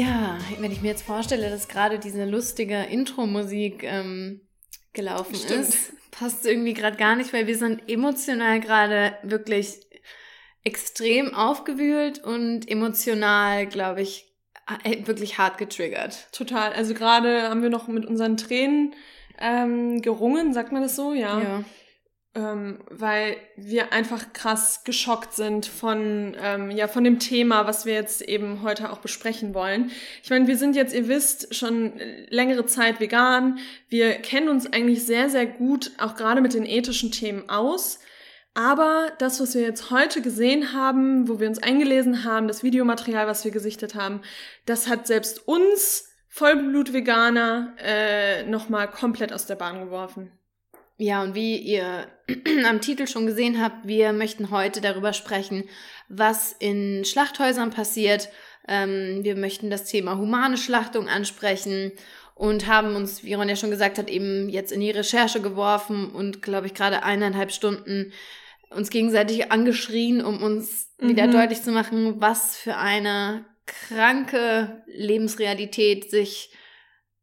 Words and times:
Ja, 0.00 0.38
wenn 0.58 0.72
ich 0.72 0.80
mir 0.80 0.88
jetzt 0.88 1.02
vorstelle, 1.02 1.50
dass 1.50 1.68
gerade 1.68 1.98
diese 1.98 2.24
lustige 2.24 2.84
Intro-Musik 2.84 3.82
ähm, 3.82 4.40
gelaufen 4.94 5.34
Stimmt. 5.34 5.68
ist, 5.68 5.92
passt 6.10 6.46
irgendwie 6.46 6.72
gerade 6.72 6.96
gar 6.96 7.16
nicht, 7.16 7.34
weil 7.34 7.46
wir 7.46 7.56
sind 7.58 7.86
emotional 7.86 8.60
gerade 8.60 9.14
wirklich 9.22 9.86
extrem 10.64 11.34
aufgewühlt 11.34 12.18
und 12.18 12.66
emotional, 12.70 13.66
glaube 13.66 14.00
ich, 14.00 14.32
äh, 14.84 15.06
wirklich 15.06 15.36
hart 15.36 15.58
getriggert. 15.58 16.28
Total. 16.32 16.72
Also 16.72 16.94
gerade 16.94 17.42
haben 17.42 17.62
wir 17.62 17.70
noch 17.70 17.86
mit 17.86 18.06
unseren 18.06 18.38
Tränen 18.38 18.94
ähm, 19.38 20.00
gerungen, 20.00 20.54
sagt 20.54 20.72
man 20.72 20.80
das 20.80 20.96
so? 20.96 21.12
Ja. 21.12 21.42
Ja. 21.42 21.64
Ähm, 22.32 22.78
weil 22.88 23.36
wir 23.56 23.92
einfach 23.92 24.32
krass 24.32 24.84
geschockt 24.84 25.34
sind 25.34 25.66
von, 25.66 26.36
ähm, 26.40 26.70
ja, 26.70 26.86
von 26.86 27.02
dem 27.02 27.18
Thema, 27.18 27.66
was 27.66 27.86
wir 27.86 27.94
jetzt 27.94 28.22
eben 28.22 28.62
heute 28.62 28.92
auch 28.92 28.98
besprechen 28.98 29.52
wollen. 29.52 29.90
Ich 30.22 30.30
meine, 30.30 30.46
wir 30.46 30.56
sind 30.56 30.76
jetzt, 30.76 30.94
ihr 30.94 31.08
wisst, 31.08 31.52
schon 31.56 31.92
längere 32.28 32.66
Zeit 32.66 33.00
vegan. 33.00 33.58
Wir 33.88 34.12
kennen 34.14 34.48
uns 34.48 34.72
eigentlich 34.72 35.04
sehr, 35.04 35.28
sehr 35.28 35.44
gut, 35.44 35.90
auch 35.98 36.14
gerade 36.14 36.40
mit 36.40 36.54
den 36.54 36.66
ethischen 36.66 37.10
Themen 37.10 37.48
aus. 37.48 37.98
Aber 38.54 39.12
das, 39.18 39.40
was 39.40 39.54
wir 39.54 39.62
jetzt 39.62 39.90
heute 39.90 40.22
gesehen 40.22 40.72
haben, 40.72 41.28
wo 41.28 41.40
wir 41.40 41.48
uns 41.48 41.62
eingelesen 41.62 42.24
haben, 42.24 42.48
das 42.48 42.62
Videomaterial, 42.62 43.26
was 43.26 43.44
wir 43.44 43.52
gesichtet 43.52 43.94
haben, 43.94 44.20
das 44.66 44.88
hat 44.88 45.06
selbst 45.06 45.46
uns 45.48 46.08
Vollblut-Veganer 46.28 47.74
äh, 47.78 48.42
nochmal 48.44 48.88
komplett 48.88 49.32
aus 49.32 49.46
der 49.46 49.56
Bahn 49.56 49.80
geworfen. 49.80 50.30
Ja, 51.00 51.22
und 51.22 51.34
wie 51.34 51.56
ihr 51.56 52.08
am 52.68 52.82
Titel 52.82 53.06
schon 53.06 53.24
gesehen 53.26 53.62
habt, 53.62 53.88
wir 53.88 54.12
möchten 54.12 54.50
heute 54.50 54.82
darüber 54.82 55.14
sprechen, 55.14 55.64
was 56.10 56.54
in 56.58 57.06
Schlachthäusern 57.06 57.70
passiert. 57.70 58.28
Ähm, 58.68 59.20
wir 59.22 59.34
möchten 59.34 59.70
das 59.70 59.86
Thema 59.86 60.18
humane 60.18 60.58
Schlachtung 60.58 61.08
ansprechen 61.08 61.92
und 62.34 62.66
haben 62.66 62.96
uns, 62.96 63.24
wie 63.24 63.32
Ron 63.32 63.48
ja 63.48 63.56
schon 63.56 63.70
gesagt 63.70 63.96
hat, 63.96 64.10
eben 64.10 64.50
jetzt 64.50 64.72
in 64.72 64.80
die 64.80 64.90
Recherche 64.90 65.40
geworfen 65.40 66.10
und, 66.10 66.42
glaube 66.42 66.66
ich, 66.66 66.74
gerade 66.74 67.02
eineinhalb 67.02 67.50
Stunden 67.50 68.12
uns 68.68 68.90
gegenseitig 68.90 69.50
angeschrien, 69.50 70.22
um 70.22 70.42
uns 70.42 70.90
Mhm. 71.00 71.08
wieder 71.08 71.28
deutlich 71.28 71.62
zu 71.62 71.72
machen, 71.72 72.20
was 72.20 72.56
für 72.56 72.76
eine 72.76 73.46
kranke 73.64 74.82
Lebensrealität 74.86 76.10
sich 76.10 76.50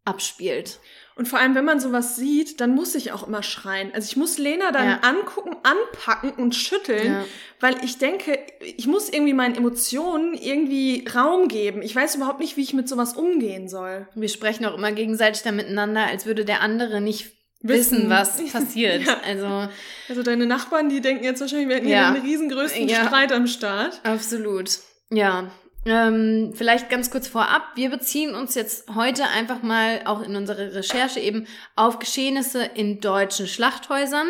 abspielt. 0.03 0.79
Und 1.17 1.27
vor 1.27 1.39
allem, 1.39 1.55
wenn 1.55 1.65
man 1.65 1.79
sowas 1.79 2.15
sieht, 2.15 2.61
dann 2.61 2.75
muss 2.75 2.93
ich 2.95 3.11
auch 3.11 3.27
immer 3.27 3.41
schreien. 3.41 3.91
Also 3.93 4.05
ich 4.09 4.17
muss 4.17 4.37
Lena 4.37 4.71
dann 4.71 4.85
Ja. 4.87 4.99
angucken, 5.01 5.55
anpacken 5.63 6.31
und 6.31 6.53
schütteln, 6.55 7.05
Ja. 7.13 7.25
weil 7.59 7.75
ich 7.83 7.97
denke, 7.97 8.37
ich 8.61 8.85
muss 8.87 9.09
irgendwie 9.09 9.33
meinen 9.33 9.55
Emotionen 9.55 10.35
irgendwie 10.35 11.05
Raum 11.13 11.47
geben. 11.47 11.81
Ich 11.81 11.95
weiß 11.95 12.15
überhaupt 12.15 12.39
nicht, 12.39 12.55
wie 12.57 12.61
ich 12.61 12.73
mit 12.73 12.87
sowas 12.87 13.13
umgehen 13.13 13.67
soll. 13.67 14.07
Wir 14.15 14.29
sprechen 14.29 14.65
auch 14.65 14.75
immer 14.77 14.91
gegenseitig 14.91 15.41
da 15.41 15.51
miteinander, 15.51 16.05
als 16.05 16.25
würde 16.27 16.45
der 16.45 16.61
andere 16.61 17.01
nicht 17.01 17.31
wissen, 17.61 18.09
was 18.11 18.37
passiert. 18.53 19.03
Ja. 19.07 19.17
Also 19.25 19.67
Also 20.09 20.21
deine 20.23 20.45
Nachbarn, 20.45 20.89
die 20.89 21.01
denken 21.01 21.23
jetzt 21.23 21.41
wahrscheinlich, 21.41 21.67
wir 21.69 21.75
hätten 21.77 21.87
Ja. 21.87 22.11
hier 22.11 22.17
einen 22.21 22.25
riesengrößten. 22.25 22.89
Streit 22.89 23.31
am 23.31 23.47
Start. 23.47 23.99
absolut. 24.03 24.69
Ja. 25.09 25.49
Ähm, 25.87 26.51
vielleicht 26.53 26.89
ganz 26.89 27.09
kurz 27.11 27.29
vorab, 27.29 27.63
wir 27.75 27.89
beziehen 27.89 28.35
uns 28.35 28.55
jetzt 28.55 28.93
heute 28.93 29.23
einfach 29.23 29.63
mal 29.63 30.01
auch 30.03 30.21
in 30.21 30.35
unserer 30.35 30.73
Recherche 30.73 31.21
eben 31.21 31.47
auf 31.77 31.99
Geschehnisse 31.99 32.65
in 32.65 32.99
deutschen 32.99 33.47
Schlachthäusern 33.47 34.27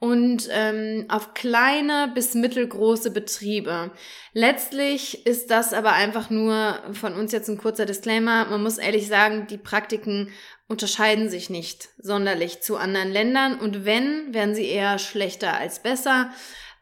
und 0.00 0.48
ähm, 0.50 1.06
auf 1.08 1.32
kleine 1.32 2.12
bis 2.14 2.34
mittelgroße 2.34 3.10
Betriebe. 3.10 3.90
Letztlich 4.34 5.26
ist 5.26 5.50
das 5.50 5.72
aber 5.72 5.92
einfach 5.92 6.28
nur 6.28 6.78
von 6.92 7.14
uns 7.14 7.32
jetzt 7.32 7.48
ein 7.48 7.56
kurzer 7.56 7.86
Disclaimer. 7.86 8.44
Man 8.44 8.62
muss 8.62 8.76
ehrlich 8.76 9.08
sagen, 9.08 9.46
die 9.48 9.56
Praktiken 9.56 10.30
unterscheiden 10.68 11.30
sich 11.30 11.48
nicht 11.48 11.88
sonderlich 11.96 12.60
zu 12.60 12.76
anderen 12.76 13.10
Ländern 13.10 13.58
und 13.58 13.86
wenn, 13.86 14.34
werden 14.34 14.54
sie 14.54 14.66
eher 14.66 14.98
schlechter 14.98 15.54
als 15.54 15.82
besser. 15.82 16.32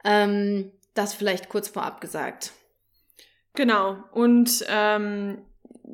Ähm, 0.04 0.72
das 0.94 1.15
vielleicht 1.15 1.48
kurz 1.48 1.69
vorab 1.69 2.00
gesagt. 2.00 2.50
Genau. 3.56 3.96
Und 4.12 4.64
ähm, 4.68 5.38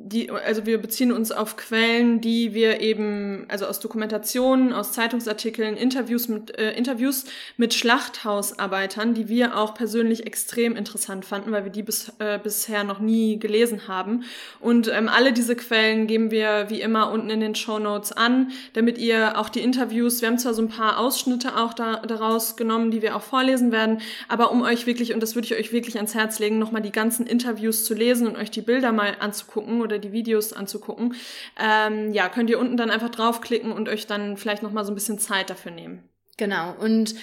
die, 0.05 0.29
also 0.29 0.65
wir 0.65 0.81
beziehen 0.81 1.13
uns 1.13 1.31
auf 1.31 1.55
Quellen, 1.55 2.19
die 2.19 2.53
wir 2.53 2.81
eben, 2.81 3.45
also 3.47 3.65
aus 3.65 3.79
Dokumentationen, 3.79 4.73
aus 4.73 4.91
Zeitungsartikeln, 4.91 5.77
Interviews 5.77 6.27
mit 6.27 6.57
äh, 6.59 6.73
Interviews 6.73 7.23
mit 7.55 7.73
Schlachthausarbeitern, 7.73 9.13
die 9.13 9.29
wir 9.29 9.57
auch 9.57 9.73
persönlich 9.73 10.27
extrem 10.27 10.75
interessant 10.75 11.23
fanden, 11.23 11.53
weil 11.53 11.63
wir 11.63 11.71
die 11.71 11.83
bis, 11.83 12.11
äh, 12.19 12.37
bisher 12.37 12.83
noch 12.83 12.99
nie 12.99 13.39
gelesen 13.39 13.87
haben. 13.87 14.25
Und 14.59 14.89
ähm, 14.89 15.07
alle 15.07 15.31
diese 15.31 15.55
Quellen 15.55 16.05
geben 16.05 16.31
wir 16.31 16.65
wie 16.67 16.81
immer 16.81 17.09
unten 17.09 17.29
in 17.29 17.39
den 17.39 17.55
Show 17.55 17.79
Notes 17.79 18.11
an, 18.11 18.51
damit 18.73 18.97
ihr 18.97 19.39
auch 19.39 19.47
die 19.47 19.61
Interviews, 19.61 20.21
wir 20.21 20.27
haben 20.27 20.37
zwar 20.37 20.53
so 20.53 20.61
ein 20.61 20.67
paar 20.67 20.99
Ausschnitte 20.99 21.55
auch 21.55 21.73
da, 21.73 21.97
daraus 21.97 22.57
genommen, 22.57 22.91
die 22.91 23.01
wir 23.01 23.15
auch 23.15 23.23
vorlesen 23.23 23.71
werden, 23.71 24.01
aber 24.27 24.51
um 24.51 24.63
euch 24.63 24.85
wirklich, 24.85 25.13
und 25.13 25.23
das 25.23 25.35
würde 25.35 25.45
ich 25.45 25.55
euch 25.55 25.71
wirklich 25.71 25.95
ans 25.95 26.13
Herz 26.13 26.39
legen, 26.39 26.59
nochmal 26.59 26.81
die 26.81 26.91
ganzen 26.91 27.25
Interviews 27.25 27.85
zu 27.85 27.93
lesen 27.93 28.27
und 28.27 28.35
euch 28.35 28.51
die 28.51 28.61
Bilder 28.61 28.91
mal 28.91 29.15
anzugucken 29.19 29.81
oder 29.81 29.92
die 29.99 30.11
Videos 30.11 30.53
anzugucken, 30.53 31.15
ähm, 31.59 32.13
ja, 32.13 32.29
könnt 32.29 32.49
ihr 32.49 32.59
unten 32.59 32.77
dann 32.77 32.91
einfach 32.91 33.09
draufklicken 33.09 33.71
und 33.71 33.89
euch 33.89 34.07
dann 34.07 34.37
vielleicht 34.37 34.63
nochmal 34.63 34.85
so 34.85 34.91
ein 34.91 34.95
bisschen 34.95 35.19
Zeit 35.19 35.49
dafür 35.49 35.71
nehmen. 35.71 36.09
Genau. 36.37 36.73
Und 36.79 37.15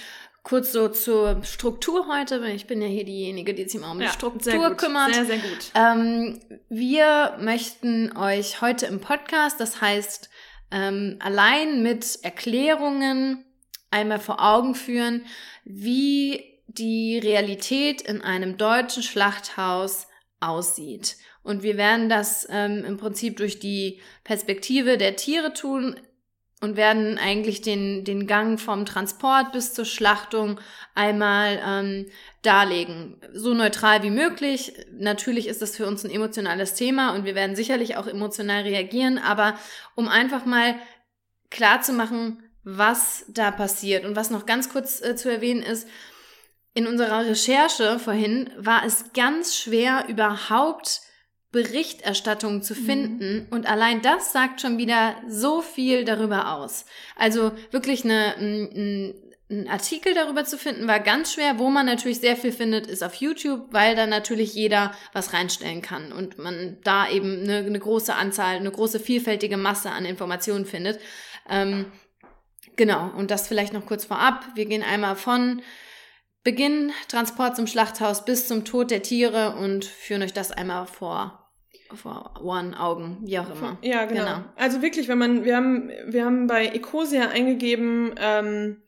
kurz 0.42 0.72
so 0.72 0.88
zur 0.88 1.44
Struktur 1.44 2.06
heute, 2.08 2.42
weil 2.42 2.54
ich 2.54 2.66
bin 2.66 2.80
ja 2.80 2.88
hier 2.88 3.04
diejenige, 3.04 3.54
die 3.54 3.64
sich 3.64 3.74
immer 3.74 3.90
um 3.90 3.98
die 3.98 4.04
sehr 4.04 4.14
Struktur 4.14 4.68
gut. 4.70 4.78
kümmert. 4.78 5.14
Sehr, 5.14 5.26
sehr 5.26 5.38
gut. 5.38 5.72
Ähm, 5.74 6.40
wir 6.68 7.36
möchten 7.40 8.16
euch 8.16 8.60
heute 8.60 8.86
im 8.86 9.00
Podcast, 9.00 9.60
das 9.60 9.80
heißt, 9.80 10.30
ähm, 10.70 11.16
allein 11.20 11.82
mit 11.82 12.20
Erklärungen 12.22 13.44
einmal 13.90 14.20
vor 14.20 14.40
Augen 14.40 14.74
führen, 14.74 15.26
wie 15.64 16.44
die 16.68 17.18
Realität 17.18 18.02
in 18.02 18.22
einem 18.22 18.56
deutschen 18.56 19.02
Schlachthaus 19.02 20.06
aussieht. 20.40 21.16
Und 21.42 21.62
wir 21.62 21.76
werden 21.76 22.08
das 22.08 22.46
ähm, 22.50 22.84
im 22.84 22.96
Prinzip 22.96 23.36
durch 23.36 23.58
die 23.60 24.00
Perspektive 24.24 24.98
der 24.98 25.16
Tiere 25.16 25.52
tun 25.52 25.96
und 26.60 26.76
werden 26.76 27.18
eigentlich 27.18 27.62
den, 27.62 28.04
den 28.04 28.26
Gang 28.26 28.60
vom 28.60 28.84
Transport 28.84 29.52
bis 29.52 29.72
zur 29.72 29.86
Schlachtung 29.86 30.60
einmal 30.94 31.60
ähm, 31.66 32.06
darlegen. 32.42 33.16
So 33.32 33.54
neutral 33.54 34.02
wie 34.02 34.10
möglich. 34.10 34.74
Natürlich 34.92 35.48
ist 35.48 35.62
das 35.62 35.76
für 35.76 35.86
uns 35.86 36.04
ein 36.04 36.10
emotionales 36.10 36.74
Thema 36.74 37.14
und 37.14 37.24
wir 37.24 37.34
werden 37.34 37.56
sicherlich 37.56 37.96
auch 37.96 38.06
emotional 38.06 38.62
reagieren, 38.62 39.18
aber 39.18 39.58
um 39.94 40.08
einfach 40.08 40.44
mal 40.44 40.74
klar 41.48 41.80
zu 41.80 41.94
machen, 41.94 42.42
was 42.62 43.24
da 43.28 43.50
passiert. 43.50 44.04
Und 44.04 44.16
was 44.16 44.30
noch 44.30 44.44
ganz 44.44 44.68
kurz 44.68 45.00
äh, 45.00 45.16
zu 45.16 45.30
erwähnen 45.30 45.62
ist, 45.62 45.88
in 46.74 46.86
unserer 46.86 47.26
Recherche 47.26 47.98
vorhin 47.98 48.50
war 48.56 48.84
es 48.84 49.12
ganz 49.12 49.56
schwer, 49.56 50.04
überhaupt 50.08 51.00
Berichterstattung 51.52 52.62
zu 52.62 52.74
finden. 52.74 53.48
Und 53.50 53.68
allein 53.68 54.02
das 54.02 54.32
sagt 54.32 54.60
schon 54.60 54.78
wieder 54.78 55.16
so 55.26 55.62
viel 55.62 56.04
darüber 56.04 56.54
aus. 56.54 56.84
Also 57.16 57.52
wirklich 57.72 58.04
eine, 58.04 58.36
ein, 58.36 59.14
ein 59.50 59.68
Artikel 59.68 60.14
darüber 60.14 60.44
zu 60.44 60.56
finden, 60.56 60.86
war 60.86 61.00
ganz 61.00 61.32
schwer. 61.32 61.58
Wo 61.58 61.68
man 61.70 61.86
natürlich 61.86 62.20
sehr 62.20 62.36
viel 62.36 62.52
findet, 62.52 62.86
ist 62.86 63.02
auf 63.02 63.14
YouTube, 63.14 63.66
weil 63.72 63.96
da 63.96 64.06
natürlich 64.06 64.54
jeder 64.54 64.92
was 65.12 65.32
reinstellen 65.32 65.82
kann 65.82 66.12
und 66.12 66.38
man 66.38 66.78
da 66.84 67.08
eben 67.08 67.42
eine, 67.42 67.58
eine 67.58 67.80
große 67.80 68.14
Anzahl, 68.14 68.54
eine 68.54 68.70
große 68.70 69.00
vielfältige 69.00 69.56
Masse 69.56 69.90
an 69.90 70.04
Informationen 70.04 70.66
findet. 70.66 71.00
Ähm, 71.48 71.90
genau, 72.76 73.10
und 73.16 73.32
das 73.32 73.48
vielleicht 73.48 73.72
noch 73.72 73.86
kurz 73.86 74.04
vorab. 74.04 74.46
Wir 74.54 74.66
gehen 74.66 74.84
einmal 74.84 75.16
von 75.16 75.62
Beginn, 76.42 76.92
Transport 77.08 77.56
zum 77.56 77.66
Schlachthaus 77.66 78.24
bis 78.24 78.48
zum 78.48 78.64
Tod 78.64 78.90
der 78.90 79.02
Tiere 79.02 79.56
und 79.56 79.84
führen 79.84 80.22
euch 80.22 80.32
das 80.32 80.52
einmal 80.52 80.86
vor, 80.86 81.50
vor 81.94 82.40
Ohren, 82.42 82.74
Augen, 82.74 83.18
wie 83.22 83.38
auch 83.38 83.50
immer. 83.50 83.76
Ja, 83.82 84.06
genau. 84.06 84.24
Genau. 84.24 84.44
Also 84.56 84.80
wirklich, 84.80 85.08
wenn 85.08 85.18
man, 85.18 85.44
wir 85.44 85.56
haben, 85.56 85.90
wir 86.06 86.24
haben 86.24 86.46
bei 86.46 86.66
Ecosia 86.66 87.28
eingegeben, 87.28 88.14
ähm, 88.18 88.82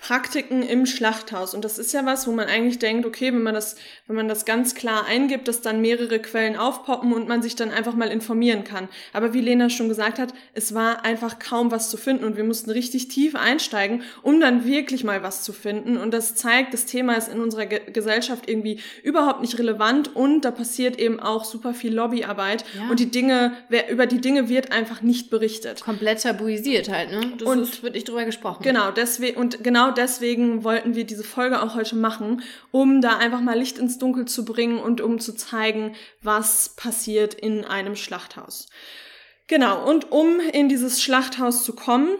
Praktiken 0.00 0.62
im 0.62 0.86
Schlachthaus. 0.86 1.54
Und 1.54 1.64
das 1.64 1.76
ist 1.76 1.92
ja 1.92 2.06
was, 2.06 2.28
wo 2.28 2.30
man 2.32 2.46
eigentlich 2.46 2.78
denkt, 2.78 3.04
okay, 3.04 3.32
wenn 3.32 3.42
man 3.42 3.54
das, 3.54 3.74
wenn 4.06 4.14
man 4.14 4.28
das 4.28 4.44
ganz 4.44 4.76
klar 4.76 5.04
eingibt, 5.06 5.48
dass 5.48 5.60
dann 5.60 5.80
mehrere 5.80 6.20
Quellen 6.20 6.56
aufpoppen 6.56 7.12
und 7.12 7.26
man 7.26 7.42
sich 7.42 7.56
dann 7.56 7.72
einfach 7.72 7.94
mal 7.94 8.08
informieren 8.08 8.62
kann. 8.62 8.88
Aber 9.12 9.34
wie 9.34 9.40
Lena 9.40 9.68
schon 9.70 9.88
gesagt 9.88 10.20
hat, 10.20 10.32
es 10.54 10.72
war 10.72 11.04
einfach 11.04 11.40
kaum 11.40 11.72
was 11.72 11.90
zu 11.90 11.96
finden 11.96 12.24
und 12.24 12.36
wir 12.36 12.44
mussten 12.44 12.70
richtig 12.70 13.08
tief 13.08 13.34
einsteigen, 13.34 14.02
um 14.22 14.40
dann 14.40 14.64
wirklich 14.64 15.02
mal 15.02 15.24
was 15.24 15.42
zu 15.42 15.52
finden. 15.52 15.96
Und 15.96 16.14
das 16.14 16.36
zeigt, 16.36 16.74
das 16.74 16.86
Thema 16.86 17.14
ist 17.14 17.28
in 17.28 17.40
unserer 17.40 17.66
Ge 17.66 17.80
Gesellschaft 17.92 18.48
irgendwie 18.48 18.78
überhaupt 19.02 19.40
nicht 19.40 19.58
relevant 19.58 20.14
und 20.14 20.42
da 20.44 20.52
passiert 20.52 20.98
eben 21.00 21.18
auch 21.18 21.44
super 21.44 21.74
viel 21.74 21.92
Lobbyarbeit 21.92 22.64
Ja. 22.76 22.88
und 22.88 23.00
die 23.00 23.10
Dinge, 23.10 23.52
wer, 23.68 23.90
über 23.90 24.06
die 24.06 24.20
Dinge 24.20 24.48
wird 24.48 24.70
einfach 24.70 25.02
nicht 25.02 25.28
berichtet. 25.30 25.80
Komplett 25.80 26.22
tabuisiert 26.22 26.88
halt, 26.88 27.10
ne? 27.10 27.32
Das 27.38 27.48
Und- 27.48 27.62
ist, 27.62 27.82
wird 27.82 27.94
nicht 27.94 28.08
drüber 28.08 28.24
gesprochen. 28.24 28.62
Genau, 28.62 28.92
deswegen, 28.92 29.36
und 29.38 29.64
genau 29.64 29.87
genau 29.88 29.94
deswegen 29.94 30.64
wollten 30.64 30.94
wir 30.94 31.04
diese 31.04 31.24
Folge 31.24 31.62
auch 31.62 31.74
heute 31.74 31.96
machen, 31.96 32.42
um 32.70 33.00
da 33.00 33.16
einfach 33.18 33.40
mal 33.40 33.58
Licht 33.58 33.78
ins 33.78 33.98
Dunkel 33.98 34.26
zu 34.26 34.44
bringen 34.44 34.78
und 34.78 35.00
um 35.00 35.18
zu 35.18 35.34
zeigen, 35.34 35.94
was 36.22 36.70
passiert 36.76 37.34
in 37.34 37.64
einem 37.64 37.96
Schlachthaus. 37.96 38.68
Genau, 39.46 39.88
und 39.88 40.12
um 40.12 40.40
in 40.52 40.68
dieses 40.68 41.02
Schlachthaus 41.02 41.64
zu 41.64 41.74
kommen, 41.74 42.10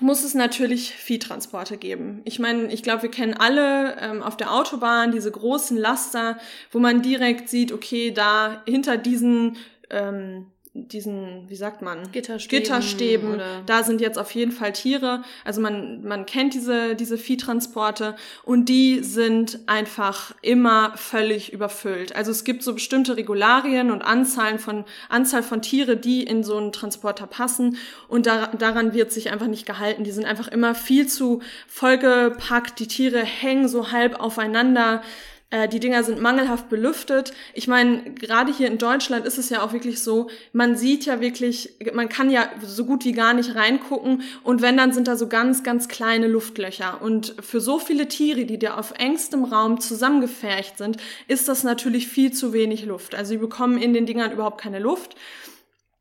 muss 0.00 0.24
es 0.24 0.34
natürlich 0.34 0.92
Viehtransporte 0.92 1.76
geben. 1.76 2.22
Ich 2.24 2.40
meine, 2.40 2.72
ich 2.72 2.82
glaube, 2.82 3.02
wir 3.02 3.10
kennen 3.10 3.34
alle 3.34 3.96
ähm, 4.00 4.22
auf 4.24 4.36
der 4.36 4.52
Autobahn 4.52 5.12
diese 5.12 5.30
großen 5.30 5.76
Laster, 5.76 6.38
wo 6.72 6.80
man 6.80 7.00
direkt 7.00 7.48
sieht, 7.48 7.70
okay, 7.70 8.10
da 8.10 8.62
hinter 8.66 8.96
diesen 8.96 9.56
ähm, 9.90 10.50
diesen, 10.76 11.48
wie 11.48 11.54
sagt 11.54 11.82
man? 11.82 12.10
Gitterstäben. 12.10 12.62
Gitterstäben. 12.64 13.40
Da 13.64 13.84
sind 13.84 14.00
jetzt 14.00 14.18
auf 14.18 14.32
jeden 14.32 14.50
Fall 14.50 14.72
Tiere. 14.72 15.22
Also 15.44 15.60
man, 15.60 16.02
man 16.02 16.26
kennt 16.26 16.52
diese, 16.52 16.96
diese 16.96 17.16
Viehtransporte 17.16 18.16
und 18.42 18.68
die 18.68 18.98
sind 19.04 19.60
einfach 19.66 20.34
immer 20.42 20.92
völlig 20.96 21.52
überfüllt. 21.52 22.16
Also 22.16 22.32
es 22.32 22.42
gibt 22.42 22.64
so 22.64 22.74
bestimmte 22.74 23.16
Regularien 23.16 23.92
und 23.92 24.02
Anzahlen 24.02 24.58
von, 24.58 24.84
Anzahl 25.08 25.44
von 25.44 25.62
Tiere, 25.62 25.96
die 25.96 26.24
in 26.24 26.42
so 26.42 26.56
einen 26.56 26.72
Transporter 26.72 27.28
passen 27.28 27.76
und 28.08 28.26
da, 28.26 28.48
daran 28.48 28.94
wird 28.94 29.12
sich 29.12 29.30
einfach 29.30 29.46
nicht 29.46 29.66
gehalten. 29.66 30.02
Die 30.02 30.10
sind 30.10 30.24
einfach 30.24 30.48
immer 30.48 30.74
viel 30.74 31.06
zu 31.06 31.40
vollgepackt. 31.68 32.80
Die 32.80 32.88
Tiere 32.88 33.20
hängen 33.20 33.68
so 33.68 33.92
halb 33.92 34.18
aufeinander. 34.18 35.02
Äh, 35.50 35.68
die 35.68 35.80
Dinger 35.80 36.02
sind 36.02 36.20
mangelhaft 36.20 36.68
belüftet. 36.68 37.32
Ich 37.52 37.68
meine, 37.68 38.12
gerade 38.14 38.52
hier 38.52 38.66
in 38.66 38.78
Deutschland 38.78 39.24
ist 39.26 39.38
es 39.38 39.50
ja 39.50 39.62
auch 39.62 39.72
wirklich 39.72 40.02
so, 40.02 40.28
man 40.52 40.76
sieht 40.76 41.04
ja 41.06 41.20
wirklich, 41.20 41.76
man 41.92 42.08
kann 42.08 42.30
ja 42.30 42.48
so 42.62 42.84
gut 42.84 43.04
wie 43.04 43.12
gar 43.12 43.34
nicht 43.34 43.54
reingucken 43.54 44.22
und 44.42 44.62
wenn, 44.62 44.76
dann 44.76 44.92
sind 44.92 45.08
da 45.08 45.16
so 45.16 45.28
ganz, 45.28 45.62
ganz 45.62 45.88
kleine 45.88 46.26
Luftlöcher. 46.26 47.00
Und 47.02 47.34
für 47.40 47.60
so 47.60 47.78
viele 47.78 48.08
Tiere, 48.08 48.44
die 48.44 48.58
da 48.58 48.76
auf 48.76 48.94
engstem 48.98 49.44
Raum 49.44 49.80
zusammengefercht 49.80 50.78
sind, 50.78 50.96
ist 51.28 51.48
das 51.48 51.62
natürlich 51.62 52.08
viel 52.08 52.32
zu 52.32 52.52
wenig 52.52 52.84
Luft. 52.84 53.14
Also 53.14 53.30
sie 53.30 53.38
bekommen 53.38 53.80
in 53.80 53.92
den 53.92 54.06
Dingern 54.06 54.32
überhaupt 54.32 54.60
keine 54.60 54.78
Luft. 54.78 55.14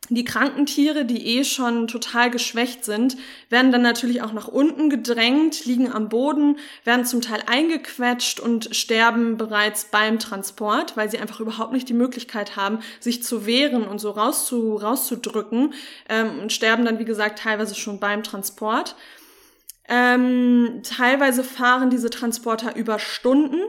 Die 0.09 0.25
kranken 0.25 0.65
Tiere, 0.65 1.05
die 1.05 1.37
eh 1.37 1.45
schon 1.45 1.87
total 1.87 2.29
geschwächt 2.29 2.83
sind, 2.83 3.15
werden 3.49 3.71
dann 3.71 3.81
natürlich 3.81 4.21
auch 4.21 4.33
nach 4.33 4.49
unten 4.49 4.89
gedrängt, 4.89 5.63
liegen 5.65 5.89
am 5.89 6.09
Boden, 6.09 6.57
werden 6.83 7.05
zum 7.05 7.21
Teil 7.21 7.41
eingequetscht 7.45 8.41
und 8.41 8.75
sterben 8.75 9.37
bereits 9.37 9.85
beim 9.85 10.19
Transport, 10.19 10.97
weil 10.97 11.09
sie 11.09 11.19
einfach 11.19 11.39
überhaupt 11.39 11.71
nicht 11.71 11.87
die 11.87 11.93
Möglichkeit 11.93 12.57
haben, 12.57 12.79
sich 12.99 13.23
zu 13.23 13.45
wehren 13.45 13.87
und 13.87 13.99
so 13.99 14.11
rauszu, 14.11 14.75
rauszudrücken 14.75 15.73
ähm, 16.09 16.39
und 16.41 16.51
sterben 16.51 16.83
dann, 16.83 16.99
wie 16.99 17.05
gesagt, 17.05 17.39
teilweise 17.39 17.73
schon 17.73 17.99
beim 17.99 18.23
Transport. 18.23 18.97
Ähm, 19.87 20.81
teilweise 20.83 21.45
fahren 21.45 21.89
diese 21.89 22.09
Transporter 22.09 22.75
über 22.75 22.99
Stunden 22.99 23.61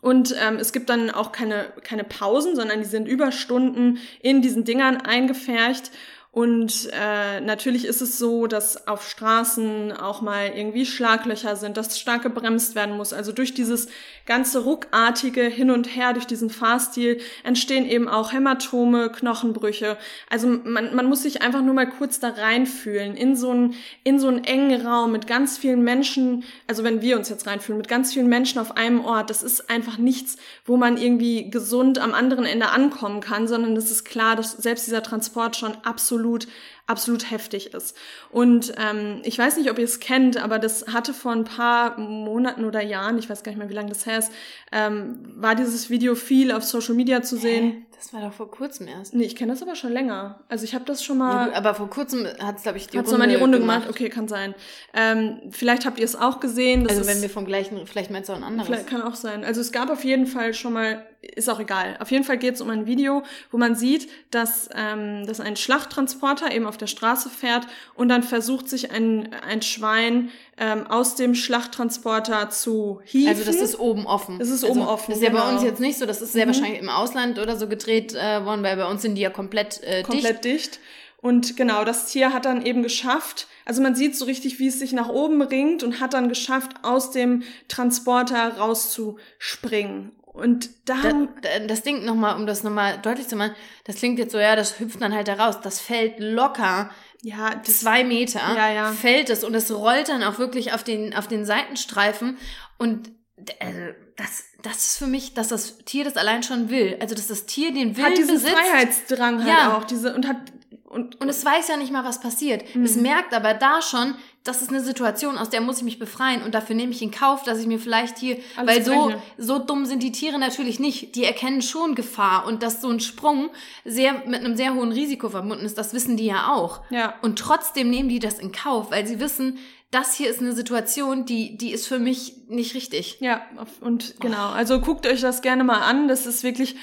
und 0.00 0.34
ähm, 0.40 0.56
es 0.56 0.72
gibt 0.72 0.88
dann 0.88 1.10
auch 1.10 1.32
keine, 1.32 1.72
keine 1.82 2.04
Pausen, 2.04 2.56
sondern 2.56 2.80
die 2.80 2.86
sind 2.86 3.06
über 3.06 3.32
Stunden 3.32 3.98
in 4.20 4.40
diesen 4.40 4.64
Dingern 4.64 4.96
eingefärcht. 4.96 5.90
Und 6.32 6.88
äh, 6.92 7.40
natürlich 7.40 7.84
ist 7.84 8.00
es 8.00 8.16
so, 8.16 8.46
dass 8.46 8.86
auf 8.86 9.08
Straßen 9.08 9.90
auch 9.90 10.22
mal 10.22 10.52
irgendwie 10.54 10.86
Schlaglöcher 10.86 11.56
sind, 11.56 11.76
dass 11.76 11.98
stark 11.98 12.22
gebremst 12.22 12.76
werden 12.76 12.96
muss. 12.96 13.12
Also 13.12 13.32
durch 13.32 13.52
dieses 13.52 13.88
ganze 14.26 14.60
ruckartige 14.60 15.42
Hin 15.42 15.72
und 15.72 15.96
Her, 15.96 16.12
durch 16.12 16.28
diesen 16.28 16.48
Fahrstil 16.48 17.20
entstehen 17.42 17.84
eben 17.84 18.08
auch 18.08 18.32
Hämatome, 18.32 19.10
Knochenbrüche. 19.10 19.96
Also 20.28 20.46
man, 20.46 20.94
man 20.94 21.06
muss 21.06 21.24
sich 21.24 21.42
einfach 21.42 21.62
nur 21.62 21.74
mal 21.74 21.88
kurz 21.88 22.20
da 22.20 22.28
reinfühlen 22.28 23.16
in 23.16 23.34
so 23.34 23.50
einen 23.50 23.74
in 24.04 24.20
so 24.20 24.28
einen 24.28 24.44
engen 24.44 24.86
Raum 24.86 25.10
mit 25.10 25.26
ganz 25.26 25.58
vielen 25.58 25.82
Menschen. 25.82 26.44
Also 26.68 26.84
wenn 26.84 27.02
wir 27.02 27.16
uns 27.16 27.28
jetzt 27.28 27.48
reinfühlen 27.48 27.78
mit 27.78 27.88
ganz 27.88 28.14
vielen 28.14 28.28
Menschen 28.28 28.60
auf 28.60 28.76
einem 28.76 29.04
Ort, 29.04 29.30
das 29.30 29.42
ist 29.42 29.68
einfach 29.68 29.98
nichts, 29.98 30.36
wo 30.64 30.76
man 30.76 30.96
irgendwie 30.96 31.50
gesund 31.50 31.98
am 31.98 32.14
anderen 32.14 32.44
Ende 32.44 32.68
ankommen 32.68 33.20
kann, 33.20 33.48
sondern 33.48 33.76
es 33.76 33.90
ist 33.90 34.04
klar, 34.04 34.36
dass 34.36 34.52
selbst 34.52 34.86
dieser 34.86 35.02
Transport 35.02 35.56
schon 35.56 35.76
absolut 35.82 36.19
absolut, 36.20 36.46
absolut 36.86 37.30
heftig 37.30 37.72
ist. 37.72 37.96
Und 38.30 38.72
ähm, 38.76 39.20
ich 39.24 39.38
weiß 39.38 39.56
nicht, 39.56 39.70
ob 39.70 39.78
ihr 39.78 39.84
es 39.84 40.00
kennt, 40.00 40.36
aber 40.36 40.58
das 40.58 40.86
hatte 40.88 41.14
vor 41.14 41.32
ein 41.32 41.44
paar 41.44 41.98
Monaten 41.98 42.64
oder 42.64 42.82
Jahren, 42.82 43.18
ich 43.18 43.30
weiß 43.30 43.42
gar 43.42 43.52
nicht 43.52 43.58
mehr, 43.58 43.70
wie 43.70 43.74
lange 43.74 43.88
das 43.88 44.06
her 44.06 44.18
ist, 44.18 44.32
ähm, 44.72 45.18
war 45.36 45.54
dieses 45.54 45.90
Video 45.90 46.14
viel 46.14 46.52
auf 46.52 46.64
Social 46.64 46.94
Media 46.94 47.22
zu 47.22 47.36
sehen. 47.36 47.86
Das 48.00 48.14
war 48.14 48.22
doch 48.22 48.32
vor 48.32 48.50
kurzem 48.50 48.88
erst. 48.88 49.12
Nee, 49.12 49.24
ich 49.24 49.36
kenne 49.36 49.52
das 49.52 49.60
aber 49.60 49.74
schon 49.74 49.92
länger. 49.92 50.40
Also 50.48 50.64
ich 50.64 50.74
habe 50.74 50.86
das 50.86 51.04
schon 51.04 51.18
mal. 51.18 51.50
Ja, 51.50 51.54
aber 51.54 51.74
vor 51.74 51.90
kurzem 51.90 52.26
hat 52.38 52.56
es, 52.56 52.62
glaube 52.62 52.78
ich, 52.78 52.86
die 52.86 52.96
hat's 52.96 53.12
Runde, 53.12 53.26
mal 53.26 53.28
die 53.28 53.34
Runde 53.34 53.60
gemacht. 53.60 53.82
gemacht. 53.82 53.90
Okay, 53.94 54.08
kann 54.08 54.26
sein. 54.26 54.54
Ähm, 54.94 55.38
vielleicht 55.50 55.84
habt 55.84 55.98
ihr 55.98 56.06
es 56.06 56.16
auch 56.16 56.40
gesehen. 56.40 56.88
also 56.88 57.06
wenn 57.06 57.20
wir 57.20 57.28
vom 57.28 57.44
gleichen, 57.44 57.86
vielleicht 57.86 58.10
meinst 58.10 58.30
du 58.30 58.32
auch 58.32 58.38
ein 58.38 58.42
anderes. 58.42 58.68
Vielleicht 58.68 58.86
kann 58.86 59.02
auch 59.02 59.16
sein. 59.16 59.44
Also 59.44 59.60
es 59.60 59.70
gab 59.70 59.90
auf 59.90 60.02
jeden 60.02 60.26
Fall 60.26 60.54
schon 60.54 60.72
mal, 60.72 61.04
ist 61.20 61.50
auch 61.50 61.60
egal. 61.60 61.98
Auf 62.00 62.10
jeden 62.10 62.24
Fall 62.24 62.38
geht 62.38 62.54
es 62.54 62.62
um 62.62 62.70
ein 62.70 62.86
Video, 62.86 63.22
wo 63.50 63.58
man 63.58 63.74
sieht, 63.74 64.08
dass, 64.30 64.70
ähm, 64.74 65.26
dass 65.26 65.38
ein 65.38 65.56
Schlachttransporter 65.56 66.50
eben 66.52 66.64
auf 66.64 66.78
der 66.78 66.86
Straße 66.86 67.28
fährt 67.28 67.66
und 67.94 68.08
dann 68.08 68.22
versucht 68.22 68.70
sich 68.70 68.92
ein, 68.92 69.28
ein 69.46 69.60
Schwein 69.60 70.30
ähm, 70.60 70.86
aus 70.86 71.14
dem 71.14 71.34
Schlachttransporter 71.34 72.50
zu 72.50 73.00
hieven. 73.04 73.28
Also 73.28 73.44
das 73.44 73.56
ist 73.56 73.80
oben 73.80 74.06
offen. 74.06 74.38
Das 74.38 74.50
ist 74.50 74.62
also, 74.62 74.78
oben 74.78 74.86
offen. 74.86 75.06
Das 75.08 75.18
ist 75.18 75.24
ja 75.24 75.30
genau. 75.30 75.44
bei 75.44 75.52
uns 75.54 75.62
jetzt 75.62 75.80
nicht 75.80 75.98
so. 75.98 76.04
Das 76.04 76.20
ist 76.20 76.32
sehr 76.32 76.44
mhm. 76.44 76.50
wahrscheinlich 76.50 76.80
im 76.80 76.90
Ausland 76.90 77.38
oder 77.38 77.56
so 77.56 77.66
gedreht 77.66 78.14
äh, 78.14 78.44
worden, 78.44 78.62
weil 78.62 78.76
bei 78.76 78.86
uns 78.86 79.00
sind 79.00 79.14
die 79.14 79.22
ja 79.22 79.30
komplett 79.30 79.82
äh, 79.82 80.02
komplett 80.02 80.44
dicht. 80.44 80.74
dicht. 80.74 80.80
Und 81.22 81.56
genau, 81.56 81.84
das 81.84 82.06
Tier 82.06 82.32
hat 82.32 82.44
dann 82.44 82.64
eben 82.64 82.82
geschafft, 82.82 83.46
also 83.66 83.82
man 83.82 83.94
sieht 83.94 84.16
so 84.16 84.24
richtig, 84.24 84.58
wie 84.58 84.68
es 84.68 84.78
sich 84.78 84.92
nach 84.92 85.08
oben 85.08 85.42
ringt 85.42 85.82
und 85.82 86.00
hat 86.00 86.14
dann 86.14 86.28
geschafft, 86.28 86.70
aus 86.82 87.10
dem 87.10 87.42
Transporter 87.68 88.56
rauszuspringen. 88.56 90.12
Und 90.32 90.70
da, 90.86 90.94
da 91.42 91.58
das 91.66 91.82
Ding 91.82 92.04
nochmal, 92.04 92.36
um 92.36 92.46
das 92.46 92.62
nochmal 92.62 92.98
deutlich 93.02 93.28
zu 93.28 93.36
machen, 93.36 93.54
das 93.84 93.96
klingt 93.96 94.18
jetzt 94.18 94.32
so, 94.32 94.38
ja, 94.38 94.56
das 94.56 94.78
hüpft 94.80 95.02
dann 95.02 95.14
halt 95.14 95.28
da 95.28 95.34
raus. 95.34 95.58
Das 95.62 95.80
fällt 95.80 96.20
locker 96.20 96.90
ja, 97.22 97.62
zwei 97.62 98.04
Meter 98.04 98.40
ja, 98.40 98.72
ja. 98.72 98.92
fällt 98.92 99.30
es 99.30 99.44
und 99.44 99.54
es 99.54 99.70
rollt 99.70 100.08
dann 100.08 100.22
auch 100.22 100.38
wirklich 100.38 100.72
auf 100.72 100.84
den, 100.84 101.14
auf 101.14 101.28
den 101.28 101.44
Seitenstreifen 101.44 102.38
und 102.78 103.10
äh, 103.58 103.94
das, 104.16 104.44
das 104.62 104.76
ist 104.76 104.98
für 104.98 105.06
mich, 105.06 105.34
dass 105.34 105.48
das 105.48 105.78
Tier 105.78 106.04
das 106.04 106.16
allein 106.16 106.42
schon 106.42 106.68
will. 106.68 106.96
Also, 107.00 107.14
dass 107.14 107.28
das 107.28 107.46
Tier 107.46 107.72
den 107.72 107.96
Willen 107.96 108.06
hat 108.06 108.18
diesen 108.18 108.34
besitzt. 108.34 108.54
Freiheitsdrang 108.54 109.44
halt 109.44 109.48
ja. 109.48 109.76
auch, 109.76 109.84
diese, 109.84 110.14
und 110.14 110.28
hat, 110.28 110.36
und, 110.84 111.20
und 111.20 111.28
es 111.28 111.44
weiß 111.44 111.68
ja 111.68 111.76
nicht 111.76 111.92
mal, 111.92 112.04
was 112.04 112.20
passiert. 112.20 112.74
Mhm. 112.74 112.84
Es 112.84 112.96
merkt 112.96 113.32
aber 113.32 113.54
da 113.54 113.80
schon, 113.80 114.14
das 114.44 114.62
ist 114.62 114.70
eine 114.70 114.82
Situation, 114.82 115.36
aus 115.36 115.50
der 115.50 115.60
muss 115.60 115.78
ich 115.78 115.82
mich 115.84 115.98
befreien 115.98 116.42
und 116.42 116.54
dafür 116.54 116.74
nehme 116.74 116.92
ich 116.92 117.02
in 117.02 117.10
Kauf, 117.10 117.42
dass 117.42 117.58
ich 117.58 117.66
mir 117.66 117.78
vielleicht 117.78 118.16
hier, 118.16 118.38
Alles 118.56 118.74
weil 118.74 118.84
so, 118.84 119.12
so 119.36 119.58
dumm 119.58 119.84
sind 119.84 120.02
die 120.02 120.12
Tiere 120.12 120.38
natürlich 120.38 120.80
nicht. 120.80 121.14
Die 121.14 121.24
erkennen 121.24 121.60
schon 121.60 121.94
Gefahr 121.94 122.46
und 122.46 122.62
dass 122.62 122.80
so 122.80 122.88
ein 122.88 123.00
Sprung 123.00 123.50
sehr, 123.84 124.14
mit 124.26 124.40
einem 124.40 124.56
sehr 124.56 124.74
hohen 124.74 124.92
Risiko 124.92 125.28
verbunden 125.28 125.66
ist, 125.66 125.76
das 125.76 125.92
wissen 125.92 126.16
die 126.16 126.24
ja 126.24 126.52
auch. 126.54 126.80
Ja. 126.88 127.14
Und 127.20 127.38
trotzdem 127.38 127.90
nehmen 127.90 128.08
die 128.08 128.18
das 128.18 128.38
in 128.38 128.50
Kauf, 128.50 128.90
weil 128.90 129.06
sie 129.06 129.20
wissen, 129.20 129.58
das 129.90 130.14
hier 130.14 130.30
ist 130.30 130.40
eine 130.40 130.52
Situation, 130.52 131.26
die, 131.26 131.58
die 131.58 131.72
ist 131.72 131.86
für 131.86 131.98
mich 131.98 132.34
nicht 132.48 132.74
richtig. 132.74 133.18
Ja, 133.20 133.42
und 133.80 134.14
genau. 134.20 134.50
Also 134.50 134.80
guckt 134.80 135.06
euch 135.06 135.20
das 135.20 135.42
gerne 135.42 135.64
mal 135.64 135.80
an. 135.80 136.08
Das 136.08 136.26
ist 136.26 136.44
wirklich, 136.44 136.76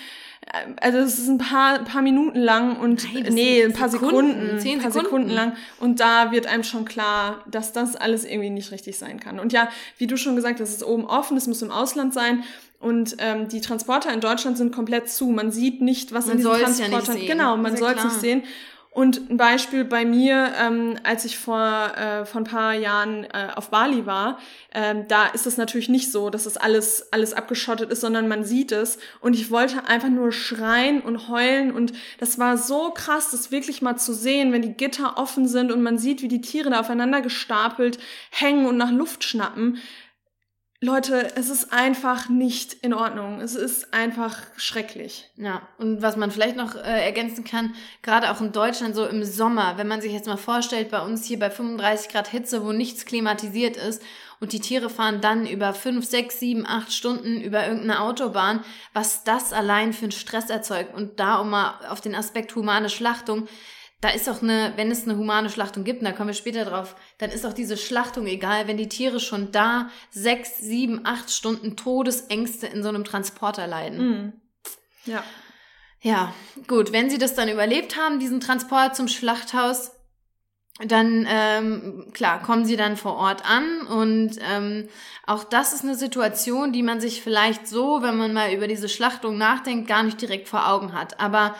also 0.82 0.98
es 1.00 1.20
ist 1.20 1.28
ein 1.28 1.38
paar, 1.38 1.80
paar 1.80 2.02
Minuten 2.02 2.40
lang 2.40 2.80
und 2.80 3.14
Nein, 3.14 3.28
nee, 3.32 3.64
ein 3.64 3.74
paar 3.74 3.90
Sekunden, 3.90 4.60
Sekunden 4.60 4.70
ein 4.70 4.82
paar 4.82 4.92
Sekunden. 4.92 5.30
lang 5.30 5.54
und 5.80 6.00
da 6.00 6.32
wird 6.32 6.48
einem 6.48 6.64
schon 6.64 6.86
klar, 6.86 7.44
dass 7.50 7.74
das 7.74 7.96
alles 7.96 8.26
irgendwie 8.26 8.50
nicht 8.50 8.72
richtig 8.72 8.98
sein 8.98 9.20
kann. 9.20 9.40
Und 9.40 9.54
ja, 9.54 9.70
wie 9.98 10.08
du 10.08 10.18
schon 10.18 10.36
gesagt 10.36 10.60
hast, 10.60 10.70
es 10.70 10.76
ist 10.78 10.84
oben 10.84 11.06
offen, 11.06 11.38
es 11.38 11.48
muss 11.48 11.62
im 11.62 11.72
Ausland 11.72 12.14
sein 12.14 12.44
und 12.80 13.18
ähm, 13.20 13.48
die 13.50 13.62
Transporter 13.62 14.14
in 14.14 14.22
Deutschland 14.22 14.58
sind 14.58 14.74
komplett 14.74 15.10
zu. 15.10 15.28
Man 15.28 15.52
sieht 15.52 15.82
nicht, 15.82 16.14
was 16.14 16.28
man 16.28 16.38
in 16.38 16.44
diesen 16.44 16.62
Transportern. 16.62 17.18
Ja 17.18 17.34
genau, 17.34 17.58
man 17.58 17.76
soll 17.76 17.94
es 17.98 18.04
nicht 18.04 18.20
sehen. 18.20 18.44
Und 18.98 19.30
ein 19.30 19.38
Beispiel 19.38 19.86
bei 19.86 20.06
mir, 20.06 20.54
ähm, 20.60 20.96
als 21.04 21.24
ich 21.24 21.38
vor, 21.38 21.92
äh, 21.96 22.26
vor 22.26 22.42
ein 22.42 22.46
paar 22.46 22.74
Jahren 22.74 23.26
äh, 23.26 23.50
auf 23.56 23.70
Bali 23.70 24.08
war, 24.08 24.40
ähm, 24.74 25.06
da 25.08 25.28
ist 25.28 25.46
es 25.46 25.56
natürlich 25.56 25.88
nicht 25.88 26.12
so, 26.12 26.32
dass 26.32 26.48
es 26.48 26.58
alles, 26.58 27.14
alles 27.14 27.34
abgeschottet 27.36 27.92
ist, 27.92 28.02
sondern 28.02 28.28
man 28.28 28.44
sieht 28.44 28.72
es. 28.72 28.98
Und 29.20 29.36
ich 29.36 29.52
wollte 29.52 29.86
einfach 29.86 30.10
nur 30.10 30.32
schreien 30.32 31.02
und 31.02 31.28
heulen. 31.28 31.72
Und 31.72 31.94
das 32.18 32.40
war 32.40 32.58
so 32.58 32.90
krass, 32.90 33.30
das 33.30 33.52
wirklich 33.52 33.84
mal 33.84 33.98
zu 33.98 34.16
sehen, 34.16 34.52
wenn 34.52 34.64
die 34.64 34.74
Gitter 34.74 35.18
offen 35.18 35.48
sind 35.48 35.72
und 35.72 35.84
man 35.84 36.00
sieht, 36.00 36.24
wie 36.24 36.28
die 36.28 36.42
Tiere 36.42 36.72
da 36.72 36.80
aufeinander 36.80 37.22
gestapelt 37.22 38.00
hängen 38.32 38.66
und 38.66 38.78
nach 38.78 38.92
Luft 38.92 39.24
schnappen. 39.24 39.78
Leute, 40.80 41.36
es 41.36 41.50
ist 41.50 41.74
einfach 41.74 42.30
nicht 42.30 42.74
in 42.74 42.94
Ordnung. 42.94 43.42
Es 43.42 43.56
ist 43.56 43.96
einfach 43.96 44.38
schrecklich. 44.58 45.28
Ja, 45.36 45.68
und 45.80 46.04
was 46.04 46.18
man 46.18 46.30
vielleicht 46.30 46.56
noch 46.56 46.76
äh, 46.76 47.04
ergänzen 47.04 47.44
kann, 47.44 47.74
gerade 48.04 48.30
auch 48.30 48.42
in 48.42 48.52
Deutschland 48.52 48.96
so 48.96 49.08
im 49.08 49.24
Sommer, 49.24 49.80
wenn 49.80 49.88
man 49.88 50.02
sich 50.02 50.14
jetzt 50.14 50.28
mal 50.28 50.38
vorstellt, 50.38 50.92
bei 50.92 51.02
uns 51.02 51.26
hier 51.26 51.40
bei 51.40 51.50
35 51.50 52.10
Grad 52.10 52.28
Hitze, 52.28 52.64
wo 52.64 52.74
nichts 52.74 53.06
klimatisiert 53.06 53.76
ist 53.76 54.04
und 54.40 54.54
die 54.54 54.60
Tiere 54.60 54.92
fahren 54.92 55.20
dann 55.20 55.48
über 55.48 55.74
5, 55.74 56.06
6, 56.06 56.40
7, 56.40 56.68
8 56.68 56.94
Stunden 56.94 57.42
über 57.42 57.64
irgendeine 57.64 58.02
Autobahn, 58.02 58.64
was 58.94 59.24
das 59.24 59.54
allein 59.54 59.94
für 59.94 60.06
einen 60.06 60.12
Stress 60.12 60.52
erzeugt. 60.52 60.94
Und 60.94 61.20
da, 61.20 61.38
um 61.38 61.50
mal 61.50 61.74
auf 61.90 62.02
den 62.02 62.14
Aspekt 62.14 62.56
humane 62.56 62.90
Schlachtung, 62.90 63.48
da 64.02 64.10
ist 64.10 64.30
auch 64.30 64.44
eine, 64.44 64.74
wenn 64.76 64.92
es 64.92 65.04
eine 65.04 65.18
humane 65.18 65.50
Schlachtung 65.50 65.84
gibt, 65.84 66.02
und 66.02 66.06
da 66.06 66.12
kommen 66.12 66.30
wir 66.30 66.36
später 66.36 66.66
drauf, 66.66 66.96
dann 67.18 67.32
ist 67.32 67.46
auch 67.46 67.54
diese 67.54 67.78
Schlachtung 67.78 68.28
egal, 68.28 68.68
wenn 68.68 68.78
die 68.78 68.90
Tiere 68.90 69.20
schon 69.20 69.52
da 69.52 69.90
sechs, 70.12 70.60
sieben, 70.60 71.02
acht 71.06 71.32
Stunden 71.32 71.76
Todesängste 71.76 72.68
in 72.68 72.84
so 72.84 72.90
einem 72.90 73.04
Transporter 73.04 73.66
leiden. 73.66 74.10
Mhm. 74.10 74.34
Ja. 75.06 75.24
Ja, 76.02 76.34
gut, 76.68 76.92
wenn 76.92 77.10
sie 77.10 77.18
das 77.18 77.34
dann 77.34 77.50
überlebt 77.50 77.98
haben, 77.98 78.20
diesen 78.20 78.40
Transport 78.40 78.96
zum 78.96 79.08
Schlachthaus, 79.08 79.92
dann, 80.80 81.28
ähm, 81.28 82.12
klar, 82.14 82.40
kommen 82.44 82.66
sie 82.66 82.76
dann 82.76 82.98
vor 82.98 83.16
Ort 83.16 83.50
an 83.50 83.82
und 83.88 84.38
ähm, 84.48 84.88
auch 85.26 85.44
das 85.44 85.74
ist 85.74 85.84
eine 85.84 85.96
Situation, 85.96 86.72
die 86.72 86.84
man 86.84 87.02
sich 87.02 87.24
vielleicht 87.24 87.68
so, 87.68 88.04
wenn 88.04 88.16
man 88.16 88.32
mal 88.32 88.54
über 88.54 88.68
diese 88.68 88.90
Schlachtung 88.90 89.40
nachdenkt, 89.40 89.88
gar 89.88 90.04
nicht 90.04 90.22
direkt 90.22 90.48
vor 90.48 90.70
Augen 90.70 90.94
hat. 90.94 91.20
Aber 91.20 91.56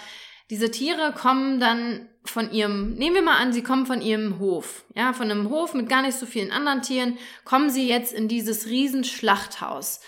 diese 0.50 0.72
Tiere 0.72 1.14
kommen 1.14 1.60
dann 1.60 2.08
von 2.24 2.52
ihrem, 2.52 2.94
nehmen 2.96 3.16
wir 3.16 3.22
mal 3.22 3.38
an, 3.38 3.54
sie 3.54 3.64
kommen 3.64 3.86
von 3.86 4.02
ihrem 4.02 4.40
Hof, 4.40 4.86
ja, 4.96 5.14
von 5.14 5.30
einem 5.32 5.50
Hof 5.50 5.74
mit 5.74 5.90
gar 5.90 6.02
nicht 6.02 6.18
so 6.18 6.26
vielen 6.26 6.52
anderen 6.52 6.82
Tieren, 6.82 7.18
kommen 7.46 7.70
sie 7.70 7.88
jetzt 7.88 8.14
in 8.14 8.28
dieses 8.28 8.68
Riesenschlachthaus, 8.68 10.02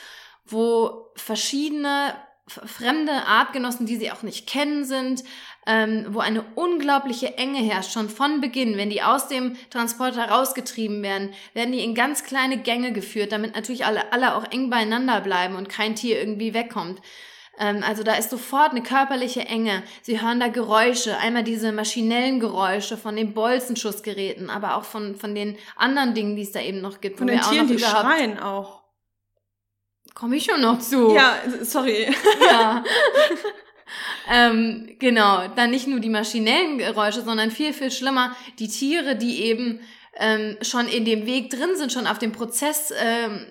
wo 0.46 1.12
verschiedene 1.16 2.14
fremde 2.48 3.12
Artgenossen, 3.12 3.86
die 3.86 3.98
sie 3.98 4.12
auch 4.12 4.24
nicht 4.24 4.48
kennen, 4.48 4.84
sind, 4.84 5.24
ähm, 5.68 6.08
wo 6.10 6.20
eine 6.20 6.44
unglaubliche 6.56 7.38
Enge 7.38 7.60
herrscht, 7.60 7.94
schon 7.94 8.10
von 8.10 8.42
Beginn. 8.42 8.76
Wenn 8.76 8.90
die 8.90 9.04
aus 9.04 9.28
dem 9.28 9.56
Transporter 9.70 10.30
rausgetrieben 10.30 11.04
werden, 11.04 11.34
werden 11.54 11.72
die 11.72 11.84
in 11.84 11.94
ganz 11.94 12.24
kleine 12.24 12.58
Gänge 12.58 12.92
geführt, 12.92 13.32
damit 13.32 13.56
natürlich 13.56 13.86
alle, 13.86 14.12
alle 14.12 14.36
auch 14.36 14.52
eng 14.52 14.70
beieinander 14.70 15.22
bleiben 15.22 15.56
und 15.56 15.70
kein 15.70 15.96
Tier 15.96 16.20
irgendwie 16.20 16.54
wegkommt. 16.54 17.02
Ähm, 17.60 17.84
also 17.86 18.04
da 18.04 18.16
ist 18.16 18.30
sofort 18.30 18.72
eine 18.72 18.82
körperliche 18.82 19.42
Enge. 19.42 19.84
Sie 20.02 20.22
hören 20.22 20.40
da 20.40 20.48
Geräusche, 20.48 21.18
einmal 21.18 21.44
diese 21.44 21.72
maschinellen 21.72 22.40
Geräusche 22.40 22.98
von 22.98 23.16
den 23.16 23.34
Bolzenschussgeräten, 23.34 24.50
aber 24.50 24.76
auch 24.76 24.86
von, 24.86 25.16
von 25.16 25.36
den 25.36 25.58
anderen 25.76 26.14
Dingen, 26.14 26.36
die 26.36 26.44
es 26.44 26.54
da 26.54 26.62
eben 26.62 26.82
noch 26.82 27.02
gibt. 27.02 27.18
Von 27.18 27.28
den 27.28 27.42
Tieren, 27.42 27.68
die 27.68 27.78
schreien 27.78 28.40
auch. 28.40 28.80
Komme 30.16 30.38
ich 30.38 30.46
schon 30.46 30.62
noch 30.62 30.80
zu. 30.80 31.14
Ja, 31.14 31.38
sorry. 31.62 32.14
Ja. 32.42 32.84
ähm, 34.32 34.96
genau, 35.00 35.48
dann 35.56 35.70
nicht 35.70 35.88
nur 35.88 36.00
die 36.00 36.10
maschinellen 36.10 36.78
Geräusche, 36.78 37.22
sondern 37.22 37.52
viel, 37.52 37.74
viel 37.74 37.92
schlimmer 37.92 38.36
die 38.58 38.68
Tiere, 38.68 39.16
die 39.16 39.44
eben 39.44 39.80
ähm, 40.18 40.58
schon 40.62 40.88
in 40.88 41.06
dem 41.06 41.26
Weg 41.26 41.50
drin 41.50 41.76
sind, 41.76 41.94
schon 41.94 42.08
auf 42.08 42.20
dem 42.20 42.32
Prozess, 42.32 42.94
ähm, 42.98 43.46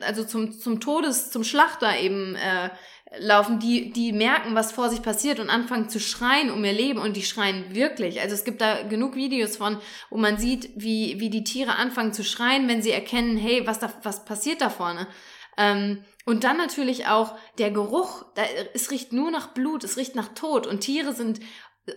also 0.00 0.24
zum, 0.24 0.52
zum 0.52 0.80
Todes, 0.80 1.30
zum 1.30 1.44
Schlachter 1.44 1.98
eben 1.98 2.34
äh, 2.34 2.70
laufen, 3.18 3.58
die, 3.58 3.90
die 3.92 4.12
merken, 4.12 4.54
was 4.54 4.70
vor 4.70 4.88
sich 4.88 5.02
passiert 5.02 5.40
und 5.40 5.50
anfangen 5.50 5.88
zu 5.88 5.98
schreien 5.98 6.50
um 6.50 6.64
ihr 6.64 6.72
Leben 6.72 7.00
und 7.00 7.16
die 7.16 7.22
schreien 7.22 7.74
wirklich. 7.74 8.20
Also 8.20 8.34
es 8.34 8.44
gibt 8.44 8.60
da 8.60 8.82
genug 8.82 9.16
Videos 9.16 9.56
von, 9.56 9.78
wo 10.10 10.16
man 10.16 10.38
sieht, 10.38 10.70
wie, 10.76 11.18
wie 11.18 11.30
die 11.30 11.44
Tiere 11.44 11.74
anfangen 11.74 12.12
zu 12.12 12.22
schreien, 12.22 12.68
wenn 12.68 12.82
sie 12.82 12.92
erkennen, 12.92 13.36
hey, 13.36 13.66
was 13.66 13.80
da, 13.80 13.92
was 14.04 14.24
passiert 14.24 14.60
da 14.60 14.70
vorne? 14.70 15.08
Ähm, 15.56 16.04
und 16.24 16.44
dann 16.44 16.56
natürlich 16.56 17.06
auch 17.08 17.36
der 17.58 17.72
Geruch, 17.72 18.24
da, 18.36 18.42
es 18.74 18.92
riecht 18.92 19.12
nur 19.12 19.32
nach 19.32 19.48
Blut, 19.48 19.82
es 19.82 19.96
riecht 19.96 20.14
nach 20.14 20.28
Tod 20.34 20.68
und 20.68 20.80
Tiere 20.80 21.12
sind 21.12 21.40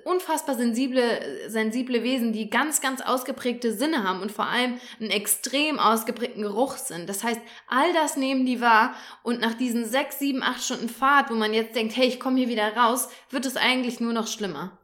unfassbar 0.05 0.55
sensible, 0.55 1.49
sensible 1.49 2.03
Wesen, 2.03 2.33
die 2.33 2.49
ganz, 2.49 2.81
ganz 2.81 3.01
ausgeprägte 3.01 3.73
Sinne 3.73 4.03
haben 4.03 4.21
und 4.21 4.31
vor 4.31 4.47
allem 4.47 4.79
einen 4.99 5.11
extrem 5.11 5.79
ausgeprägten 5.79 6.41
Geruchssinn. 6.41 7.05
Das 7.05 7.23
heißt, 7.23 7.41
all 7.67 7.93
das 7.93 8.17
nehmen 8.17 8.45
die 8.45 8.61
wahr 8.61 8.95
und 9.23 9.39
nach 9.39 9.53
diesen 9.53 9.85
sechs, 9.85 10.19
sieben, 10.19 10.41
acht 10.41 10.63
Stunden 10.63 10.89
Fahrt, 10.89 11.29
wo 11.29 11.35
man 11.35 11.53
jetzt 11.53 11.75
denkt, 11.75 11.95
hey, 11.95 12.07
ich 12.07 12.19
komme 12.19 12.37
hier 12.37 12.49
wieder 12.49 12.75
raus, 12.75 13.09
wird 13.29 13.45
es 13.45 13.57
eigentlich 13.57 13.99
nur 13.99 14.13
noch 14.13 14.27
schlimmer. 14.27 14.79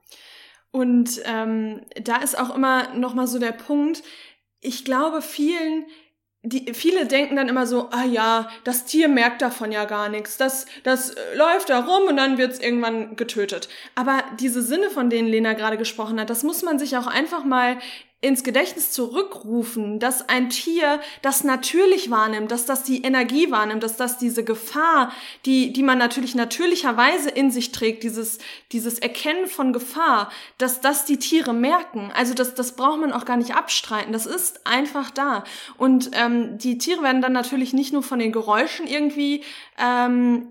Und 0.72 1.22
ähm, 1.26 1.82
da 2.02 2.18
ist 2.18 2.38
auch 2.38 2.54
immer 2.54 2.94
noch 2.94 3.16
mal 3.16 3.28
so 3.28 3.40
der 3.40 3.54
Punkt, 3.54 4.04
ich 4.62 4.86
glaube, 4.86 5.22
vielen 5.22 5.86
die, 6.44 6.74
viele 6.74 7.06
denken 7.06 7.36
dann 7.36 7.50
immer 7.50 7.68
so, 7.68 7.90
ah 7.92 8.06
ja, 8.06 8.50
das 8.64 8.86
Tier 8.86 9.10
merkt 9.10 9.42
davon 9.42 9.74
ja 9.74 9.84
gar 9.84 10.08
nichts. 10.08 10.38
Das, 10.38 10.68
das 10.84 11.12
äh, 11.12 11.36
läuft 11.36 11.70
da 11.70 11.82
rum 11.82 12.08
und 12.08 12.16
dann 12.16 12.38
wird's 12.38 12.60
irgendwann 12.60 13.18
getötet. 13.18 13.68
Aber 13.96 14.24
diese 14.40 14.62
Sinne, 14.62 14.90
von 14.90 15.10
denen 15.10 15.28
Lena 15.28 15.54
gerade 15.54 15.78
gesprochen 15.78 16.20
hat, 16.20 16.30
das 16.30 16.44
muss 16.44 16.62
man 16.62 16.80
sich 16.80 16.96
auch 16.96 17.08
einfach 17.08 17.44
mal 17.44 17.78
ins 18.22 18.44
Gedächtnis 18.44 18.92
zurückrufen, 18.92 20.00
dass 20.00 20.28
ein 20.28 20.50
Tier 20.50 21.00
das 21.22 21.46
natürlich 21.46 22.12
wahrnimmt, 22.12 22.52
dass 22.52 22.66
das 22.66 22.84
die 22.84 23.02
Energie 23.04 23.50
wahrnimmt, 23.50 23.82
dass 23.82 23.96
das 23.96 24.18
diese 24.18 24.44
Gefahr, 24.44 25.14
die, 25.46 25.72
die 25.72 25.84
man 25.84 25.98
natürlich 25.98 26.36
natürlicherweise 26.36 27.30
in 27.30 27.50
sich 27.50 27.72
trägt, 27.72 28.04
dieses, 28.04 28.40
dieses 28.74 29.00
Erkennen 29.00 29.48
von 29.48 29.72
Gefahr, 29.72 30.32
dass 30.58 30.82
das 30.82 31.06
die 31.06 31.16
Tiere 31.16 31.54
merken. 31.54 32.12
Also 32.14 32.34
das, 32.34 32.56
das 32.56 32.76
braucht 32.76 33.00
man 33.00 33.14
auch 33.14 33.24
gar 33.24 33.38
nicht 33.38 33.56
abstreiten. 33.56 34.12
Das 34.12 34.26
ist 34.26 34.68
einfach 34.68 35.12
da. 35.12 35.46
Und 35.78 36.12
ähm, 36.14 36.58
die 36.58 36.78
Tiere 36.78 37.02
werden 37.02 37.22
dann 37.22 37.32
natürlich 37.32 37.72
nicht 37.72 37.94
nur 37.94 38.04
von 38.04 38.20
den 38.20 38.34
Geräuschen 38.34 38.86
irgendwie 38.86 39.44
ähm, 39.80 40.50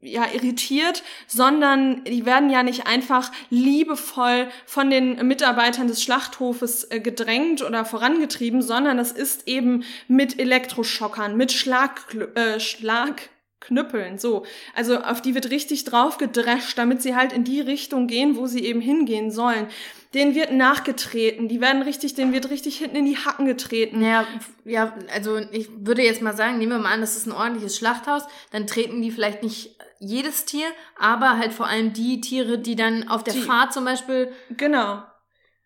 ja, 0.00 0.26
irritiert, 0.32 1.02
sondern 1.26 2.04
die 2.04 2.24
werden 2.26 2.50
ja 2.50 2.62
nicht 2.62 2.86
einfach 2.86 3.32
liebevoll 3.50 4.48
von 4.66 4.90
den 4.90 5.26
Mitarbeitern 5.26 5.88
des 5.88 6.02
Schlachthofes 6.02 6.84
äh, 6.90 7.00
gedrängt 7.00 7.62
oder 7.62 7.84
vorangetrieben, 7.84 8.62
sondern 8.62 8.96
das 8.96 9.12
ist 9.12 9.48
eben 9.48 9.84
mit 10.06 10.38
Elektroschockern, 10.38 11.36
mit 11.36 11.52
Schlag, 11.52 12.06
äh, 12.34 12.60
Schlag 12.60 13.30
Knüppeln, 13.60 14.18
so. 14.18 14.44
Also 14.74 14.98
auf 14.98 15.20
die 15.20 15.34
wird 15.34 15.50
richtig 15.50 15.84
drauf 15.84 16.16
gedrescht, 16.16 16.78
damit 16.78 17.02
sie 17.02 17.16
halt 17.16 17.32
in 17.32 17.42
die 17.42 17.60
Richtung 17.60 18.06
gehen, 18.06 18.36
wo 18.36 18.46
sie 18.46 18.64
eben 18.64 18.80
hingehen 18.80 19.32
sollen. 19.32 19.66
Denen 20.14 20.34
wird 20.34 20.52
nachgetreten, 20.52 21.48
die 21.48 21.60
werden 21.60 21.82
richtig, 21.82 22.14
denen 22.14 22.32
wird 22.32 22.48
richtig 22.48 22.78
hinten 22.78 22.96
in 22.96 23.04
die 23.04 23.18
Hacken 23.18 23.44
getreten. 23.44 24.02
Ja, 24.02 24.26
ja, 24.64 24.94
also 25.12 25.38
ich 25.52 25.68
würde 25.70 26.02
jetzt 26.02 26.22
mal 26.22 26.34
sagen, 26.34 26.56
nehmen 26.58 26.72
wir 26.72 26.78
mal 26.78 26.94
an, 26.94 27.02
das 27.02 27.16
ist 27.16 27.26
ein 27.26 27.32
ordentliches 27.32 27.76
Schlachthaus, 27.76 28.22
dann 28.50 28.66
treten 28.66 29.02
die 29.02 29.10
vielleicht 29.10 29.42
nicht 29.42 29.76
jedes 30.00 30.46
Tier, 30.46 30.66
aber 30.98 31.36
halt 31.36 31.52
vor 31.52 31.66
allem 31.66 31.92
die 31.92 32.20
Tiere, 32.22 32.58
die 32.58 32.74
dann 32.74 33.08
auf 33.08 33.22
der 33.22 33.34
die, 33.34 33.40
Fahrt 33.40 33.72
zum 33.74 33.84
Beispiel. 33.84 34.32
Genau. 34.56 35.02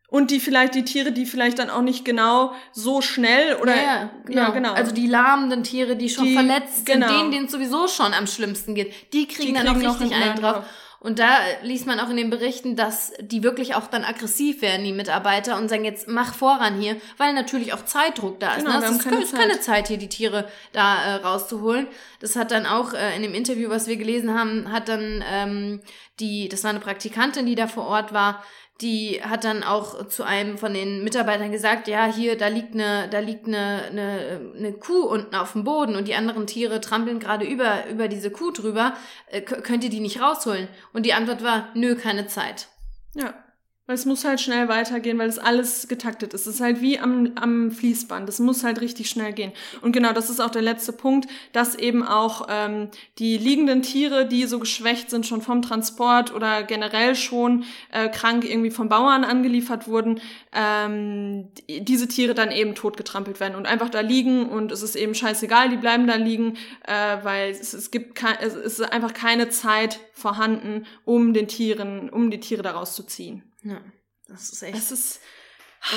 Und 0.08 0.30
die 0.30 0.40
vielleicht, 0.40 0.75
die 0.75 0.84
Tiere, 0.84 1.12
die 1.12 1.25
vielleicht 1.25 1.58
dann 1.58 1.70
auch 1.70 1.80
nicht 1.80 2.04
genau 2.04 2.52
so 2.72 3.00
schnell 3.00 3.56
oder. 3.56 3.75
Ja, 3.75 4.11
genau. 4.26 4.40
ja 4.42 4.50
genau. 4.50 4.72
Also 4.72 4.92
die 4.92 5.06
lahmenden 5.06 5.64
Tiere, 5.64 5.96
die 5.96 6.11
schon 6.11 6.25
die, 6.25 6.34
verletzt 6.34 6.87
sind, 6.87 7.00
genau. 7.00 7.08
denen, 7.08 7.30
denen 7.30 7.46
es 7.46 7.52
sowieso 7.52 7.88
schon 7.88 8.12
am 8.12 8.26
schlimmsten 8.26 8.75
geht, 8.75 8.92
die 9.14 9.26
kriegen, 9.26 9.54
die 9.54 9.64
dann 9.64 9.75
kriegen 9.75 9.87
auch 9.87 10.00
richtig 10.00 10.14
einen 10.14 10.38
drauf. 10.38 10.64
Und 11.02 11.18
da 11.18 11.37
liest 11.62 11.87
man 11.87 11.99
auch 11.99 12.11
in 12.11 12.16
den 12.16 12.30
Berichten, 12.30 12.76
dass 12.76 13.12
die 13.21 13.42
wirklich 13.42 13.75
auch 13.75 13.88
dann 13.88 14.04
aggressiv 14.04 14.62
werden, 14.62 14.85
die 14.85 14.92
Mitarbeiter, 14.92 15.59
und 15.59 15.68
sagen, 15.68 15.85
jetzt 15.85 16.06
mach 16.06 16.32
voran 16.32 16.80
hier, 16.80 16.97
weil 17.16 17.35
natürlich 17.35 17.73
auch 17.73 17.85
Zeitdruck 17.85 18.38
da 18.38 18.54
ist. 18.54 18.64
Genau, 18.64 18.78
ne? 18.78 18.87
Es 18.87 19.04
ist 19.04 19.35
keine 19.35 19.59
Zeit, 19.59 19.88
hier 19.88 19.99
die 19.99 20.09
Tiere 20.09 20.49
da 20.73 21.04
äh, 21.04 21.14
rauszuholen. 21.14 21.88
Das 22.21 22.37
hat 22.37 22.52
dann 22.52 22.66
auch 22.66 22.94
äh, 22.94 23.16
in 23.16 23.23
dem 23.23 23.35
Interview, 23.35 23.68
was 23.68 23.88
wir 23.88 23.97
gelesen 23.97 24.38
haben, 24.38 24.71
hat 24.71 24.88
dann 24.88 25.25
ähm, 25.28 25.80
die, 26.21 26.49
das 26.49 26.62
war 26.62 26.71
eine 26.71 26.78
Praktikantin, 26.78 27.47
die 27.47 27.56
da 27.56 27.66
vor 27.66 27.88
Ort 27.88 28.12
war, 28.12 28.44
die 28.82 29.20
hat 29.22 29.44
dann 29.44 29.62
auch 29.62 30.08
zu 30.08 30.24
einem 30.24 30.58
von 30.58 30.74
den 30.74 31.04
Mitarbeitern 31.04 31.52
gesagt, 31.52 31.88
ja, 31.88 32.04
hier, 32.06 32.36
da 32.36 32.48
liegt 32.48 32.74
eine, 32.74 33.08
da 33.08 33.20
liegt 33.20 33.46
eine, 33.46 33.84
eine, 33.90 34.52
eine 34.56 34.72
Kuh 34.72 35.04
unten 35.04 35.34
auf 35.36 35.52
dem 35.52 35.64
Boden 35.64 35.94
und 35.94 36.08
die 36.08 36.14
anderen 36.14 36.46
Tiere 36.46 36.80
trampeln 36.80 37.20
gerade 37.20 37.44
über, 37.44 37.86
über 37.88 38.08
diese 38.08 38.30
Kuh 38.30 38.50
drüber, 38.50 38.94
äh, 39.28 39.40
könnt 39.40 39.84
ihr 39.84 39.90
die 39.90 40.00
nicht 40.00 40.20
rausholen? 40.20 40.68
Und 40.92 41.06
die 41.06 41.14
Antwort 41.14 41.42
war, 41.42 41.68
nö, 41.74 41.94
keine 41.94 42.26
Zeit. 42.26 42.66
Ja. 43.14 43.32
Weil 43.86 43.96
es 43.96 44.06
muss 44.06 44.24
halt 44.24 44.40
schnell 44.40 44.68
weitergehen, 44.68 45.18
weil 45.18 45.28
es 45.28 45.40
alles 45.40 45.88
getaktet 45.88 46.34
ist. 46.34 46.46
Es 46.46 46.54
ist 46.54 46.60
halt 46.60 46.80
wie 46.80 47.00
am, 47.00 47.32
am 47.34 47.72
Fließband. 47.72 48.28
Es 48.28 48.38
muss 48.38 48.62
halt 48.62 48.80
richtig 48.80 49.10
schnell 49.10 49.32
gehen. 49.32 49.50
Und 49.80 49.90
genau, 49.90 50.12
das 50.12 50.30
ist 50.30 50.40
auch 50.40 50.50
der 50.50 50.62
letzte 50.62 50.92
Punkt, 50.92 51.28
dass 51.52 51.74
eben 51.74 52.06
auch 52.06 52.46
ähm, 52.48 52.90
die 53.18 53.36
liegenden 53.36 53.82
Tiere, 53.82 54.24
die 54.24 54.44
so 54.44 54.60
geschwächt 54.60 55.10
sind, 55.10 55.26
schon 55.26 55.42
vom 55.42 55.62
Transport 55.62 56.32
oder 56.32 56.62
generell 56.62 57.16
schon 57.16 57.64
äh, 57.90 58.08
krank 58.08 58.44
irgendwie 58.48 58.70
vom 58.70 58.88
Bauern 58.88 59.24
angeliefert 59.24 59.88
wurden, 59.88 60.20
ähm, 60.52 61.48
diese 61.68 62.06
Tiere 62.06 62.34
dann 62.34 62.52
eben 62.52 62.76
totgetrampelt 62.76 63.40
werden 63.40 63.56
und 63.56 63.66
einfach 63.66 63.90
da 63.90 64.00
liegen 64.00 64.48
und 64.48 64.70
es 64.70 64.82
ist 64.82 64.94
eben 64.94 65.16
scheißegal, 65.16 65.70
die 65.70 65.76
bleiben 65.76 66.06
da 66.06 66.14
liegen, 66.14 66.56
äh, 66.86 67.16
weil 67.22 67.50
es, 67.50 67.72
es 67.72 67.90
gibt 67.90 68.14
kein, 68.14 68.36
es 68.40 68.54
ist 68.54 68.80
einfach 68.80 69.12
keine 69.12 69.48
Zeit 69.48 69.98
vorhanden, 70.12 70.86
um 71.04 71.34
den 71.34 71.48
Tieren, 71.48 72.10
um 72.10 72.30
die 72.30 72.38
Tiere 72.38 72.62
daraus 72.62 72.94
zu 72.94 73.02
ziehen. 73.02 73.42
Ja, 73.62 73.81
das 74.28 74.50
ist 74.50 74.62
echt. 74.62 74.76
Das 74.76 74.92
ist 74.92 75.21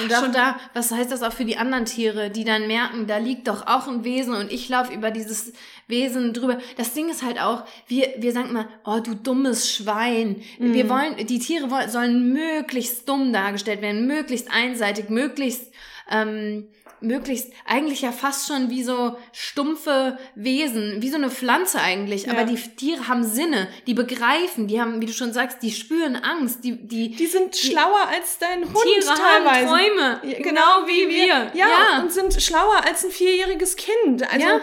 und 0.02 0.14
auch 0.16 0.32
da, 0.32 0.60
was 0.74 0.92
heißt 0.92 1.12
das 1.12 1.22
auch 1.22 1.32
für 1.32 1.46
die 1.46 1.58
anderen 1.58 1.86
Tiere, 1.86 2.32
die 2.32 2.44
dann 2.44 2.66
merken, 2.66 3.06
da 3.06 3.18
liegt 3.18 3.48
doch 3.48 3.68
auch 3.68 3.88
ein 3.88 4.04
Wesen 4.04 4.34
und 4.34 4.52
ich 4.52 4.68
laufe 4.68 4.92
über 4.92 5.12
dieses 5.12 5.54
Wesen 5.88 6.34
drüber. 6.34 6.58
Das 6.76 6.94
Ding 6.94 7.08
ist 7.08 7.22
halt 7.22 7.40
auch, 7.40 7.66
wir, 7.88 8.16
wir 8.18 8.32
sagen 8.32 8.52
mal, 8.52 8.68
oh 8.84 9.00
du 9.00 9.14
dummes 9.14 9.72
Schwein. 9.72 10.42
Mhm. 10.58 10.74
Wir 10.74 10.90
wollen, 10.90 11.28
die 11.28 11.38
Tiere 11.38 11.70
sollen 11.88 12.34
möglichst 12.34 13.08
dumm 13.08 13.32
dargestellt 13.32 13.82
werden, 13.82 14.08
möglichst 14.08 14.50
einseitig, 14.52 15.10
möglichst 15.10 15.72
ähm, 16.10 16.68
möglichst 17.02 17.52
eigentlich 17.66 18.02
ja 18.02 18.12
fast 18.12 18.48
schon 18.48 18.70
wie 18.70 18.84
so 18.84 19.16
stumpfe 19.32 20.18
Wesen, 20.36 21.02
wie 21.02 21.10
so 21.10 21.16
eine 21.16 21.30
Pflanze 21.30 21.80
eigentlich. 21.80 22.26
Ja. 22.26 22.34
Aber 22.34 22.44
die 22.44 22.56
Tiere 22.56 23.08
haben 23.08 23.24
Sinne, 23.24 23.68
die 23.88 23.94
begreifen, 23.94 24.68
die 24.68 24.80
haben, 24.80 25.02
wie 25.02 25.06
du 25.06 25.14
schon 25.14 25.34
sagst, 25.34 25.62
die 25.62 25.72
spüren 25.72 26.16
Angst, 26.16 26.64
die 26.64 26.88
die 26.88 27.16
die 27.16 27.28
sind 27.28 27.56
die, 27.56 27.68
schlauer 27.68 28.08
als 28.10 28.38
dein 28.40 28.64
Hund 28.64 28.78
Tiere 28.84 29.16
teilweise. 29.16 29.70
Haben 29.70 29.78
Träume, 29.78 30.22
genau, 30.22 30.44
genau 30.44 30.88
wie 30.88 31.10
wir. 31.10 31.52
Ja, 31.54 31.68
ja, 31.68 32.02
und 32.02 32.12
sind 32.12 32.42
schlauer 32.42 32.84
als 32.86 33.06
ein 33.06 33.12
vierjähriges 33.12 33.76
Kind. 33.76 34.24
Also 34.32 34.46
ja 34.46 34.62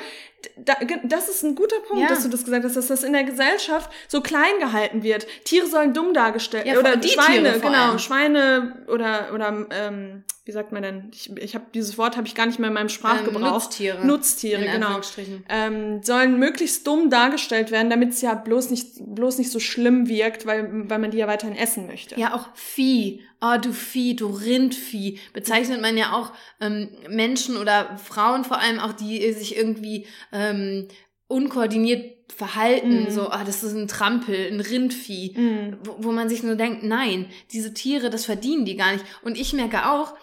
da, 0.57 0.75
das 1.05 1.29
ist 1.29 1.43
ein 1.43 1.55
guter 1.55 1.81
Punkt, 1.81 2.03
ja. 2.03 2.09
dass 2.09 2.23
du 2.23 2.29
das 2.29 2.45
gesagt 2.45 2.65
hast, 2.65 2.77
dass 2.77 2.89
das 2.89 3.05
in 3.05 3.13
der 3.13 3.25
Gesellschaft 3.25 3.91
so 4.09 4.21
klein 4.21 4.59
gehalten 4.61 5.03
wird. 5.03 5.27
Tiere 5.45 5.67
sollen 5.67 5.95
dumm 5.95 6.15
dargestellt 6.15 6.67
ja, 6.67 6.79
oder 6.79 6.97
die 6.97 7.09
Schweine, 7.09 7.59
genau, 7.61 7.99
Schweine 7.99 8.85
oder 8.89 9.31
oder 9.35 9.67
ähm, 9.71 10.25
wie 10.45 10.53
sagt 10.53 10.73
man 10.73 10.83
denn? 10.83 11.11
Ich, 11.15 11.31
ich 11.37 11.55
habe 11.55 11.67
dieses 11.73 11.99
Wort 11.99 12.17
habe 12.17 12.27
ich 12.27 12.35
gar 12.35 12.47
nicht 12.47 12.59
mehr 12.59 12.69
in 12.69 12.75
meinem 12.75 12.89
Sprachgebrauch. 12.89 13.41
Ähm, 13.41 13.53
Nutztiere. 13.53 14.07
Nutztiere, 14.07 14.65
genau. 14.65 15.01
Ähm, 15.49 16.03
sollen 16.03 16.39
möglichst 16.39 16.85
dumm 16.87 17.11
dargestellt 17.11 17.71
werden, 17.71 17.91
damit 17.91 18.11
es 18.11 18.23
ja 18.23 18.35
bloß 18.35 18.71
nicht 18.71 18.95
bloß 18.99 19.39
nicht 19.39 19.53
so 19.53 19.61
schlimm 19.61 20.09
wirkt, 20.09 20.45
weil 20.45 20.69
weil 20.91 20.99
man 20.99 21.13
die 21.13 21.19
ja 21.19 21.29
weiterhin 21.29 21.57
essen 21.57 21.87
möchte. 21.87 22.19
Ja, 22.19 22.35
auch 22.35 22.49
Vieh. 22.55 23.21
Oh, 23.41 23.57
du 23.61 23.73
Vieh, 23.73 24.17
du 24.17 24.27
Rindvieh. 24.27 25.21
Bezeichnet 25.33 25.81
man 25.81 25.97
ja 25.97 26.13
auch 26.13 26.33
ähm, 26.61 26.89
Menschen 27.09 27.57
oder 27.57 27.97
Frauen 27.99 28.45
vor 28.45 28.59
allem 28.59 28.81
auch, 28.81 28.93
die 28.93 29.33
sich 29.33 29.57
irgendwie 29.57 30.07
ähm, 30.33 30.89
unkoordiniert 31.29 32.17
verhalten, 32.35 33.05
mm. 33.05 33.11
so, 33.11 33.31
ah, 33.31 33.45
das 33.45 33.63
ist 33.63 33.75
ein 33.75 33.89
Trampel, 33.89 34.51
ein 34.51 34.61
Rindvieh, 34.61 35.39
mm. 35.39 35.79
wo, 35.85 35.97
wo 35.99 36.13
man 36.13 36.29
sich 36.29 36.43
nur 36.43 36.57
denkt, 36.57 36.83
nein, 36.83 37.27
diese 37.53 37.75
Tiere, 37.75 38.11
das 38.11 38.25
verdienen 38.25 38.65
die 38.65 38.77
gar 38.77 38.93
nicht. 38.93 39.05
Und 39.23 39.39
ich 39.39 39.53
merke 39.53 39.91
auch, 39.91 40.15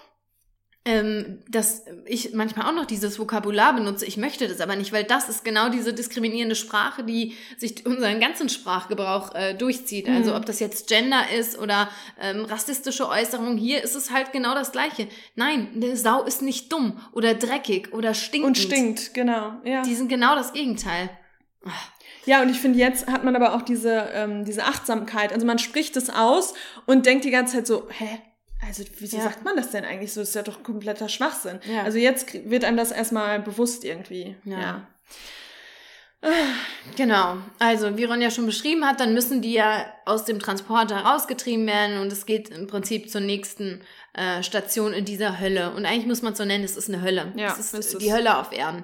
ähm, 0.86 1.40
dass 1.50 1.84
ich 2.06 2.34
manchmal 2.34 2.68
auch 2.68 2.76
noch 2.76 2.86
dieses 2.86 3.20
Vokabular 3.20 3.74
benutze. 3.74 4.06
Ich 4.06 4.18
möchte 4.18 4.48
das 4.48 4.62
aber 4.62 4.76
nicht, 4.76 4.94
weil 4.94 5.04
das 5.04 5.28
ist 5.28 5.44
genau 5.44 5.70
diese 5.70 5.94
diskriminierende 5.94 6.56
Sprache, 6.56 7.04
die 7.04 7.36
sich 7.58 7.86
unseren 7.86 8.20
ganzen 8.20 8.48
Sprachgebrauch 8.50 9.36
äh, 9.36 9.54
durchzieht. 9.54 10.08
Mhm. 10.08 10.16
Also 10.16 10.36
ob 10.36 10.46
das 10.46 10.60
jetzt 10.60 10.88
Gender 10.88 11.30
ist 11.38 11.60
oder 11.60 11.90
ähm, 12.20 12.46
rassistische 12.46 13.08
Äußerungen, 13.10 13.58
hier 13.58 13.84
ist 13.84 13.96
es 13.96 14.10
halt 14.10 14.32
genau 14.32 14.56
das 14.56 14.72
Gleiche. 14.72 15.10
Nein, 15.36 15.68
eine 15.76 15.98
Sau 15.98 16.24
ist 16.24 16.42
nicht 16.42 16.72
dumm 16.72 17.00
oder 17.12 17.34
dreckig 17.34 17.94
oder 17.94 18.14
stinkend. 18.14 18.48
Und 18.48 18.58
stinkt, 18.58 19.14
genau. 19.14 19.54
Ja. 19.66 19.82
Die 19.82 19.96
sind 19.96 20.08
genau 20.08 20.36
das 20.36 20.54
Gegenteil. 20.54 21.10
Ja, 22.26 22.42
und 22.42 22.50
ich 22.50 22.60
finde, 22.60 22.80
jetzt 22.80 23.08
hat 23.08 23.24
man 23.24 23.36
aber 23.36 23.54
auch 23.54 23.64
diese, 23.64 24.10
ähm, 24.14 24.46
diese 24.46 24.64
Achtsamkeit. 24.64 25.34
Also 25.34 25.46
man 25.46 25.60
spricht 25.60 25.98
es 25.98 26.10
aus 26.10 26.54
und 26.86 27.06
denkt 27.06 27.26
die 27.26 27.32
ganze 27.32 27.58
Zeit 27.58 27.68
so, 27.68 27.88
hä, 27.90 28.22
also, 28.70 28.84
wieso 29.00 29.18
ja. 29.18 29.24
sagt 29.24 29.44
man 29.44 29.56
das 29.56 29.72
denn 29.72 29.84
eigentlich 29.84 30.14
so? 30.14 30.22
Das 30.22 30.30
ist 30.30 30.36
ja 30.36 30.44
doch 30.44 30.64
kompletter 30.64 31.10
Schwachsinn. 31.10 31.60
Ja. 31.70 31.84
Also 31.84 31.98
jetzt 31.98 32.50
wird 32.50 32.64
einem 32.64 32.78
das 32.78 32.92
erstmal 32.92 33.40
bewusst 33.40 33.84
irgendwie. 33.84 34.36
Ja. 34.46 34.60
ja. 34.60 34.88
Genau. 36.98 37.38
Also, 37.60 37.98
wie 37.98 38.04
Ron 38.04 38.22
ja 38.22 38.30
schon 38.30 38.46
beschrieben 38.46 38.86
hat, 38.86 39.00
dann 39.00 39.14
müssen 39.14 39.42
die 39.42 39.54
ja 39.54 39.86
aus 40.06 40.26
dem 40.26 40.40
Transporter 40.40 40.98
rausgetrieben 40.98 41.66
werden 41.66 42.00
und 42.00 42.12
es 42.12 42.26
geht 42.26 42.50
im 42.50 42.68
Prinzip 42.68 43.10
zur 43.10 43.22
nächsten 43.22 43.82
äh, 44.14 44.44
Station 44.44 44.92
in 44.92 45.06
dieser 45.06 45.40
Hölle. 45.40 45.72
Und 45.72 45.86
eigentlich 45.86 46.08
muss 46.08 46.22
man 46.22 46.34
es 46.34 46.38
so 46.38 46.46
nennen, 46.46 46.66
es 46.66 46.76
ist 46.76 46.90
eine 46.90 47.02
Hölle. 47.02 47.32
Ja, 47.38 47.54
es 47.54 47.60
ist, 47.60 47.74
ist 47.74 48.02
die 48.02 48.14
Hölle 48.14 48.38
auf 48.38 48.52
Erden. 48.52 48.84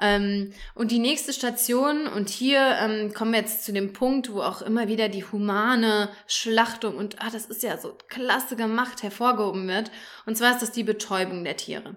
Ähm, 0.00 0.52
und 0.74 0.90
die 0.90 0.98
nächste 0.98 1.32
Station, 1.32 2.06
und 2.06 2.28
hier 2.28 2.76
ähm, 2.80 3.12
kommen 3.12 3.32
wir 3.32 3.40
jetzt 3.40 3.64
zu 3.64 3.72
dem 3.72 3.92
Punkt, 3.92 4.32
wo 4.32 4.40
auch 4.40 4.62
immer 4.62 4.88
wieder 4.88 5.08
die 5.08 5.24
humane 5.24 6.08
Schlachtung 6.26 6.96
und, 6.96 7.20
ah, 7.20 7.30
das 7.32 7.46
ist 7.46 7.62
ja 7.62 7.76
so 7.78 7.96
klasse 8.08 8.56
gemacht, 8.56 9.02
hervorgehoben 9.02 9.66
wird. 9.66 9.90
Und 10.26 10.36
zwar 10.36 10.52
ist 10.52 10.62
das 10.62 10.72
die 10.72 10.84
Betäubung 10.84 11.44
der 11.44 11.56
Tiere. 11.56 11.96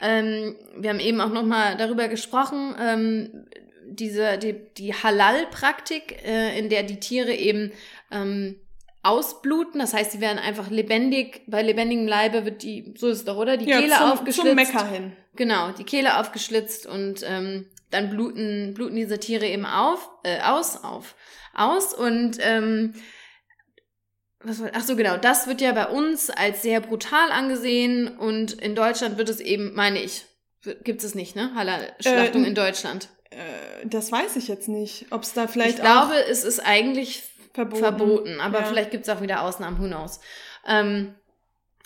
Ähm, 0.00 0.56
wir 0.76 0.90
haben 0.90 1.00
eben 1.00 1.20
auch 1.20 1.32
nochmal 1.32 1.76
darüber 1.76 2.08
gesprochen, 2.08 2.74
ähm, 2.80 3.46
diese, 3.88 4.38
die, 4.38 4.54
die 4.76 4.92
Halal-Praktik, 4.94 6.22
äh, 6.24 6.58
in 6.58 6.68
der 6.68 6.82
die 6.82 7.00
Tiere 7.00 7.32
eben 7.32 7.72
ähm, 8.10 8.56
ausbluten. 9.06 9.80
Das 9.80 9.94
heißt, 9.94 10.12
sie 10.12 10.20
werden 10.20 10.38
einfach 10.38 10.70
lebendig, 10.70 11.42
bei 11.46 11.62
lebendigem 11.62 12.06
Leibe 12.06 12.44
wird 12.44 12.62
die, 12.62 12.94
so 12.96 13.08
ist 13.08 13.18
es 13.18 13.24
doch, 13.24 13.36
oder? 13.36 13.56
Die 13.56 13.68
ja, 13.68 13.80
Kehle 13.80 13.94
zum, 13.94 14.12
aufgeschlitzt. 14.12 14.46
Zum 14.46 14.54
Mecker 14.54 14.86
hin. 14.88 15.12
Genau, 15.36 15.70
die 15.70 15.84
Kehle 15.84 16.18
aufgeschlitzt 16.18 16.86
und 16.86 17.24
ähm, 17.26 17.66
dann 17.90 18.10
bluten, 18.10 18.74
bluten 18.74 18.96
diese 18.96 19.18
Tiere 19.18 19.46
eben 19.46 19.66
auf, 19.66 20.08
äh, 20.24 20.40
aus, 20.40 20.82
auf, 20.82 21.14
aus 21.54 21.94
und 21.94 22.38
ähm, 22.40 22.94
was 24.40 24.60
war, 24.60 24.70
ach 24.74 24.82
so 24.82 24.96
genau, 24.96 25.16
das 25.16 25.46
wird 25.46 25.60
ja 25.60 25.72
bei 25.72 25.86
uns 25.86 26.30
als 26.30 26.62
sehr 26.62 26.80
brutal 26.80 27.30
angesehen 27.30 28.08
und 28.08 28.52
in 28.52 28.74
Deutschland 28.74 29.18
wird 29.18 29.28
es 29.28 29.40
eben, 29.40 29.74
meine 29.74 30.00
ich, 30.00 30.24
gibt 30.82 31.04
es 31.04 31.14
nicht, 31.14 31.36
ne? 31.36 31.52
Halal-Schlachtung 31.54 32.44
äh, 32.44 32.48
in 32.48 32.54
Deutschland. 32.54 33.08
Äh, 33.30 33.86
das 33.86 34.10
weiß 34.10 34.36
ich 34.36 34.48
jetzt 34.48 34.68
nicht, 34.68 35.06
ob 35.10 35.22
es 35.22 35.32
da 35.32 35.46
vielleicht 35.46 35.76
Ich 35.76 35.80
glaube, 35.80 36.14
es 36.28 36.44
ist 36.44 36.60
eigentlich 36.60 37.22
verboten, 37.56 37.82
verboten 37.82 38.40
aber 38.40 38.60
ja. 38.60 38.64
vielleicht 38.66 38.90
gibt 38.90 39.08
es 39.08 39.14
auch 39.14 39.20
wieder 39.20 39.42
Ausnahmen, 39.42 39.78
who 39.80 39.86
knows. 39.86 40.20
Ähm, 40.66 41.14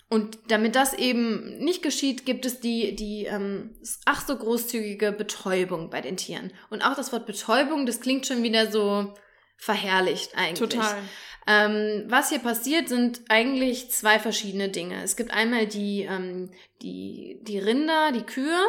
und 0.08 0.38
damit 0.48 0.74
das 0.74 0.92
eben 0.92 1.58
nicht 1.58 1.82
geschieht, 1.82 2.26
gibt 2.26 2.44
es 2.44 2.58
die, 2.58 2.96
die 2.96 3.26
ähm, 3.26 3.76
ach 4.06 4.26
so 4.26 4.36
großzügige 4.36 5.12
Betäubung 5.12 5.88
bei 5.88 6.00
den 6.00 6.16
Tieren. 6.16 6.52
Und 6.68 6.82
auch 6.82 6.96
das 6.96 7.12
Wort 7.12 7.26
Betäubung, 7.26 7.86
das 7.86 8.00
klingt 8.00 8.26
schon 8.26 8.42
wieder 8.42 8.72
so 8.72 9.14
verherrlicht 9.56 10.36
eigentlich. 10.36 10.70
Total. 10.70 10.98
Ähm, 11.46 12.04
was 12.06 12.28
hier 12.28 12.38
passiert, 12.38 12.88
sind 12.88 13.22
eigentlich 13.28 13.90
zwei 13.90 14.18
verschiedene 14.18 14.68
Dinge. 14.68 15.02
Es 15.02 15.16
gibt 15.16 15.32
einmal 15.32 15.66
die, 15.66 16.02
ähm, 16.02 16.50
die, 16.82 17.40
die 17.42 17.58
Rinder, 17.58 18.12
die 18.12 18.22
Kühe, 18.22 18.60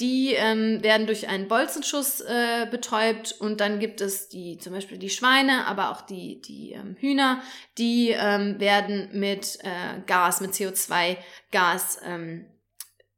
die 0.00 0.32
ähm, 0.32 0.82
werden 0.82 1.06
durch 1.06 1.28
einen 1.28 1.48
Bolzenschuss 1.48 2.20
äh, 2.22 2.66
betäubt 2.70 3.32
und 3.38 3.60
dann 3.60 3.78
gibt 3.78 4.00
es 4.00 4.28
die 4.28 4.56
zum 4.58 4.72
Beispiel 4.72 4.98
die 4.98 5.10
Schweine, 5.10 5.66
aber 5.66 5.90
auch 5.90 6.00
die 6.00 6.40
die 6.40 6.72
ähm, 6.72 6.96
Hühner, 6.98 7.42
die 7.76 8.10
ähm, 8.10 8.58
werden 8.58 9.10
mit 9.12 9.58
äh, 9.62 10.00
Gas, 10.06 10.40
mit 10.40 10.52
CO2-Gas 10.52 12.00
ähm, 12.04 12.46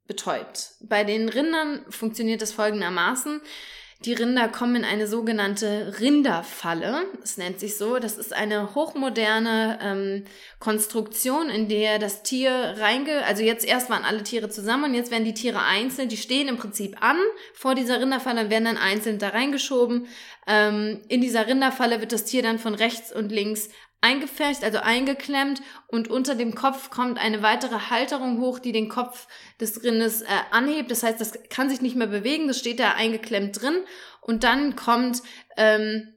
betäubt. 0.07 0.73
Bei 0.81 1.05
den 1.05 1.29
Rindern 1.29 1.85
funktioniert 1.89 2.41
das 2.41 2.51
folgendermaßen: 2.51 3.41
die 4.05 4.13
Rinder 4.13 4.47
kommen 4.49 4.75
in 4.75 4.83
eine 4.85 5.07
sogenannte 5.07 5.95
Rinderfalle. 5.99 7.05
Es 7.23 7.37
nennt 7.37 7.59
sich 7.59 7.77
so. 7.77 7.99
Das 7.99 8.17
ist 8.17 8.33
eine 8.33 8.75
hochmoderne 8.75 9.79
ähm, 9.81 10.25
Konstruktion, 10.59 11.49
in 11.49 11.69
der 11.69 11.99
das 11.99 12.23
Tier 12.23 12.75
reinge... 12.77 13.23
Also 13.25 13.43
jetzt 13.43 13.65
erst 13.65 13.89
waren 13.89 14.03
alle 14.03 14.23
Tiere 14.23 14.49
zusammen 14.49 14.85
und 14.85 14.93
jetzt 14.93 15.11
werden 15.11 15.23
die 15.23 15.33
Tiere 15.33 15.63
einzeln. 15.63 16.09
Die 16.09 16.17
stehen 16.17 16.47
im 16.47 16.57
Prinzip 16.57 16.97
an 17.01 17.17
vor 17.53 17.75
dieser 17.75 18.01
Rinderfalle 18.01 18.41
und 18.41 18.49
werden 18.49 18.65
dann 18.65 18.77
einzeln 18.77 19.19
da 19.19 19.29
reingeschoben. 19.29 20.07
Ähm, 20.47 21.01
in 21.07 21.21
dieser 21.21 21.47
Rinderfalle 21.47 22.01
wird 22.01 22.11
das 22.11 22.25
Tier 22.25 22.43
dann 22.43 22.59
von 22.59 22.75
rechts 22.75 23.13
und 23.13 23.31
links 23.31 23.69
eingefärcht, 24.03 24.63
also 24.63 24.79
eingeklemmt 24.79 25.61
und 25.87 26.09
unter 26.09 26.35
dem 26.35 26.53
Kopf 26.55 26.89
kommt 26.89 27.17
eine 27.17 27.41
weitere 27.41 27.89
Halterung 27.89 28.39
hoch, 28.39 28.59
die 28.59 28.73
den 28.73 28.89
Kopf 28.89 29.27
des 29.59 29.83
Rindes 29.83 30.21
äh, 30.21 30.27
anhebt. 30.51 30.91
Das 30.91 31.03
heißt, 31.03 31.21
das 31.21 31.33
kann 31.49 31.69
sich 31.69 31.81
nicht 31.81 31.95
mehr 31.95 32.07
bewegen, 32.07 32.47
das 32.47 32.59
steht 32.59 32.79
da 32.79 32.91
eingeklemmt 32.91 33.61
drin 33.61 33.75
und 34.21 34.43
dann 34.43 34.75
kommt 34.75 35.21
ähm, 35.55 36.13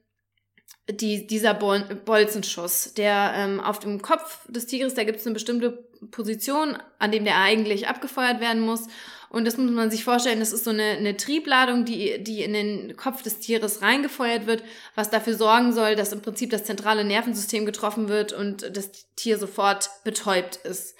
die, 0.89 1.27
dieser 1.27 1.53
Bol 1.53 1.79
Bolzenschuss, 2.05 2.93
der 2.93 3.33
ähm, 3.35 3.59
auf 3.59 3.79
dem 3.79 4.01
Kopf 4.01 4.45
des 4.49 4.67
Tigers, 4.67 4.93
da 4.93 5.03
gibt 5.03 5.19
es 5.19 5.25
eine 5.25 5.33
bestimmte 5.33 5.87
Position, 6.11 6.77
an 6.99 7.11
dem 7.11 7.23
der 7.23 7.37
eigentlich 7.37 7.87
abgefeuert 7.87 8.39
werden 8.39 8.61
muss 8.61 8.87
und 9.29 9.45
das 9.45 9.57
muss 9.57 9.71
man 9.71 9.91
sich 9.91 10.03
vorstellen, 10.03 10.39
das 10.39 10.53
ist 10.53 10.63
so 10.63 10.69
eine, 10.69 10.83
eine 10.83 11.17
Triebladung, 11.17 11.85
die, 11.85 12.23
die 12.23 12.43
in 12.43 12.53
den 12.53 12.95
Kopf 12.95 13.23
des 13.23 13.39
Tieres 13.39 13.81
reingefeuert 13.81 14.47
wird, 14.47 14.63
was 14.95 15.09
dafür 15.09 15.35
sorgen 15.35 15.73
soll, 15.73 15.95
dass 15.95 16.13
im 16.13 16.21
Prinzip 16.21 16.49
das 16.49 16.63
zentrale 16.63 17.03
Nervensystem 17.03 17.65
getroffen 17.65 18.07
wird 18.07 18.31
und 18.31 18.75
das 18.75 18.91
Tier 19.15 19.37
sofort 19.37 19.89
betäubt 20.03 20.57
ist. 20.57 20.95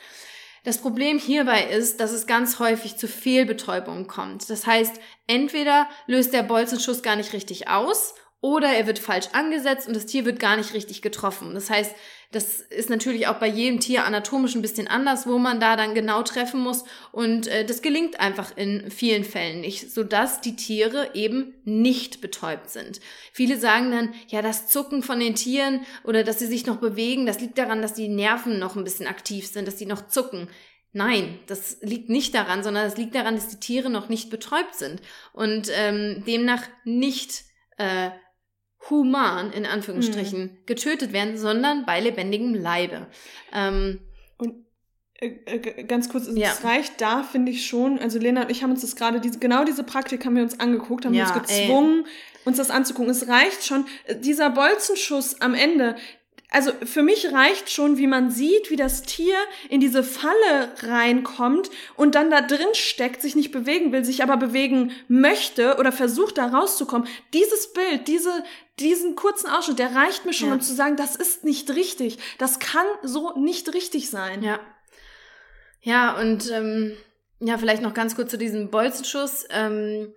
Das 0.64 0.80
Problem 0.80 1.18
hierbei 1.18 1.64
ist, 1.64 2.02
dass 2.02 2.12
es 2.12 2.28
ganz 2.28 2.60
häufig 2.60 2.98
zu 2.98 3.08
Fehlbetäubungen 3.08 4.08
kommt. 4.08 4.50
Das 4.50 4.68
heißt, 4.68 5.00
entweder 5.26 5.88
löst 6.08 6.34
der 6.34 6.44
Bolzenschuss 6.44 7.02
gar 7.02 7.16
nicht 7.16 7.32
richtig 7.32 7.70
aus 7.70 8.16
oder 8.42 8.68
er 8.70 8.86
wird 8.86 9.00
falsch 9.00 9.28
angesetzt 9.32 9.88
und 9.88 9.96
das 9.96 10.06
Tier 10.06 10.26
wird 10.26 10.42
gar 10.42 10.58
nicht 10.58 10.74
richtig 10.74 11.02
getroffen. 11.02 11.54
Das 11.54 11.70
heißt, 11.70 11.96
das 12.32 12.60
ist 12.60 12.90
natürlich 12.90 13.28
auch 13.28 13.40
bei 13.40 13.48
jedem 13.48 13.80
Tier 13.80 14.04
anatomisch 14.04 14.54
ein 14.56 14.62
bisschen 14.62 14.88
anders, 14.88 15.28
wo 15.28 15.38
man 15.38 15.62
da 15.62 15.78
dann 15.78 15.94
genau 15.94 16.24
treffen 16.24 16.60
muss. 16.60 16.84
Und 17.14 17.48
äh, 17.48 17.64
das 17.64 17.82
gelingt 17.82 18.20
einfach 18.20 18.56
in 18.58 18.92
vielen 18.92 19.24
Fällen 19.24 19.62
nicht, 19.62 19.92
sodass 19.92 20.42
die 20.42 20.58
Tiere 20.58 21.12
eben 21.14 21.54
nicht 21.64 22.20
betäubt 22.20 22.70
sind. 22.70 23.00
Viele 23.32 23.58
sagen 23.58 23.92
dann, 23.92 24.14
ja, 24.28 24.42
das 24.42 24.68
Zucken 24.68 25.04
von 25.04 25.20
den 25.22 25.36
Tieren 25.36 25.86
oder 26.04 26.24
dass 26.24 26.40
sie 26.40 26.48
sich 26.48 26.66
noch 26.66 26.78
bewegen, 26.78 27.26
das 27.26 27.40
liegt 27.40 27.58
daran, 27.58 27.82
dass 27.82 27.94
die 27.94 28.10
Nerven 28.10 28.60
noch 28.60 28.76
ein 28.76 28.84
bisschen 28.84 29.08
aktiv 29.08 29.48
sind, 29.48 29.66
dass 29.66 29.80
sie 29.80 29.86
noch 29.86 30.08
zucken. 30.08 30.50
Nein, 30.92 31.40
das 31.48 31.78
liegt 31.82 32.10
nicht 32.10 32.34
daran, 32.34 32.64
sondern 32.64 32.86
es 32.86 32.98
liegt 32.98 33.16
daran, 33.16 33.36
dass 33.36 33.48
die 33.48 33.60
Tiere 33.60 33.90
noch 33.90 34.10
nicht 34.10 34.30
betäubt 34.30 34.76
sind 34.76 35.02
und 35.32 35.70
ähm, 35.74 36.24
demnach 36.26 36.64
nicht 36.84 37.44
äh, 37.78 38.10
human, 38.90 39.52
in 39.52 39.66
Anführungsstrichen, 39.66 40.42
mhm. 40.42 40.58
getötet 40.66 41.14
werden, 41.14 41.38
sondern 41.38 41.86
bei 41.86 42.00
lebendigem 42.00 42.54
Leibe. 42.54 43.08
Ähm, 43.54 44.02
und 44.38 44.68
Äh, 45.20 45.30
äh, 45.46 45.84
ganz 45.86 46.10
kurz, 46.10 46.30
ja. 46.36 46.50
es 46.52 46.64
reicht 46.64 47.02
da, 47.02 47.24
finde 47.24 47.52
ich 47.52 47.66
schon. 47.66 47.98
Also 47.98 48.20
Lena 48.20 48.44
und 48.44 48.52
ich 48.52 48.62
haben 48.62 48.72
uns 48.72 48.82
das 48.82 48.96
gerade, 48.96 49.20
diese, 49.20 49.40
genau 49.40 49.64
diese 49.64 49.84
Praktik 49.84 50.24
haben 50.26 50.36
wir 50.36 50.44
uns 50.44 50.60
angeguckt, 50.60 51.06
haben 51.06 51.16
ja, 51.16 51.24
uns 51.24 51.34
gezwungen, 51.34 52.06
ey. 52.06 52.12
uns 52.46 52.58
das 52.58 52.70
anzugucken. 52.70 53.10
Es 53.10 53.28
reicht 53.28 53.66
schon. 53.66 53.86
Dieser 54.20 54.52
Bolzenschuss 54.52 55.42
am 55.42 55.56
Ende, 55.56 55.96
also 56.50 56.72
für 56.84 57.04
mich 57.04 57.34
reicht 57.34 57.70
schon, 57.70 57.98
wie 57.98 58.08
man 58.08 58.32
sieht, 58.32 58.70
wie 58.70 58.78
das 58.78 59.02
Tier 59.02 59.36
in 59.70 59.82
diese 59.82 60.02
Falle 60.02 60.72
reinkommt 60.80 61.70
und 61.98 62.16
dann 62.16 62.32
da 62.32 62.42
drin 62.42 62.74
steckt, 62.74 63.22
sich 63.22 63.36
nicht 63.36 63.52
bewegen 63.52 63.92
will, 63.92 64.06
sich 64.06 64.24
aber 64.24 64.38
bewegen 64.38 64.92
möchte 65.10 65.76
oder 65.78 65.92
versucht 65.92 66.38
da 66.38 66.48
rauszukommen. 66.48 67.08
Dieses 67.34 67.74
Bild, 67.74 68.08
diese, 68.08 68.44
diesen 68.80 69.16
kurzen 69.16 69.50
Ausschnitt, 69.50 69.80
der 69.80 69.94
reicht 69.94 70.26
mir 70.26 70.34
schon, 70.34 70.48
ja. 70.50 70.54
um 70.54 70.62
zu 70.62 70.74
sagen, 70.74 70.96
das 70.96 71.18
ist 71.18 71.44
nicht 71.44 71.70
richtig. 71.72 72.18
Das 72.38 72.60
kann 72.60 72.86
so 73.04 73.38
nicht 73.38 73.74
richtig 73.74 74.10
sein. 74.10 74.42
Ja. 74.42 74.60
Ja, 75.82 76.18
und 76.18 76.50
ähm, 76.52 76.98
ja, 77.40 77.58
vielleicht 77.58 77.82
noch 77.82 77.94
ganz 77.94 78.16
kurz 78.16 78.32
zu 78.32 78.38
diesem 78.38 78.70
Bolzenschuss. 78.72 79.46
Ähm, 79.50 80.14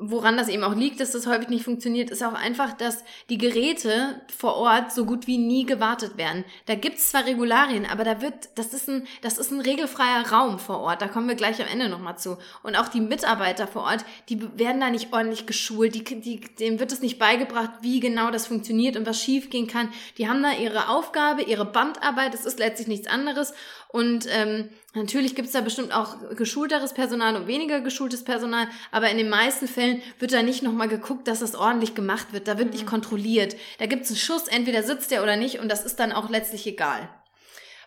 woran 0.00 0.36
das 0.36 0.48
eben 0.48 0.64
auch 0.64 0.74
liegt, 0.74 1.00
dass 1.00 1.12
das 1.12 1.26
häufig 1.26 1.48
nicht 1.48 1.64
funktioniert, 1.64 2.10
ist 2.10 2.22
auch 2.22 2.32
einfach, 2.32 2.72
dass 2.72 3.04
die 3.28 3.38
Geräte 3.38 4.20
vor 4.34 4.56
Ort 4.56 4.92
so 4.92 5.04
gut 5.04 5.26
wie 5.26 5.38
nie 5.38 5.66
gewartet 5.66 6.16
werden. 6.16 6.44
Da 6.66 6.74
gibt's 6.74 7.10
zwar 7.10 7.26
Regularien, 7.26 7.86
aber 7.86 8.04
da 8.04 8.22
wird, 8.22 8.48
das 8.56 8.72
ist 8.72 8.88
ein, 8.88 9.06
das 9.20 9.38
ist 9.38 9.52
ein 9.52 9.60
regelfreier 9.60 10.30
Raum 10.30 10.58
vor 10.58 10.80
Ort. 10.80 11.02
Da 11.02 11.08
kommen 11.08 11.28
wir 11.28 11.34
gleich 11.34 11.60
am 11.60 11.68
Ende 11.68 11.88
nochmal 11.88 12.18
zu. 12.18 12.38
Und 12.62 12.76
auch 12.76 12.88
die 12.88 13.00
Mitarbeiter 13.00 13.66
vor 13.66 13.82
Ort, 13.82 14.04
die 14.28 14.40
werden 14.58 14.80
da 14.80 14.90
nicht 14.90 15.12
ordentlich 15.12 15.46
geschult, 15.46 15.94
die, 15.94 16.04
die, 16.04 16.40
denen 16.40 16.80
wird 16.80 16.92
es 16.92 17.02
nicht 17.02 17.18
beigebracht, 17.18 17.70
wie 17.82 18.00
genau 18.00 18.30
das 18.30 18.46
funktioniert 18.46 18.96
und 18.96 19.06
was 19.06 19.22
schiefgehen 19.22 19.66
kann. 19.66 19.90
Die 20.16 20.28
haben 20.28 20.42
da 20.42 20.52
ihre 20.52 20.88
Aufgabe, 20.88 21.42
ihre 21.42 21.66
Bandarbeit, 21.66 22.32
das 22.32 22.46
ist 22.46 22.58
letztlich 22.58 22.88
nichts 22.88 23.06
anderes. 23.06 23.52
Und 23.88 24.26
ähm, 24.30 24.70
natürlich 24.94 25.34
gibt's 25.34 25.52
da 25.52 25.60
bestimmt 25.60 25.92
auch 25.92 26.16
geschulteres 26.36 26.94
Personal 26.94 27.36
und 27.36 27.46
weniger 27.46 27.80
geschultes 27.80 28.24
Personal, 28.24 28.68
aber 28.90 29.10
in 29.10 29.18
den 29.18 29.28
meisten 29.28 29.68
Fällen 29.68 30.02
wird 30.18 30.32
da 30.32 30.42
nicht 30.42 30.62
nochmal 30.62 30.88
geguckt, 30.88 31.28
dass 31.28 31.40
das 31.40 31.54
ordentlich 31.54 31.94
gemacht 31.94 32.32
wird. 32.32 32.48
Da 32.48 32.58
wird 32.58 32.68
mhm. 32.68 32.74
nicht 32.74 32.86
kontrolliert. 32.86 33.56
Da 33.78 33.86
gibt's 33.86 34.10
einen 34.10 34.18
Schuss, 34.18 34.48
entweder 34.48 34.82
sitzt 34.82 35.10
der 35.10 35.22
oder 35.22 35.36
nicht, 35.36 35.60
und 35.60 35.68
das 35.68 35.84
ist 35.84 36.00
dann 36.00 36.12
auch 36.12 36.28
letztlich 36.28 36.66
egal. 36.66 37.08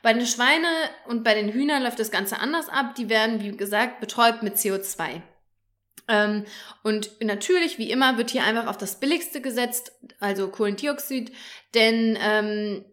Bei 0.01 0.13
den 0.13 0.27
Schweine 0.27 0.67
und 1.07 1.23
bei 1.23 1.33
den 1.33 1.49
Hühnern 1.49 1.81
läuft 1.81 1.97
das 1.97 2.11
Ganze 2.11 2.39
anders 2.39 2.67
ab. 2.67 2.93
Die 2.95 3.07
werden, 3.07 3.41
wie 3.41 3.55
gesagt, 3.55 4.01
betäubt 4.01 4.43
mit 4.43 4.55
CO2. 4.57 5.21
Ähm, 6.09 6.45
und 6.83 7.11
natürlich, 7.21 7.77
wie 7.77 7.89
immer, 7.89 8.17
wird 8.17 8.29
hier 8.29 8.43
einfach 8.43 8.67
auf 8.67 8.77
das 8.77 8.99
Billigste 8.99 9.39
gesetzt, 9.39 9.93
also 10.19 10.49
Kohlendioxid, 10.49 11.31
denn 11.73 12.17
ähm, 12.21 12.83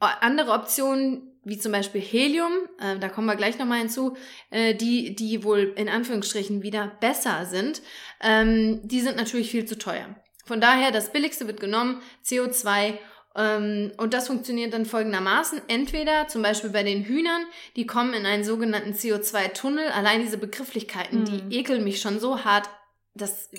andere 0.00 0.52
Optionen 0.52 1.27
wie 1.48 1.58
zum 1.58 1.72
Beispiel 1.72 2.00
Helium, 2.00 2.52
äh, 2.80 2.98
da 2.98 3.08
kommen 3.08 3.26
wir 3.26 3.36
gleich 3.36 3.58
nochmal 3.58 3.78
hinzu, 3.78 4.16
äh, 4.50 4.74
die, 4.74 5.16
die 5.16 5.44
wohl 5.44 5.72
in 5.76 5.88
Anführungsstrichen 5.88 6.62
wieder 6.62 6.92
besser 7.00 7.46
sind, 7.46 7.82
ähm, 8.22 8.80
die 8.82 9.00
sind 9.00 9.16
natürlich 9.16 9.50
viel 9.50 9.64
zu 9.64 9.78
teuer. 9.78 10.14
Von 10.44 10.60
daher, 10.60 10.90
das 10.90 11.12
billigste 11.12 11.46
wird 11.46 11.60
genommen, 11.60 12.00
CO2 12.24 12.98
ähm, 13.36 13.92
und 13.98 14.14
das 14.14 14.26
funktioniert 14.26 14.72
dann 14.72 14.86
folgendermaßen. 14.86 15.62
Entweder 15.68 16.28
zum 16.28 16.42
Beispiel 16.42 16.70
bei 16.70 16.82
den 16.82 17.04
Hühnern, 17.04 17.42
die 17.76 17.86
kommen 17.86 18.14
in 18.14 18.26
einen 18.26 18.44
sogenannten 18.44 18.92
CO2-Tunnel. 18.92 19.88
Allein 19.88 20.22
diese 20.22 20.38
Begrifflichkeiten, 20.38 21.20
mhm. 21.20 21.24
die 21.50 21.58
ekeln 21.58 21.84
mich 21.84 22.00
schon 22.00 22.18
so 22.18 22.44
hart. 22.44 22.68
Das 23.14 23.50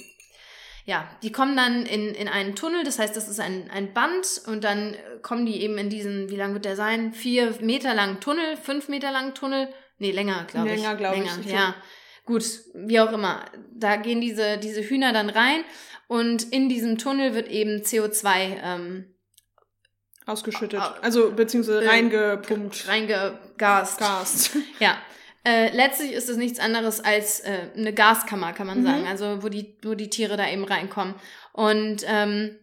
ja, 0.90 1.08
die 1.22 1.32
kommen 1.32 1.56
dann 1.56 1.86
in, 1.86 2.16
in 2.16 2.28
einen 2.28 2.56
Tunnel, 2.56 2.84
das 2.84 2.98
heißt, 2.98 3.16
das 3.16 3.30
ist 3.30 3.40
ein, 3.40 3.70
ein 3.70 3.94
Band 3.94 4.42
und 4.48 4.64
dann 4.64 4.96
kommen 5.22 5.46
die 5.46 5.62
eben 5.62 5.78
in 5.78 5.90
diesen, 5.90 6.30
wie 6.30 6.36
lang 6.36 6.54
wird 6.54 6.66
der 6.66 6.76
sein? 6.76 7.14
Vier 7.14 7.54
Meter 7.62 7.94
langen 7.94 8.20
Tunnel, 8.20 8.58
fünf 8.58 8.90
Meter 8.90 9.12
langen 9.12 9.34
Tunnel? 9.34 9.70
Nee, 9.98 10.12
länger, 10.12 10.46
glaube 10.46 10.70
ich. 10.70 10.76
Länger, 10.76 10.96
glaube 10.96 11.24
ich. 11.24 11.52
Ja. 11.52 11.76
Gut, 12.26 12.46
wie 12.74 13.00
auch 13.00 13.12
immer. 13.12 13.46
Da 13.74 13.96
gehen 13.96 14.22
diese, 14.22 14.58
diese 14.58 14.82
Hühner 14.82 15.14
dann 15.14 15.30
rein 15.30 15.64
und 16.08 16.44
in 16.52 16.70
diesem 16.70 16.98
Tunnel 16.98 17.34
wird 17.34 17.50
eben 17.50 17.82
CO2 17.82 18.58
ähm, 18.64 19.16
ausgeschüttet. 20.26 20.82
Also 21.02 21.32
beziehungsweise 21.32 21.88
reingepumpt. 21.88 22.88
Reingegast. 22.88 24.00
Gast. 24.00 24.58
Ja. 24.80 24.98
Äh, 25.46 25.76
letztlich 25.76 26.12
ist 26.12 26.28
es 26.28 26.38
nichts 26.38 26.60
anderes 26.60 27.00
als 27.00 27.40
äh, 27.40 27.70
eine 27.76 27.94
Gaskammer, 27.94 28.54
kann 28.54 28.68
man 28.68 28.82
mhm. 28.82 28.86
sagen. 28.86 29.08
Also 29.08 29.42
wo 29.42 29.50
die, 29.50 29.78
wo 29.84 29.96
die 29.96 30.10
Tiere 30.10 30.36
da 30.38 30.50
eben 30.50 30.66
reinkommen. 30.66 31.16
Und 31.54 32.04
ähm, 32.06 32.58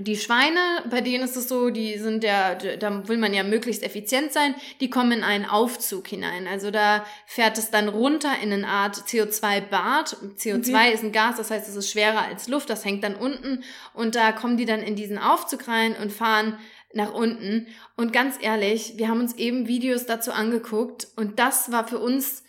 die 0.00 0.16
Schweine, 0.16 0.84
bei 0.90 1.00
denen 1.00 1.24
ist 1.24 1.36
es 1.36 1.48
so, 1.48 1.70
die 1.70 1.98
sind 1.98 2.22
ja, 2.22 2.54
da 2.54 3.08
will 3.08 3.16
man 3.16 3.34
ja 3.34 3.42
möglichst 3.42 3.82
effizient 3.82 4.32
sein, 4.32 4.54
die 4.80 4.90
kommen 4.90 5.12
in 5.12 5.24
einen 5.24 5.44
Aufzug 5.44 6.06
hinein. 6.06 6.46
Also 6.46 6.70
da 6.70 7.04
fährt 7.26 7.58
es 7.58 7.70
dann 7.70 7.88
runter 7.88 8.32
in 8.40 8.52
eine 8.52 8.68
Art 8.68 8.96
CO2-Bad. 8.96 10.16
CO2 10.38 10.68
okay. 10.68 10.92
ist 10.92 11.02
ein 11.02 11.12
Gas, 11.12 11.36
das 11.36 11.50
heißt, 11.50 11.68
es 11.68 11.74
ist 11.74 11.90
schwerer 11.90 12.22
als 12.22 12.48
Luft, 12.48 12.70
das 12.70 12.84
hängt 12.84 13.02
dann 13.02 13.16
unten 13.16 13.64
und 13.92 14.14
da 14.14 14.30
kommen 14.32 14.56
die 14.56 14.66
dann 14.66 14.82
in 14.82 14.94
diesen 14.94 15.18
Aufzug 15.18 15.66
rein 15.66 15.96
und 15.96 16.12
fahren 16.12 16.58
nach 16.92 17.12
unten. 17.12 17.66
Und 17.96 18.12
ganz 18.12 18.36
ehrlich, 18.40 18.94
wir 18.96 19.08
haben 19.08 19.20
uns 19.20 19.34
eben 19.34 19.66
Videos 19.66 20.06
dazu 20.06 20.30
angeguckt 20.30 21.08
und 21.16 21.38
das 21.38 21.72
war 21.72 21.86
für 21.88 21.98
uns 21.98 22.44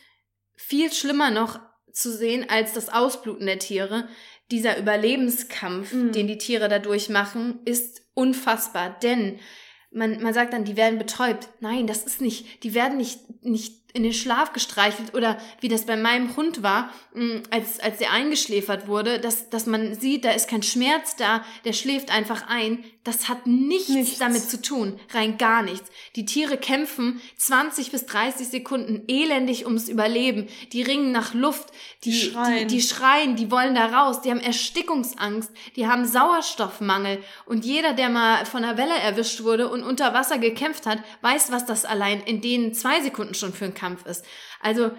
viel 0.56 0.92
schlimmer 0.92 1.32
noch 1.32 1.60
zu 1.92 2.16
sehen 2.16 2.46
als 2.48 2.74
das 2.74 2.90
Ausbluten 2.90 3.46
der 3.46 3.60
Tiere. 3.60 4.08
Dieser 4.52 4.78
Überlebenskampf, 4.78 5.94
mhm. 5.94 6.12
den 6.12 6.28
die 6.28 6.38
Tiere 6.38 6.70
da 6.70 6.80
durchmachen, 6.80 7.60
ist 7.66 8.04
unfassbar. 8.14 8.98
Denn 9.02 9.40
man, 9.92 10.22
man 10.22 10.34
sagt 10.34 10.54
dann, 10.54 10.66
die 10.66 10.78
werden 10.78 11.00
betäubt. 11.00 11.50
Nein, 11.60 11.88
das 11.88 12.04
ist 12.04 12.22
nicht, 12.22 12.64
die 12.64 12.74
werden 12.74 12.98
nicht, 12.98 13.44
nicht 13.44 13.79
in 13.94 14.04
den 14.04 14.14
Schlaf 14.14 14.54
gestreichelt 14.54 15.16
oder 15.16 15.38
wie 15.62 15.68
das 15.68 15.86
bei 15.86 15.98
meinem 15.98 16.36
Hund 16.36 16.62
war, 16.62 16.92
mm, 17.16 17.38
als, 17.50 17.80
als 17.80 17.98
der 17.98 18.12
eingeschläfert 18.12 18.88
wurde, 18.88 19.20
dass, 19.20 19.50
dass 19.50 19.66
man 19.66 19.96
sieht, 19.96 20.26
da 20.26 20.32
ist 20.32 20.48
kein 20.48 20.62
Schmerz 20.62 21.16
da, 21.16 21.44
der 21.66 21.74
schläft 21.74 22.12
einfach 22.12 22.48
ein. 22.48 22.84
Das 23.04 23.30
hat 23.30 23.48
nichts, 23.48 23.90
nichts, 23.90 24.20
damit 24.20 24.44
zu 24.44 24.62
tun, 24.62 25.00
rein 25.12 25.38
gar 25.38 25.64
nichts. 25.64 25.90
Die 26.16 26.26
Tiere 26.26 26.58
kämpfen 26.58 27.20
20 27.38 27.92
bis 27.92 28.06
30 28.06 28.48
Sekunden 28.50 29.04
elendig 29.08 29.66
ums 29.66 29.90
Überleben. 29.90 30.48
Die 30.74 30.84
ringen 30.84 31.12
nach 31.12 31.34
Luft, 31.34 31.70
die, 32.04 32.12
die 32.12 32.20
schreien. 32.20 32.68
Die, 32.68 32.76
die 32.76 32.82
schreien, 32.84 33.36
die 33.36 33.50
wollen 33.50 33.74
da 33.74 33.88
raus, 33.88 34.22
die 34.22 34.30
haben 34.30 34.42
Erstickungsangst, 34.42 35.50
die 35.76 35.88
haben 35.88 36.06
Sauerstoffmangel. 36.06 37.24
Und 37.46 37.66
jeder, 37.66 37.94
der 37.94 38.10
mal 38.10 38.46
von 38.46 38.64
einer 38.64 38.78
Welle 38.78 38.98
erwischt 39.00 39.44
wurde 39.44 39.70
und 39.70 39.82
unter 39.82 40.14
Wasser 40.14 40.38
gekämpft 40.38 40.86
hat, 40.86 41.00
weiß, 41.22 41.52
was 41.52 41.66
das 41.66 41.86
allein 41.86 42.22
in 42.22 42.42
den 42.42 42.74
zwei 42.76 43.02
Sekunden 43.02 43.34
schon 43.34 43.54
für 43.54 43.66
ein 43.66 43.74
Kampf 43.80 44.06
ist. 44.06 44.26
Also 44.62 44.92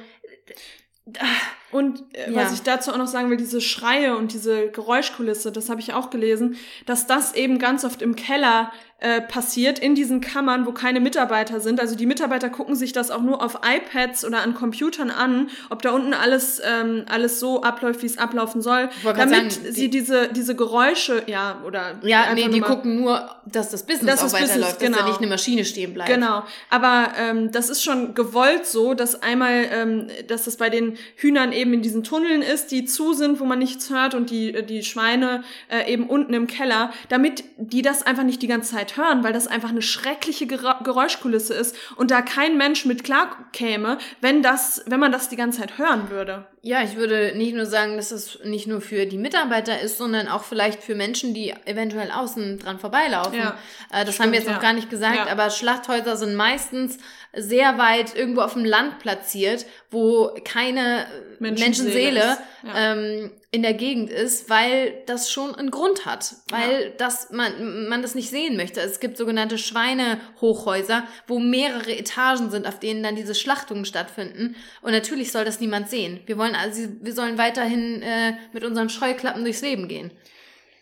und 1.72 2.02
äh, 2.14 2.30
ja. 2.30 2.36
was 2.36 2.52
ich 2.52 2.62
dazu 2.62 2.92
auch 2.92 2.96
noch 2.96 3.06
sagen 3.06 3.30
will, 3.30 3.36
diese 3.36 3.60
Schreie 3.60 4.16
und 4.16 4.32
diese 4.32 4.70
Geräuschkulisse, 4.70 5.52
das 5.52 5.68
habe 5.68 5.80
ich 5.80 5.92
auch 5.92 6.10
gelesen, 6.10 6.56
dass 6.86 7.06
das 7.06 7.34
eben 7.34 7.58
ganz 7.58 7.84
oft 7.84 8.02
im 8.02 8.16
Keller 8.16 8.72
äh, 9.00 9.22
passiert 9.22 9.78
in 9.78 9.94
diesen 9.94 10.20
Kammern, 10.20 10.66
wo 10.66 10.72
keine 10.72 11.00
Mitarbeiter 11.00 11.60
sind. 11.60 11.80
Also 11.80 11.96
die 11.96 12.04
Mitarbeiter 12.04 12.50
gucken 12.50 12.76
sich 12.76 12.92
das 12.92 13.10
auch 13.10 13.22
nur 13.22 13.42
auf 13.42 13.60
iPads 13.64 14.26
oder 14.26 14.42
an 14.42 14.54
Computern 14.54 15.10
an, 15.10 15.48
ob 15.70 15.80
da 15.80 15.92
unten 15.92 16.12
alles 16.12 16.60
ähm, 16.62 17.04
alles 17.08 17.40
so 17.40 17.62
abläuft, 17.62 18.02
wie 18.02 18.06
es 18.06 18.18
ablaufen 18.18 18.60
soll, 18.60 18.90
damit 19.02 19.52
sagen, 19.52 19.72
sie 19.72 19.88
die, 19.88 20.00
diese 20.00 20.28
diese 20.28 20.54
Geräusche, 20.54 21.22
ja 21.26 21.62
oder 21.66 21.98
ja, 22.02 22.34
nee, 22.34 22.48
die 22.48 22.60
gucken 22.60 23.00
nur, 23.00 23.36
dass 23.46 23.70
das 23.70 23.84
Business 23.84 24.06
dass 24.06 24.20
auch 24.20 24.24
das 24.24 24.34
weiterläuft, 24.34 24.78
Business, 24.78 24.78
genau. 24.78 24.90
dass 24.90 24.98
da 24.98 25.02
genau. 25.04 25.08
nicht 25.08 25.20
eine 25.20 25.30
Maschine 25.30 25.64
stehen 25.64 25.94
bleibt. 25.94 26.10
Genau, 26.10 26.42
aber 26.68 27.12
ähm, 27.18 27.50
das 27.52 27.70
ist 27.70 27.82
schon 27.82 28.14
gewollt 28.14 28.66
so, 28.66 28.92
dass 28.92 29.22
einmal, 29.22 29.66
ähm, 29.72 30.08
dass 30.28 30.44
das 30.44 30.58
bei 30.58 30.68
den 30.68 30.98
Hühnern 31.16 31.52
eben 31.52 31.72
in 31.72 31.80
diesen 31.80 32.04
Tunneln 32.04 32.42
ist, 32.42 32.70
die 32.70 32.84
zu 32.84 33.14
sind, 33.14 33.40
wo 33.40 33.46
man 33.46 33.58
nichts 33.58 33.88
hört 33.88 34.14
und 34.14 34.28
die 34.28 34.62
die 34.66 34.82
Schweine 34.82 35.42
äh, 35.68 35.90
eben 35.90 36.06
unten 36.08 36.34
im 36.34 36.46
Keller, 36.46 36.92
damit 37.08 37.44
die 37.56 37.80
das 37.80 38.02
einfach 38.02 38.24
nicht 38.24 38.42
die 38.42 38.46
ganze 38.46 38.74
Zeit 38.74 38.89
hören, 38.96 39.24
weil 39.24 39.32
das 39.32 39.46
einfach 39.46 39.70
eine 39.70 39.82
schreckliche 39.82 40.46
Geräuschkulisse 40.46 41.54
ist 41.54 41.76
und 41.96 42.10
da 42.10 42.22
kein 42.22 42.56
Mensch 42.56 42.84
mit 42.84 43.04
klar 43.04 43.36
käme, 43.52 43.98
wenn 44.20 44.42
das, 44.42 44.82
wenn 44.86 45.00
man 45.00 45.12
das 45.12 45.28
die 45.28 45.36
ganze 45.36 45.60
Zeit 45.60 45.78
hören 45.78 46.10
würde. 46.10 46.46
Ja, 46.62 46.82
ich 46.82 46.96
würde 46.96 47.32
nicht 47.36 47.54
nur 47.54 47.64
sagen, 47.64 47.96
dass 47.96 48.10
es 48.10 48.38
nicht 48.44 48.66
nur 48.66 48.82
für 48.82 49.06
die 49.06 49.16
Mitarbeiter 49.16 49.80
ist, 49.80 49.96
sondern 49.96 50.28
auch 50.28 50.44
vielleicht 50.44 50.82
für 50.82 50.94
Menschen, 50.94 51.32
die 51.32 51.54
eventuell 51.64 52.10
außen 52.10 52.58
dran 52.58 52.78
vorbeilaufen. 52.78 53.38
Ja, 53.38 53.56
äh, 53.90 54.04
das 54.04 54.14
stimmt, 54.14 54.18
haben 54.20 54.32
wir 54.32 54.38
jetzt 54.40 54.48
ja. 54.48 54.54
noch 54.54 54.60
gar 54.60 54.74
nicht 54.74 54.90
gesagt, 54.90 55.16
ja. 55.16 55.28
aber 55.28 55.48
Schlachthäuser 55.48 56.16
sind 56.16 56.34
meistens 56.34 56.98
sehr 57.34 57.78
weit 57.78 58.16
irgendwo 58.16 58.40
auf 58.40 58.54
dem 58.54 58.64
Land 58.64 58.98
platziert, 58.98 59.66
wo 59.90 60.34
keine 60.44 61.06
Menschenseele, 61.38 62.20
Menschenseele 62.20 62.38
ähm, 62.74 63.30
in 63.52 63.62
der 63.62 63.74
Gegend 63.74 64.10
ist, 64.10 64.50
weil 64.50 65.02
das 65.06 65.30
schon 65.30 65.54
einen 65.54 65.70
Grund 65.70 66.06
hat, 66.06 66.34
weil 66.50 66.82
ja. 66.82 66.88
das 66.98 67.30
man 67.30 67.88
man 67.88 68.02
das 68.02 68.14
nicht 68.14 68.30
sehen 68.30 68.56
möchte. 68.56 68.80
Es 68.80 69.00
gibt 69.00 69.16
sogenannte 69.16 69.58
Schweinehochhäuser, 69.58 71.04
wo 71.26 71.38
mehrere 71.38 71.96
Etagen 71.96 72.50
sind, 72.50 72.66
auf 72.66 72.78
denen 72.78 73.02
dann 73.02 73.16
diese 73.16 73.34
Schlachtungen 73.34 73.84
stattfinden. 73.84 74.56
Und 74.82 74.92
natürlich 74.92 75.32
soll 75.32 75.44
das 75.44 75.60
niemand 75.60 75.88
sehen. 75.88 76.20
Wir 76.26 76.36
wollen 76.36 76.54
also 76.54 76.82
wir 77.00 77.12
sollen 77.12 77.38
weiterhin 77.38 78.02
äh, 78.02 78.34
mit 78.52 78.64
unseren 78.64 78.88
Scheuklappen 78.88 79.44
durchs 79.44 79.62
Leben 79.62 79.88
gehen. 79.88 80.10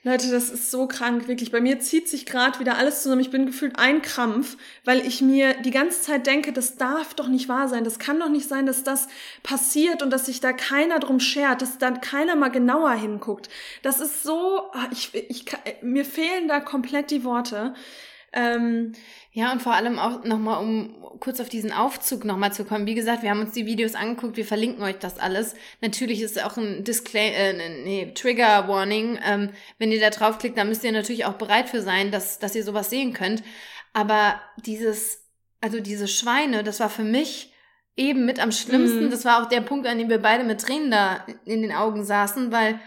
Leute, 0.05 0.31
das 0.31 0.49
ist 0.49 0.71
so 0.71 0.87
krank, 0.87 1.27
wirklich. 1.27 1.51
Bei 1.51 1.61
mir 1.61 1.81
zieht 1.81 2.09
sich 2.09 2.25
gerade 2.25 2.61
wieder 2.61 2.79
alles 2.79 3.03
zusammen. 3.03 3.21
Ich 3.21 3.33
bin 3.33 3.47
gefühlt 3.47 3.79
ein 3.79 4.01
Krampf, 4.01 4.57
weil 4.85 5.05
ich 5.05 5.21
mir 5.23 5.55
die 5.63 5.73
ganze 5.73 6.03
Zeit 6.03 6.27
denke, 6.27 6.53
das 6.53 6.77
darf 6.77 7.15
doch 7.15 7.27
nicht 7.27 7.49
wahr 7.49 7.69
sein. 7.69 7.83
Das 7.83 7.99
kann 7.99 8.21
doch 8.21 8.29
nicht 8.29 8.49
sein, 8.49 8.65
dass 8.65 8.85
das 8.85 9.09
passiert 9.43 10.03
und 10.03 10.11
dass 10.11 10.27
sich 10.27 10.39
da 10.41 10.53
keiner 10.53 11.01
drum 11.01 11.19
schert, 11.19 11.63
dass 11.63 11.79
da 11.79 11.91
keiner 11.91 12.37
mal 12.37 12.51
genauer 12.51 12.93
hinguckt. 12.93 13.49
Das 13.83 13.99
ist 13.99 14.23
so, 14.23 14.71
ah, 14.73 14.87
ich, 14.93 15.15
ich, 15.15 15.45
mir 15.83 16.05
fehlen 16.05 16.47
da 16.47 16.61
komplett 16.61 17.11
die 17.11 17.25
Worte. 17.25 17.75
Ähm, 18.33 18.93
ja, 19.31 19.53
und 19.53 19.61
vor 19.61 19.75
allem 19.75 19.99
auch 19.99 20.25
nochmal, 20.25 20.63
um 20.63 20.95
kurz 21.21 21.41
auf 21.41 21.49
diesen 21.49 21.73
Aufzug 21.73 22.25
nochmal 22.25 22.53
zu 22.53 22.65
kommen. 22.65 22.87
Wie 22.87 22.95
gesagt, 22.95 23.23
wir 23.23 23.31
haben 23.31 23.41
uns 23.41 23.53
die 23.53 23.67
Videos 23.67 23.95
angeguckt, 23.95 24.37
wir 24.37 24.47
verlinken 24.47 24.83
euch 24.83 24.99
das 24.99 25.19
alles. 25.19 25.55
Natürlich 25.81 26.23
ist 26.23 26.43
auch 26.43 26.57
ein 26.57 26.83
Disclaimer, 26.85 27.37
äh, 27.37 27.83
nee, 27.85 28.13
Trigger 28.15 28.69
Warning. 28.69 29.19
Ähm, 29.25 29.51
wenn 29.79 29.93
ihr 29.93 30.01
da 30.01 30.11
draufklickt, 30.11 30.57
dann 30.57 30.69
müsst 30.69 30.85
ihr 30.85 30.93
natürlich 30.93 31.27
auch 31.27 31.35
bereit 31.35 31.69
für 31.69 31.83
sein, 31.83 32.11
dass, 32.11 32.39
dass 32.39 32.55
ihr 32.55 32.65
sowas 32.65 32.89
sehen 32.89 33.13
könnt. 33.13 33.43
Aber 33.93 34.41
dieses, 34.65 35.25
also 35.61 35.81
diese 35.81 36.09
Schweine, 36.09 36.65
das 36.65 36.81
war 36.81 36.89
für 36.89 37.05
mich 37.05 37.53
eben 37.97 38.25
mit 38.25 38.41
am 38.41 38.53
schlimmsten. 38.53 39.07
Mhm. 39.07 39.11
Das 39.11 39.25
war 39.25 39.43
auch 39.43 39.49
der 39.49 39.61
Punkt, 39.61 39.87
an 39.87 39.99
dem 39.99 40.09
wir 40.09 40.23
beide 40.23 40.45
mit 40.45 40.61
Tränen 40.61 40.91
da 40.91 41.27
in 41.45 41.63
den 41.63 41.73
Augen 41.73 42.05
saßen, 42.05 42.51
weil 42.51 42.81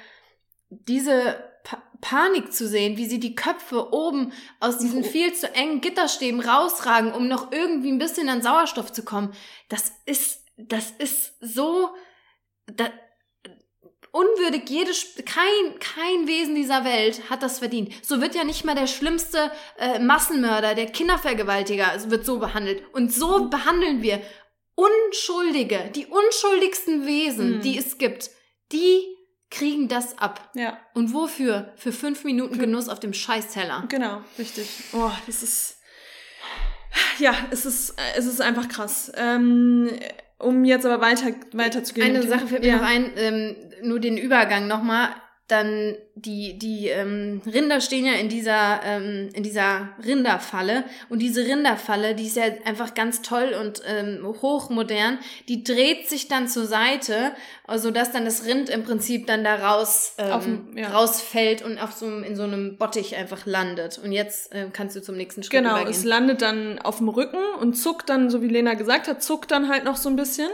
diese 0.70 1.51
Panik 2.02 2.52
zu 2.52 2.68
sehen, 2.68 2.98
wie 2.98 3.06
sie 3.06 3.20
die 3.20 3.36
Köpfe 3.36 3.94
oben 3.94 4.34
aus 4.60 4.78
diesen 4.78 5.04
oh. 5.04 5.08
viel 5.08 5.34
zu 5.34 5.54
engen 5.54 5.82
Gitterstäben 5.82 6.42
rausragen, 6.42 7.14
um 7.14 7.28
noch 7.28 7.52
irgendwie 7.52 7.92
ein 7.92 8.00
bisschen 8.00 8.28
an 8.30 8.42
Sauerstoff 8.42 8.92
zu 8.92 9.04
kommen. 9.04 9.34
Das 9.70 9.92
ist, 10.06 10.44
das 10.58 10.92
ist 10.92 11.34
so, 11.40 11.90
da, 12.66 12.90
unwürdig. 14.12 14.70
Jede, 14.70 14.92
kein, 15.26 15.80
kein 15.80 16.28
Wesen 16.28 16.56
dieser 16.56 16.84
Welt 16.84 17.30
hat 17.30 17.44
das 17.44 17.60
verdient. 17.60 17.94
So 18.06 18.22
wird 18.22 18.36
ja 18.36 18.44
nicht 18.44 18.66
mal 18.66 18.76
der 18.76 18.88
schlimmste 18.88 19.52
äh, 19.78 20.00
Massenmörder, 20.00 20.76
der 20.76 20.88
Kindervergewaltiger, 20.88 21.94
es 21.96 22.10
wird 22.10 22.26
so 22.26 22.40
behandelt. 22.40 22.84
Und 22.94 23.14
so 23.14 23.48
behandeln 23.50 24.02
wir 24.02 24.22
Unschuldige, 24.76 25.92
die 25.94 26.08
unschuldigsten 26.08 27.06
Wesen, 27.06 27.58
mhm. 27.58 27.62
die 27.62 27.78
es 27.78 27.98
gibt. 27.98 28.32
Die 28.72 29.11
kriegen 29.52 29.88
das 29.88 30.18
ab. 30.18 30.50
Ja. 30.56 30.80
Und 30.94 31.14
wofür? 31.14 31.74
Für 31.76 31.92
fünf 31.92 32.24
Minuten 32.24 32.58
Genuss 32.58 32.90
auf 32.90 33.00
dem 33.00 33.14
Scheißteller. 33.14 33.86
Genau, 33.90 34.22
richtig. 34.40 34.70
Oh, 34.94 35.12
das 35.28 35.44
ist. 35.44 35.78
Ja, 37.20 37.34
es 37.52 37.66
ist, 37.66 37.96
es 38.18 38.26
ist 38.26 38.42
einfach 38.42 38.68
krass. 38.68 39.12
Ähm, 39.16 39.90
um 40.40 40.66
jetzt 40.66 40.86
aber 40.86 41.00
weiter, 41.02 41.28
weiter 41.54 41.84
zu 41.84 41.94
gehen. 41.94 42.04
Eine 42.04 42.28
Sache 42.28 42.48
fällt 42.48 42.64
mir 42.64 42.70
ja. 42.70 42.78
noch 42.78 42.86
ein, 42.86 43.12
ähm, 43.16 43.56
nur 43.84 44.00
den 44.00 44.18
Übergang 44.18 44.68
nochmal 44.68 45.10
dann 45.52 45.96
die, 46.16 46.58
die 46.58 46.88
ähm, 46.88 47.42
Rinder 47.46 47.82
stehen 47.82 48.06
ja 48.06 48.14
in 48.14 48.30
dieser, 48.30 48.82
ähm, 48.84 49.30
in 49.34 49.44
dieser 49.44 49.90
Rinderfalle. 50.06 50.84
Und 51.10 51.20
diese 51.20 51.46
Rinderfalle, 51.46 52.16
die 52.16 52.28
ist 52.28 52.38
ja 52.38 52.44
einfach 52.66 52.94
ganz 52.94 53.22
toll 53.22 53.56
und 53.60 53.82
ähm, 53.86 54.26
hochmodern, 54.26 55.20
die 55.48 55.64
dreht 55.64 56.08
sich 56.10 56.28
dann 56.28 56.48
zur 56.48 56.66
Seite, 56.66 57.32
sodass 57.76 58.12
dann 58.12 58.26
das 58.26 58.46
Rind 58.46 58.70
im 58.70 58.84
Prinzip 58.84 59.28
dann 59.28 59.44
da 59.44 59.56
raus, 59.56 60.16
ähm, 60.18 60.32
auf, 60.32 60.48
ja. 60.76 60.90
rausfällt 60.90 61.62
und 61.64 61.78
auf 61.80 61.94
so, 61.94 62.06
in 62.08 62.36
so 62.36 62.44
einem 62.44 62.78
Bottich 62.78 63.16
einfach 63.16 63.46
landet. 63.46 64.00
Und 64.04 64.12
jetzt 64.12 64.54
äh, 64.54 64.68
kannst 64.72 64.96
du 64.96 65.02
zum 65.02 65.18
nächsten 65.18 65.44
Schritt 65.44 65.52
Genau, 65.52 65.72
übergehen. 65.72 65.92
es 65.92 66.04
landet 66.04 66.42
dann 66.42 66.80
auf 66.80 66.98
dem 66.98 67.10
Rücken 67.10 67.44
und 67.60 67.74
zuckt 67.74 68.10
dann, 68.10 68.30
so 68.30 68.42
wie 68.42 68.48
Lena 68.48 68.76
gesagt 68.76 69.08
hat, 69.08 69.22
zuckt 69.22 69.52
dann 69.52 69.70
halt 69.70 69.84
noch 69.84 69.98
so 69.98 70.10
ein 70.10 70.16
bisschen. 70.16 70.50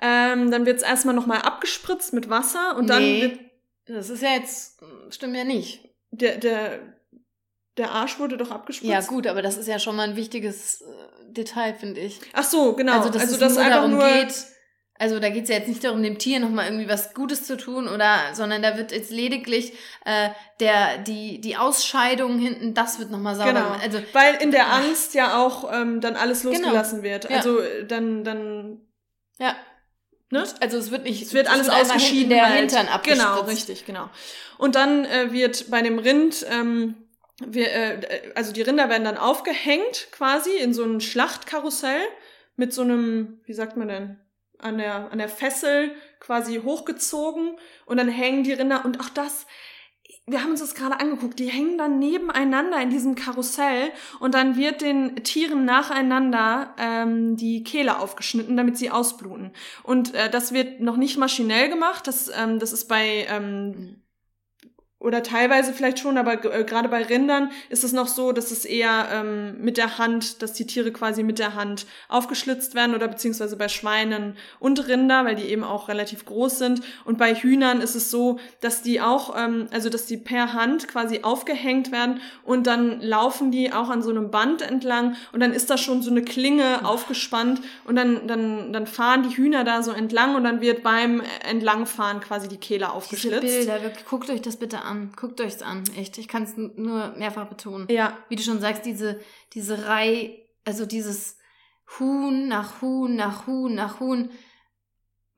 Ähm, 0.00 0.50
dann 0.50 0.66
wird 0.66 0.78
es 0.78 0.82
erstmal 0.82 1.14
nochmal 1.14 1.42
abgespritzt 1.42 2.12
mit 2.12 2.28
Wasser 2.28 2.76
und 2.76 2.86
nee. 2.86 2.88
dann 2.88 3.02
wird 3.02 3.43
das 3.86 4.10
ist 4.10 4.22
ja 4.22 4.30
jetzt, 4.30 4.80
stimmt 5.10 5.36
ja 5.36 5.44
nicht. 5.44 5.88
Der, 6.10 6.38
der, 6.38 6.80
der 7.76 7.90
Arsch 7.90 8.18
wurde 8.18 8.36
doch 8.36 8.50
abgespritzt. 8.50 8.90
Ja, 8.90 9.00
gut, 9.00 9.26
aber 9.26 9.42
das 9.42 9.56
ist 9.56 9.66
ja 9.66 9.78
schon 9.78 9.96
mal 9.96 10.08
ein 10.08 10.16
wichtiges 10.16 10.82
äh, 10.82 11.32
Detail, 11.32 11.74
finde 11.74 12.00
ich. 12.00 12.20
Ach 12.32 12.44
so, 12.44 12.74
genau. 12.74 12.98
Also, 12.98 13.10
dass 13.10 13.22
also, 13.22 13.34
es 13.34 13.40
das 13.40 13.54
nur 13.54 13.64
darum 13.64 13.90
nur 13.92 14.06
geht, 14.06 14.34
also 14.96 15.18
da 15.18 15.28
geht 15.28 15.44
es 15.44 15.48
ja 15.48 15.56
jetzt 15.56 15.68
nicht 15.68 15.82
darum, 15.82 16.02
dem 16.02 16.18
Tier 16.18 16.38
nochmal 16.38 16.66
irgendwie 16.66 16.88
was 16.88 17.14
Gutes 17.14 17.44
zu 17.46 17.56
tun, 17.56 17.88
oder, 17.88 18.32
sondern 18.32 18.62
da 18.62 18.76
wird 18.76 18.92
jetzt 18.92 19.10
lediglich 19.10 19.72
äh, 20.04 20.30
der, 20.60 20.98
die, 20.98 21.40
die 21.40 21.56
Ausscheidung 21.56 22.38
hinten, 22.38 22.74
das 22.74 23.00
wird 23.00 23.10
nochmal 23.10 23.34
sauber. 23.34 23.52
Genau. 23.52 23.70
Also, 23.82 23.98
Weil 24.12 24.36
in 24.36 24.52
der 24.52 24.72
Angst 24.72 25.14
ja 25.14 25.42
auch 25.42 25.72
ähm, 25.72 26.00
dann 26.00 26.14
alles 26.14 26.42
genau. 26.42 26.54
losgelassen 26.54 27.02
genau. 27.02 27.12
wird. 27.12 27.30
Also 27.30 27.60
ja. 27.60 27.82
dann, 27.82 28.22
dann. 28.22 28.80
Ja. 29.38 29.56
Ne? 30.34 30.42
Also 30.58 30.78
es 30.78 30.90
wird 30.90 31.04
nicht, 31.04 31.22
es 31.22 31.32
wird 31.32 31.48
alles 31.48 31.68
ausgeschieden, 31.68 32.30
der 32.30 32.48
halt. 32.48 32.58
Hintern 32.58 32.88
abgespritzt. 32.88 33.24
Genau, 33.24 33.40
richtig, 33.42 33.86
genau. 33.86 34.10
Und 34.58 34.74
dann 34.74 35.04
äh, 35.04 35.30
wird 35.30 35.70
bei 35.70 35.80
dem 35.80 36.00
Rind, 36.00 36.44
ähm, 36.50 36.96
wir, 37.46 37.70
äh, 37.70 38.32
also 38.34 38.52
die 38.52 38.62
Rinder 38.62 38.88
werden 38.88 39.04
dann 39.04 39.16
aufgehängt 39.16 40.08
quasi 40.10 40.50
in 40.50 40.74
so 40.74 40.82
ein 40.82 41.00
Schlachtkarussell 41.00 42.00
mit 42.56 42.72
so 42.74 42.82
einem, 42.82 43.42
wie 43.44 43.52
sagt 43.52 43.76
man 43.76 43.86
denn, 43.86 44.18
an 44.58 44.78
der, 44.78 45.12
an 45.12 45.18
der 45.18 45.28
Fessel 45.28 45.94
quasi 46.18 46.60
hochgezogen 46.64 47.56
und 47.86 47.96
dann 47.98 48.08
hängen 48.08 48.42
die 48.42 48.54
Rinder 48.54 48.84
und 48.84 48.98
auch 48.98 49.10
das, 49.10 49.46
wir 50.26 50.42
haben 50.42 50.52
uns 50.52 50.60
das 50.60 50.74
gerade 50.74 51.00
angeguckt, 51.00 51.38
die 51.38 51.48
hängen 51.48 51.76
dann 51.76 51.98
nebeneinander 51.98 52.80
in 52.80 52.88
diesem 52.88 53.14
Karussell 53.14 53.90
und 54.20 54.34
dann 54.34 54.56
wird 54.56 54.80
den 54.80 55.16
Tieren 55.16 55.66
nacheinander 55.66 56.74
ähm, 56.78 57.36
die 57.36 57.62
Kehle 57.62 57.98
aufgeschnitten, 57.98 58.56
damit 58.56 58.78
sie 58.78 58.90
ausbluten. 58.90 59.52
Und 59.82 60.14
äh, 60.14 60.30
das 60.30 60.52
wird 60.52 60.80
noch 60.80 60.96
nicht 60.96 61.18
maschinell 61.18 61.68
gemacht, 61.68 62.06
das, 62.06 62.30
ähm, 62.34 62.58
das 62.58 62.72
ist 62.72 62.88
bei 62.88 63.26
ähm, 63.28 64.03
oder 65.04 65.22
teilweise 65.22 65.74
vielleicht 65.74 65.98
schon, 65.98 66.16
aber 66.16 66.42
äh, 66.44 66.64
gerade 66.64 66.88
bei 66.88 67.02
Rindern 67.02 67.50
ist 67.68 67.84
es 67.84 67.92
noch 67.92 68.08
so, 68.08 68.32
dass 68.32 68.50
es 68.50 68.64
eher 68.64 69.08
ähm, 69.12 69.60
mit 69.60 69.76
der 69.76 69.98
Hand, 69.98 70.40
dass 70.40 70.54
die 70.54 70.66
Tiere 70.66 70.92
quasi 70.92 71.22
mit 71.22 71.38
der 71.38 71.54
Hand 71.54 71.84
aufgeschlitzt 72.08 72.74
werden 72.74 72.94
oder 72.94 73.06
beziehungsweise 73.06 73.56
bei 73.56 73.68
Schweinen 73.68 74.34
und 74.60 74.88
Rinder, 74.88 75.26
weil 75.26 75.34
die 75.34 75.44
eben 75.44 75.62
auch 75.62 75.88
relativ 75.88 76.24
groß 76.24 76.58
sind. 76.58 76.80
Und 77.04 77.18
bei 77.18 77.34
Hühnern 77.34 77.82
ist 77.82 77.94
es 77.94 78.10
so, 78.10 78.38
dass 78.62 78.80
die 78.80 79.02
auch, 79.02 79.36
ähm, 79.36 79.68
also 79.72 79.90
dass 79.90 80.06
die 80.06 80.16
per 80.16 80.54
Hand 80.54 80.88
quasi 80.88 81.20
aufgehängt 81.20 81.92
werden 81.92 82.22
und 82.42 82.66
dann 82.66 83.02
laufen 83.02 83.50
die 83.50 83.74
auch 83.74 83.90
an 83.90 84.02
so 84.02 84.08
einem 84.08 84.30
Band 84.30 84.62
entlang 84.62 85.16
und 85.32 85.40
dann 85.40 85.52
ist 85.52 85.68
da 85.68 85.76
schon 85.76 86.00
so 86.00 86.10
eine 86.10 86.22
Klinge 86.22 86.86
aufgespannt 86.86 87.60
und 87.84 87.96
dann, 87.96 88.26
dann, 88.26 88.72
dann 88.72 88.86
fahren 88.86 89.22
die 89.22 89.36
Hühner 89.36 89.64
da 89.64 89.82
so 89.82 89.92
entlang 89.92 90.34
und 90.34 90.44
dann 90.44 90.62
wird 90.62 90.82
beim 90.82 91.20
Entlangfahren 91.46 92.20
quasi 92.20 92.48
die 92.48 92.56
Kehle 92.56 92.90
aufgeschlitzt. 92.90 93.42
Diese 93.42 93.66
Bilder, 93.66 93.92
guckt 94.08 94.30
euch 94.30 94.40
das 94.40 94.56
bitte 94.56 94.80
an 94.80 94.93
an. 94.94 95.12
Guckt 95.16 95.40
euch's 95.40 95.62
an, 95.62 95.84
echt. 95.96 96.18
Ich 96.18 96.28
kann 96.28 96.44
es 96.44 96.56
nur 96.56 97.14
mehrfach 97.16 97.46
betonen. 97.46 97.86
Ja. 97.90 98.16
Wie 98.28 98.36
du 98.36 98.42
schon 98.42 98.60
sagst, 98.60 98.86
diese, 98.86 99.20
diese 99.52 99.86
Reihe, 99.86 100.38
also 100.64 100.86
dieses 100.86 101.36
Huhn 101.98 102.48
nach 102.48 102.80
Huhn 102.80 103.14
nach 103.14 103.46
Huhn 103.46 103.74
nach 103.74 104.00
Huhn. 104.00 104.30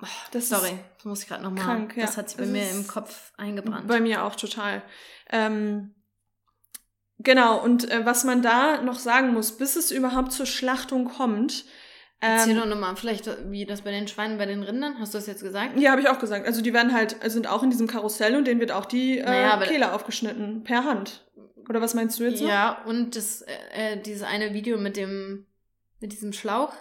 Oh, 0.01 0.07
das 0.31 0.51
Sorry, 0.51 0.79
das 0.97 1.05
muss 1.05 1.23
ich 1.23 1.29
gerade 1.29 1.43
nochmal. 1.43 1.65
Krank, 1.65 1.97
ja. 1.97 2.05
Das 2.05 2.17
hat 2.17 2.29
sich 2.29 2.37
bei 2.37 2.45
das 2.45 2.53
mir 2.53 2.71
im 2.71 2.87
Kopf 2.87 3.33
eingebrannt. 3.37 3.89
Bei 3.89 4.01
mir 4.01 4.25
auch 4.25 4.37
total. 4.37 4.83
Ähm, 5.31 5.95
genau, 7.19 7.63
und 7.63 7.91
äh, 7.91 8.05
was 8.05 8.25
man 8.25 8.43
da 8.43 8.83
noch 8.83 8.99
sagen 8.99 9.33
muss, 9.33 9.57
bis 9.57 9.77
es 9.77 9.91
überhaupt 9.91 10.33
zur 10.33 10.47
Schlachtung 10.47 11.07
kommt, 11.07 11.65
Erzähl 12.21 12.53
ähm, 12.53 12.61
doch 12.61 12.67
nochmal, 12.67 12.97
vielleicht 12.97 13.29
wie 13.51 13.67
das 13.67 13.83
bei 13.83 13.91
den 13.91 14.09
Schweinen, 14.09 14.39
bei 14.39 14.47
den 14.47 14.63
Rindern, 14.63 14.99
hast 14.99 15.13
du 15.13 15.19
das 15.19 15.27
jetzt 15.27 15.43
gesagt? 15.43 15.79
Ja, 15.79 15.91
habe 15.91 16.01
ich 16.01 16.09
auch 16.09 16.19
gesagt. 16.19 16.47
Also 16.47 16.63
die 16.63 16.73
werden 16.73 16.95
halt, 16.95 17.17
sind 17.31 17.47
auch 17.47 17.63
in 17.63 17.71
diesem 17.71 17.87
Karussell 17.87 18.35
und 18.37 18.47
denen 18.47 18.61
wird 18.61 18.73
auch 18.73 18.87
die 18.87 19.19
äh, 19.19 19.25
naja, 19.25 19.59
Kehle 19.59 19.93
aufgeschnitten, 19.93 20.65
per 20.65 20.85
Hand. 20.85 21.27
Oder 21.69 21.81
was 21.81 21.95
meinst 21.95 22.19
du 22.19 22.25
jetzt 22.25 22.39
so? 22.39 22.49
Ja, 22.49 22.83
und 22.87 23.17
das, 23.17 23.43
äh, 23.43 23.53
äh, 23.75 24.01
dieses 24.01 24.23
eine 24.23 24.55
Video 24.55 24.79
mit 24.79 24.97
dem, 24.97 25.47
mit 26.01 26.13
diesem 26.13 26.33
Schlauch. 26.33 26.73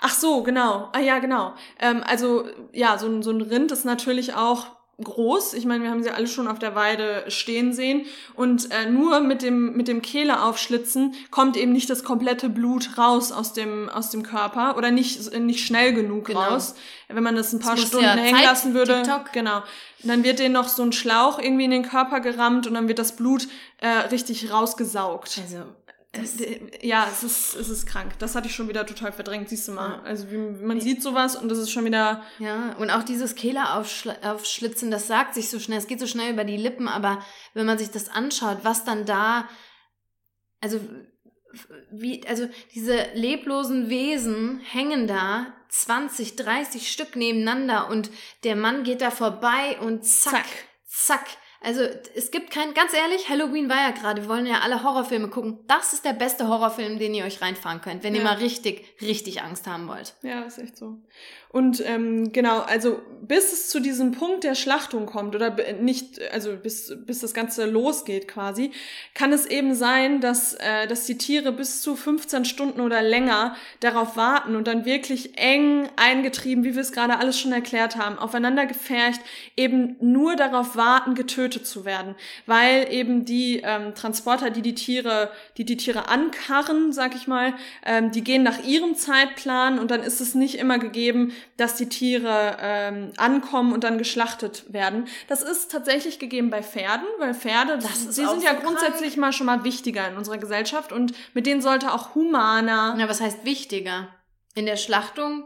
Ach 0.00 0.14
so, 0.14 0.42
genau. 0.42 0.90
Ah 0.92 1.00
ja, 1.00 1.18
genau. 1.18 1.54
Ähm, 1.78 2.02
also 2.06 2.46
ja, 2.72 2.98
so, 2.98 3.22
so 3.22 3.30
ein 3.30 3.40
Rind 3.42 3.72
ist 3.72 3.84
natürlich 3.84 4.34
auch 4.34 4.66
groß. 5.04 5.54
Ich 5.54 5.64
meine, 5.64 5.84
wir 5.84 5.90
haben 5.90 6.02
sie 6.02 6.10
alle 6.10 6.26
schon 6.26 6.48
auf 6.48 6.58
der 6.58 6.74
Weide 6.74 7.24
stehen 7.28 7.72
sehen. 7.72 8.06
Und 8.34 8.70
äh, 8.70 8.88
nur 8.90 9.20
mit 9.20 9.42
dem, 9.42 9.74
mit 9.76 9.88
dem 9.88 10.02
Kehle 10.02 10.42
aufschlitzen 10.42 11.14
kommt 11.30 11.56
eben 11.56 11.72
nicht 11.72 11.90
das 11.90 12.04
komplette 12.04 12.48
Blut 12.48 12.98
raus 12.98 13.32
aus 13.32 13.52
dem, 13.52 13.88
aus 13.88 14.10
dem 14.10 14.22
Körper 14.22 14.76
oder 14.76 14.90
nicht, 14.90 15.36
nicht 15.38 15.66
schnell 15.66 15.92
genug 15.92 16.26
genau. 16.26 16.40
raus. 16.40 16.74
Wenn 17.08 17.22
man 17.22 17.36
das 17.36 17.52
ein 17.52 17.60
paar 17.60 17.76
das 17.76 17.86
Stunden 17.86 18.04
ja 18.06 18.14
hängen 18.14 18.36
Zeit, 18.36 18.44
lassen 18.44 18.74
würde. 18.74 19.02
TikTok. 19.02 19.32
Genau. 19.32 19.62
dann 20.02 20.24
wird 20.24 20.38
denen 20.38 20.54
noch 20.54 20.68
so 20.68 20.82
ein 20.82 20.92
Schlauch 20.92 21.38
irgendwie 21.38 21.64
in 21.64 21.70
den 21.70 21.82
Körper 21.82 22.20
gerammt 22.20 22.66
und 22.66 22.74
dann 22.74 22.88
wird 22.88 22.98
das 22.98 23.16
Blut 23.16 23.48
äh, 23.78 23.88
richtig 23.88 24.50
rausgesaugt. 24.50 25.40
Also 25.42 25.64
das, 26.12 26.36
ja, 26.82 27.08
es 27.10 27.22
ist, 27.22 27.54
es 27.54 27.70
ist 27.70 27.86
krank. 27.86 28.12
Das 28.18 28.34
hatte 28.34 28.46
ich 28.46 28.54
schon 28.54 28.68
wieder 28.68 28.84
total 28.84 29.12
verdrängt, 29.12 29.48
siehst 29.48 29.66
du 29.66 29.72
mal. 29.72 30.02
Also 30.04 30.30
wie, 30.30 30.36
man 30.36 30.78
sieht 30.78 31.02
sowas 31.02 31.36
und 31.36 31.48
das 31.48 31.56
ist 31.56 31.70
schon 31.70 31.86
wieder. 31.86 32.22
Ja, 32.38 32.74
und 32.78 32.90
auch 32.90 33.02
dieses 33.02 33.34
Kehle 33.34 33.72
aufschlitzen, 33.72 34.90
das 34.90 35.06
sagt 35.06 35.32
sich 35.32 35.48
so 35.48 35.58
schnell, 35.58 35.78
es 35.78 35.86
geht 35.86 36.00
so 36.00 36.06
schnell 36.06 36.30
über 36.30 36.44
die 36.44 36.58
Lippen, 36.58 36.86
aber 36.86 37.24
wenn 37.54 37.64
man 37.64 37.78
sich 37.78 37.90
das 37.90 38.10
anschaut, 38.10 38.58
was 38.62 38.84
dann 38.84 39.06
da, 39.06 39.48
also 40.60 40.80
wie, 41.90 42.26
also 42.26 42.46
diese 42.74 43.06
leblosen 43.14 43.88
Wesen 43.88 44.60
hängen 44.60 45.06
da 45.06 45.46
20, 45.70 46.36
30 46.36 46.92
Stück 46.92 47.16
nebeneinander 47.16 47.88
und 47.88 48.10
der 48.44 48.56
Mann 48.56 48.84
geht 48.84 49.00
da 49.00 49.10
vorbei 49.10 49.78
und 49.80 50.04
zack, 50.04 50.32
zack, 50.32 50.46
zack 50.86 51.26
Also 51.64 51.82
es 52.14 52.30
gibt 52.30 52.50
kein, 52.50 52.74
ganz 52.74 52.92
ehrlich, 52.92 53.28
Halloween 53.28 53.68
war 53.68 53.76
ja 53.76 53.90
gerade, 53.90 54.22
wir 54.22 54.28
wollen 54.28 54.46
ja 54.46 54.60
alle 54.60 54.82
Horrorfilme 54.82 55.28
gucken. 55.28 55.60
Das 55.68 55.92
ist 55.92 56.04
der 56.04 56.12
beste 56.12 56.48
Horrorfilm, 56.48 56.98
den 56.98 57.14
ihr 57.14 57.24
euch 57.24 57.40
reinfahren 57.40 57.80
könnt, 57.80 58.02
wenn 58.02 58.14
ja. 58.14 58.20
ihr 58.20 58.24
mal 58.24 58.36
richtig, 58.36 58.84
richtig 59.00 59.42
Angst 59.42 59.66
haben 59.66 59.86
wollt. 59.86 60.14
Ja, 60.22 60.42
ist 60.42 60.58
echt 60.58 60.76
so. 60.76 60.98
Und 61.52 61.84
ähm, 61.86 62.32
genau, 62.32 62.60
also 62.60 63.02
bis 63.20 63.52
es 63.52 63.68
zu 63.68 63.78
diesem 63.78 64.12
Punkt 64.12 64.42
der 64.42 64.56
Schlachtung 64.56 65.06
kommt 65.06 65.36
oder 65.36 65.54
nicht, 65.80 66.20
also 66.32 66.56
bis, 66.56 66.92
bis 67.06 67.20
das 67.20 67.34
Ganze 67.34 67.66
losgeht 67.66 68.26
quasi, 68.26 68.72
kann 69.14 69.32
es 69.32 69.46
eben 69.46 69.74
sein, 69.74 70.20
dass, 70.20 70.54
äh, 70.54 70.88
dass 70.88 71.06
die 71.06 71.18
Tiere 71.18 71.52
bis 71.52 71.82
zu 71.82 71.94
15 71.94 72.44
Stunden 72.44 72.80
oder 72.80 73.00
länger 73.00 73.54
darauf 73.80 74.16
warten 74.16 74.56
und 74.56 74.66
dann 74.66 74.84
wirklich 74.84 75.38
eng 75.38 75.88
eingetrieben, 75.96 76.64
wie 76.64 76.74
wir 76.74 76.82
es 76.82 76.90
gerade 76.90 77.18
alles 77.18 77.38
schon 77.38 77.52
erklärt 77.52 77.96
haben, 77.96 78.18
aufeinander 78.18 78.66
gefercht, 78.66 79.20
eben 79.56 79.96
nur 80.00 80.34
darauf 80.34 80.74
warten, 80.74 81.14
getötet 81.14 81.66
zu 81.66 81.84
werden, 81.84 82.16
weil 82.46 82.92
eben 82.92 83.24
die 83.24 83.62
ähm, 83.62 83.94
Transporter, 83.94 84.50
die 84.50 84.62
die 84.62 84.74
Tiere, 84.74 85.30
die 85.58 85.64
die 85.64 85.76
Tiere 85.76 86.08
ankarren, 86.08 86.92
sag 86.92 87.14
ich 87.14 87.28
mal, 87.28 87.54
ähm, 87.86 88.10
die 88.10 88.24
gehen 88.24 88.42
nach 88.42 88.64
ihrem 88.64 88.96
Zeitplan 88.96 89.78
und 89.78 89.92
dann 89.92 90.02
ist 90.02 90.20
es 90.20 90.34
nicht 90.34 90.56
immer 90.56 90.78
gegeben, 90.78 91.32
dass 91.56 91.76
die 91.76 91.88
Tiere 91.88 92.56
ähm, 92.60 93.12
ankommen 93.16 93.72
und 93.72 93.84
dann 93.84 93.98
geschlachtet 93.98 94.72
werden. 94.72 95.06
Das 95.28 95.42
ist 95.42 95.70
tatsächlich 95.70 96.18
gegeben 96.18 96.50
bei 96.50 96.62
Pferden, 96.62 97.06
weil 97.18 97.34
Pferde, 97.34 97.78
das 97.78 98.02
sie 98.02 98.26
sind 98.26 98.42
ja 98.42 98.54
grundsätzlich 98.54 99.14
krank. 99.14 99.18
mal 99.18 99.32
schon 99.32 99.46
mal 99.46 99.64
wichtiger 99.64 100.08
in 100.08 100.16
unserer 100.16 100.38
Gesellschaft 100.38 100.92
und 100.92 101.12
mit 101.34 101.46
denen 101.46 101.62
sollte 101.62 101.92
auch 101.92 102.14
humaner. 102.14 102.94
Na, 102.96 103.08
was 103.08 103.20
heißt 103.20 103.44
wichtiger? 103.44 104.08
In 104.54 104.66
der 104.66 104.76
Schlachtung? 104.76 105.44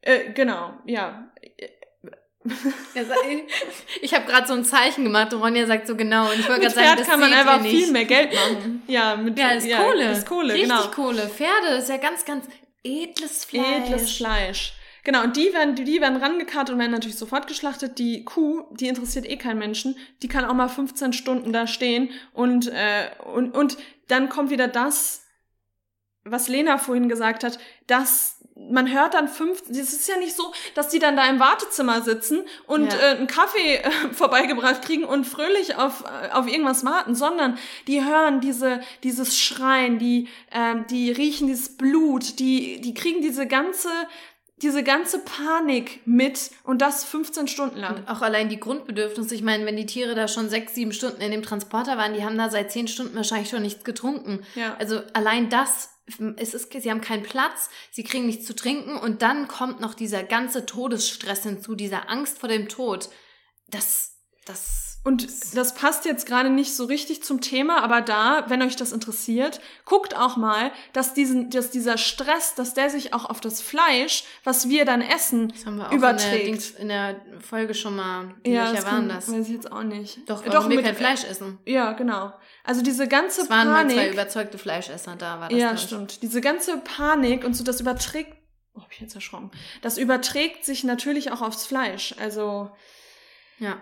Äh, 0.00 0.32
genau, 0.32 0.72
ja. 0.84 1.30
ich 4.00 4.14
habe 4.14 4.24
gerade 4.26 4.46
so 4.46 4.54
ein 4.54 4.64
Zeichen 4.64 5.04
gemacht 5.04 5.32
und 5.34 5.42
Ronja 5.42 5.66
sagt 5.66 5.86
so 5.86 5.96
genau. 5.96 6.30
Und 6.30 6.40
ich 6.40 6.48
wollte 6.48 6.62
gerade 6.62 6.74
sagen, 6.74 6.96
das 6.98 7.08
kann 7.08 7.20
man 7.20 7.32
einfach 7.32 7.60
viel 7.60 7.90
mehr 7.90 8.04
Geld 8.04 8.32
machen. 8.32 8.82
Ja, 8.86 9.16
mit 9.16 9.38
ja, 9.38 9.50
ist 9.50 9.66
ja, 9.66 9.82
Kohle. 9.82 10.12
Ist 10.12 10.28
Kohle, 10.28 10.54
Richtig 10.54 10.68
genau. 10.68 10.88
Kohle. 10.88 11.28
Pferde 11.28 11.76
ist 11.78 11.88
ja 11.88 11.96
ganz, 11.96 12.24
ganz 12.24 12.46
edles 12.86 13.44
Fleisch. 13.44 13.86
Edles 13.86 14.16
Fleisch. 14.16 14.72
Genau, 15.04 15.22
und 15.22 15.36
die 15.36 15.52
werden, 15.52 15.76
die 15.76 16.00
werden 16.00 16.16
rangekarrt 16.16 16.68
und 16.68 16.78
werden 16.80 16.90
natürlich 16.90 17.16
sofort 17.16 17.46
geschlachtet. 17.46 17.98
Die 17.98 18.24
Kuh, 18.24 18.64
die 18.72 18.88
interessiert 18.88 19.24
eh 19.24 19.36
keinen 19.36 19.58
Menschen, 19.58 19.96
die 20.22 20.28
kann 20.28 20.44
auch 20.44 20.54
mal 20.54 20.68
15 20.68 21.12
Stunden 21.12 21.52
da 21.52 21.68
stehen 21.68 22.10
und, 22.32 22.66
äh, 22.66 23.10
und, 23.24 23.54
und 23.54 23.76
dann 24.08 24.28
kommt 24.28 24.50
wieder 24.50 24.66
das, 24.66 25.24
was 26.24 26.48
Lena 26.48 26.78
vorhin 26.78 27.08
gesagt 27.08 27.44
hat, 27.44 27.60
dass 27.86 28.35
man 28.56 28.92
hört 28.92 29.14
dann 29.14 29.28
fünf, 29.28 29.62
es 29.68 29.92
ist 29.92 30.08
ja 30.08 30.16
nicht 30.16 30.34
so, 30.34 30.52
dass 30.74 30.88
die 30.88 30.98
dann 30.98 31.16
da 31.16 31.28
im 31.28 31.38
Wartezimmer 31.38 32.00
sitzen 32.02 32.42
und 32.66 32.92
ja. 32.92 32.98
äh, 32.98 33.16
einen 33.16 33.26
Kaffee 33.26 33.76
äh, 33.76 33.90
vorbeigebracht 34.12 34.82
kriegen 34.82 35.04
und 35.04 35.24
fröhlich 35.24 35.76
auf, 35.76 36.04
äh, 36.04 36.32
auf 36.32 36.48
irgendwas 36.48 36.84
warten, 36.84 37.14
sondern 37.14 37.58
die 37.86 38.04
hören 38.04 38.40
diese, 38.40 38.80
dieses 39.02 39.38
Schreien, 39.38 39.98
die, 39.98 40.28
äh, 40.50 40.76
die 40.90 41.10
riechen 41.10 41.48
dieses 41.48 41.76
Blut, 41.76 42.38
die, 42.38 42.80
die 42.80 42.94
kriegen 42.94 43.20
diese 43.20 43.46
ganze, 43.46 43.90
diese 44.62 44.82
ganze 44.82 45.18
Panik 45.18 46.00
mit 46.06 46.50
und 46.64 46.80
das 46.80 47.04
15 47.04 47.46
Stunden 47.46 47.78
lang. 47.78 47.96
Und 47.96 48.08
auch 48.08 48.22
allein 48.22 48.48
die 48.48 48.58
Grundbedürfnisse. 48.58 49.34
Ich 49.34 49.42
meine, 49.42 49.66
wenn 49.66 49.76
die 49.76 49.84
Tiere 49.84 50.14
da 50.14 50.28
schon 50.28 50.48
sechs, 50.48 50.74
sieben 50.74 50.92
Stunden 50.92 51.20
in 51.20 51.30
dem 51.30 51.42
Transporter 51.42 51.98
waren, 51.98 52.14
die 52.14 52.24
haben 52.24 52.38
da 52.38 52.48
seit 52.48 52.72
zehn 52.72 52.88
Stunden 52.88 53.14
wahrscheinlich 53.14 53.50
schon 53.50 53.62
nichts 53.62 53.84
getrunken. 53.84 54.44
Ja. 54.54 54.74
Also 54.78 55.02
allein 55.12 55.50
das, 55.50 55.90
es 56.36 56.54
ist, 56.54 56.72
sie 56.72 56.90
haben 56.90 57.02
keinen 57.02 57.22
Platz, 57.22 57.68
sie 57.90 58.02
kriegen 58.02 58.26
nichts 58.26 58.46
zu 58.46 58.56
trinken 58.56 58.96
und 58.96 59.20
dann 59.20 59.46
kommt 59.46 59.80
noch 59.80 59.92
dieser 59.92 60.22
ganze 60.22 60.64
Todesstress 60.64 61.42
hinzu, 61.42 61.74
dieser 61.74 62.08
Angst 62.08 62.38
vor 62.38 62.48
dem 62.48 62.68
Tod. 62.68 63.10
Das, 63.68 64.16
das 64.46 64.85
und 65.06 65.54
das 65.54 65.74
passt 65.74 66.04
jetzt 66.04 66.26
gerade 66.26 66.50
nicht 66.50 66.74
so 66.74 66.84
richtig 66.84 67.22
zum 67.22 67.40
Thema, 67.40 67.80
aber 67.80 68.00
da, 68.00 68.44
wenn 68.48 68.60
euch 68.60 68.74
das 68.74 68.90
interessiert, 68.90 69.60
guckt 69.84 70.16
auch 70.16 70.36
mal, 70.36 70.72
dass, 70.92 71.14
diesen, 71.14 71.48
dass 71.48 71.70
dieser 71.70 71.96
Stress, 71.96 72.56
dass 72.56 72.74
der 72.74 72.90
sich 72.90 73.14
auch 73.14 73.24
auf 73.24 73.40
das 73.40 73.60
Fleisch, 73.60 74.24
was 74.42 74.68
wir 74.68 74.84
dann 74.84 75.02
essen, 75.02 75.50
das 75.50 75.64
haben 75.64 75.76
wir 75.76 75.86
auch 75.86 75.92
überträgt. 75.92 76.80
In 76.80 76.88
der, 76.88 77.10
in 77.10 77.30
der 77.30 77.40
Folge 77.40 77.74
schon 77.74 77.94
mal, 77.94 78.34
ja, 78.44 78.72
welcher 78.72 78.84
waren 78.84 79.08
das? 79.08 79.30
Weiß 79.30 79.46
ich 79.46 79.54
jetzt 79.54 79.70
auch 79.70 79.84
nicht. 79.84 80.28
Doch, 80.28 80.42
Doch 80.44 80.68
wir 80.68 80.82
kein 80.82 80.96
Fleisch 80.96 81.22
essen. 81.22 81.60
Ja, 81.66 81.92
genau. 81.92 82.32
Also 82.64 82.82
diese 82.82 83.06
ganze 83.06 83.42
es 83.42 83.48
waren 83.50 83.68
Panik. 83.68 83.94
Mal 83.94 84.02
zwei 84.02 84.12
überzeugte 84.12 84.58
Fleischesser 84.58 85.14
da, 85.14 85.38
war 85.38 85.48
das. 85.50 85.56
Ja, 85.56 85.76
stimmt. 85.76 86.22
Diese 86.22 86.40
ganze 86.40 86.78
Panik 86.78 87.44
und 87.44 87.54
so, 87.54 87.62
das 87.62 87.80
überträgt, 87.80 88.36
oh, 88.74 88.80
hab 88.80 88.90
ich 88.90 88.98
jetzt 88.98 89.14
erschrocken. 89.14 89.52
Das 89.82 89.98
überträgt 89.98 90.64
sich 90.64 90.82
natürlich 90.82 91.30
auch 91.30 91.42
aufs 91.42 91.64
Fleisch. 91.64 92.12
Also. 92.18 92.72
Ja. 93.60 93.80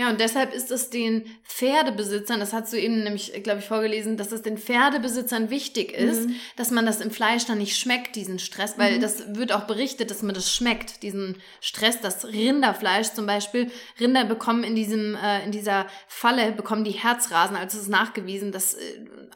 Ja, 0.00 0.08
und 0.08 0.18
deshalb 0.18 0.54
ist 0.54 0.70
es 0.70 0.88
den 0.88 1.26
Pferdebesitzern, 1.44 2.40
das 2.40 2.54
hast 2.54 2.72
du 2.72 2.80
eben 2.80 3.04
nämlich, 3.04 3.34
glaube 3.42 3.58
ich, 3.58 3.66
vorgelesen, 3.66 4.16
dass 4.16 4.32
es 4.32 4.40
den 4.40 4.56
Pferdebesitzern 4.56 5.50
wichtig 5.50 5.92
ist, 5.92 6.26
mhm. 6.26 6.36
dass 6.56 6.70
man 6.70 6.86
das 6.86 7.02
im 7.02 7.10
Fleisch 7.10 7.44
dann 7.44 7.58
nicht 7.58 7.76
schmeckt, 7.76 8.16
diesen 8.16 8.38
Stress, 8.38 8.78
weil 8.78 8.96
mhm. 8.96 9.02
das 9.02 9.36
wird 9.36 9.52
auch 9.52 9.64
berichtet, 9.64 10.10
dass 10.10 10.22
man 10.22 10.34
das 10.34 10.54
schmeckt, 10.54 11.02
diesen 11.02 11.36
Stress, 11.60 12.00
das 12.00 12.24
Rinderfleisch 12.24 13.12
zum 13.12 13.26
Beispiel. 13.26 13.70
Rinder 14.00 14.24
bekommen 14.24 14.64
in 14.64 14.74
diesem, 14.74 15.16
äh, 15.16 15.44
in 15.44 15.52
dieser 15.52 15.84
Falle, 16.08 16.52
bekommen 16.52 16.84
die 16.84 16.92
Herzrasen, 16.92 17.54
also 17.54 17.76
es 17.76 17.82
ist 17.82 17.90
nachgewiesen, 17.90 18.52
dass 18.52 18.72
äh, 18.72 18.78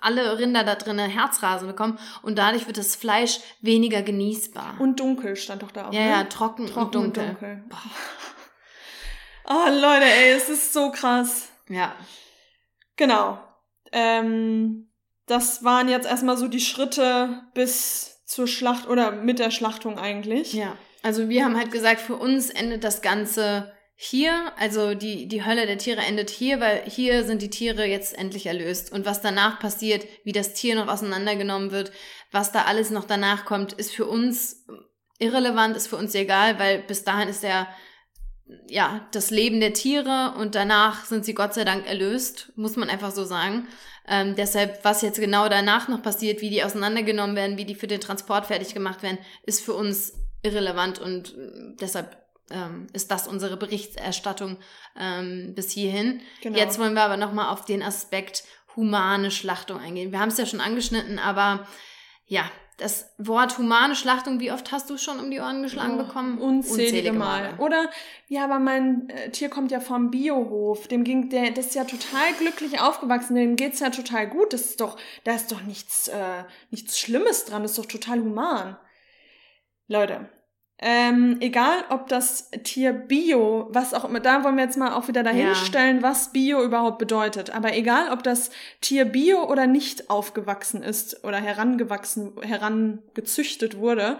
alle 0.00 0.38
Rinder 0.38 0.64
da 0.64 0.77
drinnen 0.77 1.11
Herzrasen 1.11 1.68
bekommen 1.68 1.98
und 2.22 2.38
dadurch 2.38 2.66
wird 2.66 2.79
das 2.79 2.96
Fleisch 2.96 3.40
weniger 3.61 4.00
genießbar. 4.00 4.77
Und 4.79 4.98
dunkel 4.98 5.37
stand 5.37 5.62
doch 5.62 5.72
da 5.72 5.88
auch. 5.88 5.92
Ja, 5.92 6.00
ne? 6.00 6.11
ja, 6.11 6.24
trocken, 6.24 6.66
trocken 6.68 6.85
und 6.85 6.94
dunkel. 6.94 7.24
Und 7.24 7.42
dunkel. 7.42 7.64
Oh, 9.47 9.69
Leute, 9.69 10.05
ey, 10.05 10.33
es 10.33 10.49
ist 10.49 10.73
so 10.73 10.91
krass. 10.91 11.49
Ja. 11.69 11.95
Genau. 12.97 13.39
Ähm, 13.93 14.91
das 15.27 15.65
waren 15.65 15.89
jetzt 15.89 16.07
erstmal 16.07 16.37
so 16.37 16.49
die 16.49 16.61
Schritte 16.61 17.43
bis 17.55 18.25
zur 18.25 18.47
Schlacht 18.47 18.89
oder 18.89 19.13
mit 19.13 19.39
der 19.39 19.51
Schlachtung 19.51 19.99
eigentlich. 19.99 20.53
Ja. 20.53 20.77
Also 21.03 21.29
wir 21.29 21.45
haben 21.45 21.57
halt 21.59 21.71
gesagt, 21.71 22.01
für 22.01 22.17
uns 22.17 22.49
endet 22.49 22.83
das 22.83 23.03
Ganze 23.03 23.73
hier, 23.97 24.53
also 24.59 24.95
die, 24.95 25.29
die 25.29 25.45
Hölle 25.45 25.67
der 25.67 25.79
Tiere 25.79 26.01
endet 26.01 26.31
hier, 26.31 26.61
weil 26.61 26.83
hier 26.87 27.25
sind 27.25 27.43
die 27.43 27.51
Tiere 27.51 27.85
jetzt 27.85 28.17
endlich 28.17 28.47
erlöst. 28.47 28.91
Und 28.91 29.07
was 29.07 29.21
danach 29.21 29.61
passiert, 29.61 30.07
wie 30.25 30.33
das 30.33 30.55
Tier 30.55 30.75
noch 30.75 30.89
auseinandergenommen 30.89 31.71
wird, 31.71 31.93
was 32.33 32.51
da 32.51 32.63
alles 32.63 32.91
noch 32.91 33.05
danach 33.05 33.45
kommt, 33.45 33.75
ist 33.75 33.95
für 33.95 34.07
uns 34.07 34.67
irrelevant, 35.19 35.77
ist 35.77 35.87
für 35.87 35.97
uns 35.97 36.15
egal, 36.15 36.59
weil 36.59 36.81
bis 36.81 37.05
dahin 37.05 37.29
ist 37.29 37.43
der 37.43 37.69
ja, 38.69 39.07
das 39.13 39.31
Leben 39.31 39.61
der 39.61 39.73
Tiere 39.73 40.35
und 40.39 40.55
danach 40.55 41.05
sind 41.05 41.25
sie 41.25 41.35
Gott 41.35 41.55
sei 41.55 41.65
Dank 41.65 41.87
erlöst, 41.87 42.53
muss 42.57 42.77
man 42.77 42.91
einfach 42.91 43.11
so 43.11 43.25
sagen. 43.25 43.69
Ähm, 44.07 44.35
deshalb, 44.37 44.85
was 44.85 45.01
jetzt 45.01 45.19
genau 45.19 45.49
danach 45.49 45.89
noch 45.89 46.03
passiert, 46.03 46.43
wie 46.43 46.51
die 46.51 46.63
auseinandergenommen 46.63 47.37
werden, 47.37 47.57
wie 47.57 47.65
die 47.65 47.75
für 47.75 47.87
den 47.87 48.01
Transport 48.01 48.47
fertig 48.47 48.75
gemacht 48.75 49.03
werden, 49.03 49.19
ist 49.45 49.65
für 49.65 49.73
uns 49.73 50.13
irrelevant 50.43 50.99
und 50.99 51.31
äh, 51.31 51.75
deshalb 51.81 52.19
ähm, 52.51 52.87
ist 52.93 53.11
das 53.11 53.27
unsere 53.27 53.57
Berichterstattung 53.57 54.59
ähm, 54.99 55.55
bis 55.55 55.71
hierhin. 55.71 56.21
Genau. 56.43 56.59
Jetzt 56.59 56.79
wollen 56.79 56.95
wir 56.95 57.03
aber 57.03 57.17
nochmal 57.17 57.51
auf 57.51 57.65
den 57.65 57.83
Aspekt 57.83 58.45
humane 58.77 59.31
Schlachtung 59.31 59.79
eingehen. 59.79 60.13
Wir 60.13 60.21
haben 60.21 60.29
es 60.29 60.39
ja 60.39 60.45
schon 60.45 60.61
angeschnitten, 60.61 61.19
aber 61.19 61.67
ja, 62.27 62.51
das 62.77 63.15
Wort 63.19 63.57
humane 63.59 63.95
Schlachtung, 63.95 64.41
wie 64.41 64.51
oft 64.51 64.73
hast 64.73 64.91
du 64.91 64.99
schon 64.99 65.21
um 65.21 65.31
die 65.31 65.39
Ohren 65.41 65.63
geschlagen 65.63 65.95
oh, 65.95 66.05
bekommen? 66.05 66.39
Unzählige, 66.39 66.85
unzählige 66.85 67.13
Mal. 67.13 67.53
Mal. 67.53 67.61
Oder, 67.61 67.91
ja, 68.29 68.45
aber 68.45 68.59
mein 68.59 69.09
äh, 69.11 69.31
Tier 69.31 69.49
kommt 69.49 69.71
ja 69.71 69.81
vom 69.81 70.11
Biohof. 70.11 70.89
Dem 70.89 71.05
ging, 71.05 71.31
der, 71.31 71.53
das 71.53 71.67
ist 71.67 71.75
ja 71.77 71.85
total 71.85 72.33
glücklich 72.39 72.81
aufgewachsen. 72.81 73.37
Dem 73.37 73.57
geht's 73.57 73.81
ja 73.81 73.91
total 73.91 74.29
gut. 74.29 74.53
Das 74.53 74.63
ist 74.63 74.81
doch, 74.81 74.97
da 75.23 75.35
ist 75.35 75.53
doch 75.53 75.63
nichts, 75.63 76.09
äh, 76.09 76.45
nichts 76.71 76.99
Schlimmes 76.99 77.45
dran. 77.45 77.63
Das 77.63 77.73
ist 77.73 77.79
doch 77.79 77.87
total 77.87 78.21
human. 78.21 78.77
Leute, 79.87 80.29
ähm, 80.79 81.37
egal, 81.41 81.85
ob 81.91 82.09
das 82.09 82.51
Tier 82.65 82.93
Bio, 82.93 83.69
was 83.71 83.95
auch 83.95 84.05
immer, 84.05 84.21
da 84.21 84.43
wollen 84.43 84.57
wir 84.57 84.65
jetzt 84.65 84.77
mal 84.77 84.93
auch 84.93 85.07
wieder 85.07 85.23
dahinstellen, 85.23 85.99
ja. 85.99 86.03
was 86.03 86.33
Bio 86.33 86.63
überhaupt 86.63 86.99
bedeutet. 86.99 87.51
Aber 87.51 87.77
egal, 87.77 88.11
ob 88.13 88.23
das 88.25 88.51
Tier 88.81 89.05
Bio 89.05 89.45
oder 89.45 89.67
nicht 89.67 90.11
aufgewachsen 90.11 90.83
ist 90.83 91.23
oder 91.25 91.39
herangewachsen, 91.39 92.33
herangezüchtet 92.43 93.79
wurde, 93.79 94.19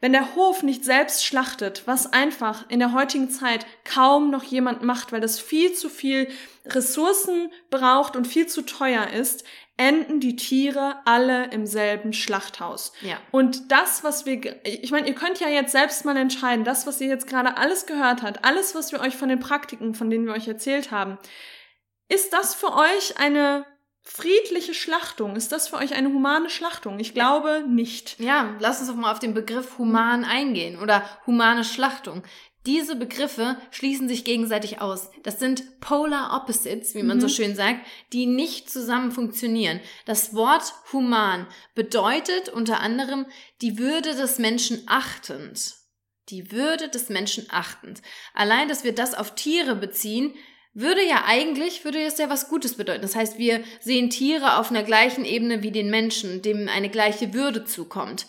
wenn 0.00 0.12
der 0.12 0.34
Hof 0.34 0.62
nicht 0.62 0.84
selbst 0.84 1.26
schlachtet, 1.26 1.82
was 1.86 2.12
einfach 2.12 2.70
in 2.70 2.78
der 2.78 2.92
heutigen 2.92 3.28
Zeit 3.28 3.66
kaum 3.84 4.30
noch 4.30 4.44
jemand 4.44 4.82
macht, 4.82 5.12
weil 5.12 5.20
das 5.20 5.38
viel 5.38 5.74
zu 5.74 5.90
viel 5.90 6.28
Ressourcen 6.66 7.50
braucht 7.68 8.16
und 8.16 8.26
viel 8.26 8.46
zu 8.46 8.62
teuer 8.62 9.08
ist, 9.08 9.44
enden 9.80 10.20
die 10.20 10.36
Tiere 10.36 10.96
alle 11.06 11.46
im 11.46 11.64
selben 11.64 12.12
Schlachthaus. 12.12 12.92
Ja. 13.00 13.16
Und 13.30 13.72
das, 13.72 14.04
was 14.04 14.26
wir, 14.26 14.64
ich 14.66 14.90
meine, 14.90 15.08
ihr 15.08 15.14
könnt 15.14 15.40
ja 15.40 15.48
jetzt 15.48 15.72
selbst 15.72 16.04
mal 16.04 16.18
entscheiden, 16.18 16.66
das, 16.66 16.86
was 16.86 17.00
ihr 17.00 17.08
jetzt 17.08 17.26
gerade 17.26 17.56
alles 17.56 17.86
gehört 17.86 18.22
habt, 18.22 18.44
alles, 18.44 18.74
was 18.74 18.92
wir 18.92 19.00
euch 19.00 19.16
von 19.16 19.30
den 19.30 19.40
Praktiken, 19.40 19.94
von 19.94 20.10
denen 20.10 20.26
wir 20.26 20.34
euch 20.34 20.46
erzählt 20.46 20.90
haben, 20.90 21.16
ist 22.08 22.34
das 22.34 22.54
für 22.54 22.74
euch 22.74 23.18
eine 23.18 23.64
friedliche 24.02 24.74
Schlachtung? 24.74 25.34
Ist 25.34 25.50
das 25.50 25.68
für 25.68 25.76
euch 25.76 25.94
eine 25.94 26.08
humane 26.08 26.50
Schlachtung? 26.50 26.98
Ich 26.98 27.14
glaube 27.14 27.64
nicht. 27.66 28.20
Ja, 28.20 28.54
lass 28.58 28.80
uns 28.80 28.88
doch 28.88 28.96
mal 28.96 29.12
auf 29.12 29.18
den 29.18 29.32
Begriff 29.32 29.78
human 29.78 30.24
eingehen 30.24 30.78
oder 30.78 31.04
humane 31.26 31.64
Schlachtung. 31.64 32.22
Diese 32.66 32.94
Begriffe 32.94 33.56
schließen 33.70 34.06
sich 34.06 34.24
gegenseitig 34.24 34.82
aus. 34.82 35.10
Das 35.22 35.38
sind 35.38 35.80
Polar 35.80 36.36
Opposites, 36.36 36.94
wie 36.94 37.02
man 37.02 37.16
mhm. 37.16 37.22
so 37.22 37.28
schön 37.28 37.56
sagt, 37.56 37.86
die 38.12 38.26
nicht 38.26 38.70
zusammen 38.70 39.12
funktionieren. 39.12 39.80
Das 40.04 40.34
Wort 40.34 40.74
human 40.92 41.46
bedeutet 41.74 42.50
unter 42.50 42.80
anderem 42.80 43.24
die 43.62 43.78
Würde 43.78 44.14
des 44.14 44.38
Menschen 44.38 44.82
achtend. 44.86 45.76
Die 46.28 46.52
Würde 46.52 46.88
des 46.88 47.08
Menschen 47.08 47.46
achtend. 47.48 48.02
Allein, 48.34 48.68
dass 48.68 48.84
wir 48.84 48.94
das 48.94 49.14
auf 49.14 49.34
Tiere 49.34 49.74
beziehen, 49.74 50.34
würde 50.72 51.04
ja 51.04 51.24
eigentlich, 51.26 51.84
würde 51.84 52.00
es 52.02 52.18
ja 52.18 52.28
was 52.28 52.48
Gutes 52.48 52.74
bedeuten. 52.74 53.02
Das 53.02 53.16
heißt, 53.16 53.38
wir 53.38 53.64
sehen 53.80 54.10
Tiere 54.10 54.58
auf 54.58 54.70
einer 54.70 54.84
gleichen 54.84 55.24
Ebene 55.24 55.62
wie 55.62 55.72
den 55.72 55.90
Menschen, 55.90 56.42
dem 56.42 56.68
eine 56.68 56.90
gleiche 56.90 57.32
Würde 57.34 57.64
zukommt. 57.64 58.26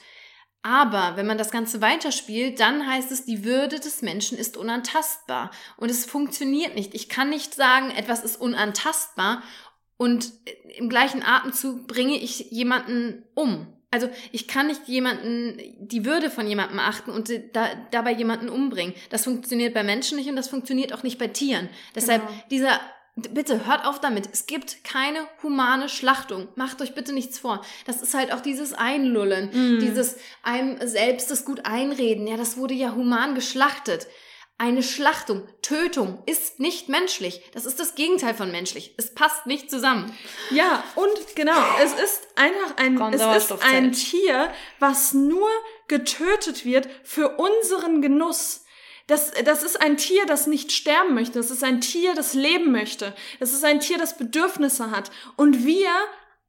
Aber 0.63 1.13
wenn 1.15 1.25
man 1.25 1.39
das 1.39 1.49
Ganze 1.49 1.81
weiterspielt, 1.81 2.59
dann 2.59 2.85
heißt 2.85 3.11
es, 3.11 3.25
die 3.25 3.43
Würde 3.43 3.79
des 3.79 4.01
Menschen 4.01 4.37
ist 4.37 4.57
unantastbar. 4.57 5.49
Und 5.77 5.89
es 5.89 6.05
funktioniert 6.05 6.75
nicht. 6.75 6.93
Ich 6.93 7.09
kann 7.09 7.29
nicht 7.29 7.55
sagen, 7.55 7.89
etwas 7.91 8.23
ist 8.23 8.39
unantastbar 8.39 9.41
und 9.97 10.31
im 10.77 10.89
gleichen 10.89 11.23
Atemzug 11.23 11.87
bringe 11.87 12.15
ich 12.15 12.51
jemanden 12.51 13.23
um. 13.33 13.67
Also 13.91 14.09
ich 14.31 14.47
kann 14.47 14.67
nicht 14.67 14.87
jemanden, 14.87 15.59
die 15.79 16.05
Würde 16.05 16.29
von 16.29 16.47
jemandem 16.47 16.79
achten 16.79 17.11
und 17.11 17.29
da, 17.53 17.67
dabei 17.91 18.13
jemanden 18.13 18.47
umbringen. 18.47 18.93
Das 19.09 19.25
funktioniert 19.25 19.73
bei 19.73 19.83
Menschen 19.83 20.17
nicht 20.17 20.29
und 20.29 20.37
das 20.37 20.47
funktioniert 20.47 20.93
auch 20.93 21.03
nicht 21.03 21.19
bei 21.19 21.27
Tieren. 21.27 21.69
Deshalb 21.93 22.25
genau. 22.25 22.43
dieser 22.49 22.79
Bitte 23.33 23.65
hört 23.65 23.85
auf 23.85 23.99
damit. 23.99 24.29
Es 24.31 24.45
gibt 24.45 24.83
keine 24.83 25.19
humane 25.43 25.89
Schlachtung. 25.89 26.47
Macht 26.55 26.81
euch 26.81 26.93
bitte 26.93 27.13
nichts 27.13 27.39
vor. 27.39 27.61
Das 27.85 28.01
ist 28.01 28.13
halt 28.13 28.33
auch 28.33 28.41
dieses 28.41 28.73
Einlullen, 28.73 29.49
mm. 29.77 29.79
dieses 29.79 30.17
einem 30.43 30.77
selbst 30.85 31.31
das 31.31 31.45
gut 31.45 31.65
einreden. 31.65 32.27
Ja, 32.27 32.37
das 32.37 32.57
wurde 32.57 32.73
ja 32.73 32.95
human 32.95 33.35
geschlachtet. 33.35 34.07
Eine 34.57 34.83
Schlachtung, 34.83 35.47
Tötung 35.63 36.21
ist 36.27 36.59
nicht 36.59 36.87
menschlich. 36.87 37.41
Das 37.51 37.65
ist 37.65 37.79
das 37.79 37.95
Gegenteil 37.95 38.35
von 38.35 38.51
menschlich. 38.51 38.93
Es 38.95 39.11
passt 39.11 39.47
nicht 39.47 39.71
zusammen. 39.71 40.15
Ja, 40.51 40.83
und 40.93 41.35
genau, 41.35 41.59
es 41.83 41.93
ist 41.93 42.27
einfach 42.35 42.77
ein, 42.77 42.95
es 43.11 43.49
ist 43.49 43.63
ein 43.63 43.91
Tier, 43.91 44.53
was 44.77 45.13
nur 45.13 45.49
getötet 45.87 46.63
wird 46.63 46.87
für 47.03 47.37
unseren 47.37 48.03
Genuss. 48.03 48.63
Das, 49.07 49.31
das 49.45 49.63
ist 49.63 49.81
ein 49.81 49.97
Tier, 49.97 50.25
das 50.25 50.47
nicht 50.47 50.71
sterben 50.71 51.13
möchte. 51.13 51.39
Das 51.39 51.51
ist 51.51 51.63
ein 51.63 51.81
Tier, 51.81 52.13
das 52.13 52.33
leben 52.33 52.71
möchte. 52.71 53.13
Das 53.39 53.53
ist 53.53 53.63
ein 53.65 53.79
Tier, 53.79 53.97
das 53.97 54.17
Bedürfnisse 54.17 54.91
hat. 54.91 55.11
Und 55.35 55.65
wir 55.65 55.89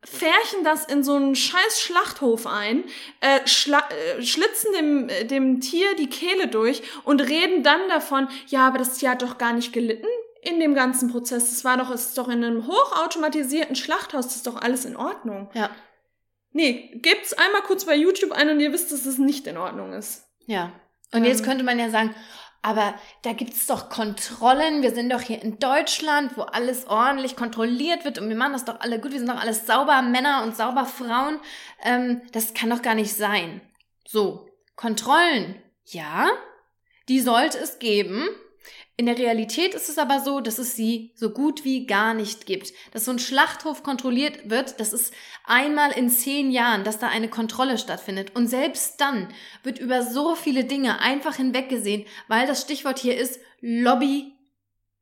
färchen 0.05 0.65
das 0.65 0.85
in 0.85 1.05
so 1.05 1.15
einen 1.15 1.37
scheiß 1.37 1.81
Schlachthof 1.81 2.47
ein, 2.47 2.85
äh, 3.21 3.39
äh, 3.39 4.23
schlitzen 4.23 4.73
dem, 4.77 5.09
äh, 5.09 5.25
dem 5.25 5.61
Tier 5.61 5.95
die 5.95 6.09
Kehle 6.09 6.49
durch 6.49 6.83
und 7.05 7.21
reden 7.21 7.63
dann 7.63 7.89
davon, 7.89 8.29
ja, 8.49 8.67
aber 8.67 8.79
das 8.79 8.99
Tier 8.99 9.11
hat 9.11 9.23
doch 9.23 9.39
gar 9.39 9.53
nicht 9.53 9.73
gelitten 9.73 10.09
in 10.43 10.59
dem 10.59 10.75
ganzen 10.75 11.11
Prozess. 11.11 11.53
Es 11.53 11.65
war 11.65 11.77
doch, 11.77 11.91
es 11.91 12.07
ist 12.07 12.19
doch 12.19 12.29
in 12.29 12.43
einem 12.43 12.67
hochautomatisierten 12.67 13.77
Schlachthaus, 13.77 14.27
das 14.27 14.37
ist 14.37 14.47
doch 14.47 14.61
alles 14.61 14.85
in 14.85 14.97
Ordnung. 14.97 15.49
Ja. 15.55 15.71
Nee, 16.51 16.91
gebt's 17.01 17.33
einmal 17.33 17.63
kurz 17.63 17.85
bei 17.85 17.95
YouTube 17.95 18.33
ein 18.33 18.51
und 18.51 18.61
ihr 18.61 18.73
wisst, 18.73 18.91
dass 18.91 19.07
es 19.07 19.19
nicht 19.19 19.47
in 19.47 19.57
Ordnung 19.57 19.93
ist. 19.93 20.25
Ja. 20.47 20.73
Und 21.13 21.21
ähm. 21.21 21.25
jetzt 21.25 21.45
könnte 21.45 21.63
man 21.63 21.79
ja 21.79 21.91
sagen, 21.91 22.15
aber 22.63 22.95
da 23.23 23.33
gibt's 23.33 23.67
doch 23.67 23.89
Kontrollen. 23.89 24.83
Wir 24.83 24.95
sind 24.95 25.11
doch 25.11 25.21
hier 25.21 25.43
in 25.43 25.59
Deutschland, 25.59 26.37
wo 26.37 26.43
alles 26.43 26.87
ordentlich 26.87 27.35
kontrolliert 27.35 28.05
wird 28.05 28.19
und 28.19 28.29
wir 28.29 28.37
machen 28.37 28.53
das 28.53 28.65
doch 28.65 28.81
alle 28.81 29.01
gut. 29.01 29.11
Wir 29.11 29.19
sind 29.19 29.29
doch 29.29 29.41
alles 29.41 29.67
sauber 29.67 30.01
Männer 30.01 30.45
und 30.45 30.57
sauber 30.57 30.87
Frauen. 30.87 31.41
Ähm, 31.83 32.23
das 32.33 32.55
kann 32.55 32.71
doch 32.71 32.83
gar 32.83 32.95
nicht 32.95 33.15
sein. 33.15 33.61
So, 34.07 34.49
Kontrollen, 34.77 35.61
ja, 35.87 36.29
die 37.09 37.21
sollte 37.21 37.59
es 37.59 37.81
geben. 37.81 38.29
In 38.97 39.07
der 39.07 39.19
Realität 39.19 39.75
ist 39.75 39.89
es 39.89 39.99
aber 39.99 40.21
so, 40.21 40.41
dass 40.41 40.59
es 40.59 40.77
sie 40.77 41.13
so 41.15 41.31
gut 41.31 41.65
wie 41.65 41.87
gar 41.87 42.13
nicht 42.13 42.45
gibt. 42.47 42.73
Dass 42.93 43.07
so 43.07 43.11
ein 43.11 43.19
Schlachthof 43.19 43.83
kontrolliert 43.83 44.51
wird, 44.51 44.79
das 44.81 44.93
ist 44.93 45.15
einmal 45.45 45.93
in 45.93 46.11
zehn 46.11 46.51
Jahren, 46.51 46.85
dass 46.85 46.99
da 46.99 47.09
eine 47.09 47.29
Kontrolle 47.29 47.79
stattfindet. 47.79 48.37
Und 48.37 48.49
selbst 48.49 49.01
dann 49.01 49.29
wird 49.63 49.79
über 49.79 50.03
so 50.03 50.35
viele 50.35 50.65
Dinge 50.65 51.01
einfach 51.01 51.37
hinweggesehen, 51.37 52.05
weil 52.29 52.47
das 52.47 52.61
Stichwort 52.61 52.99
hier 52.99 53.17
ist 53.17 53.41
Lobby, 53.61 54.33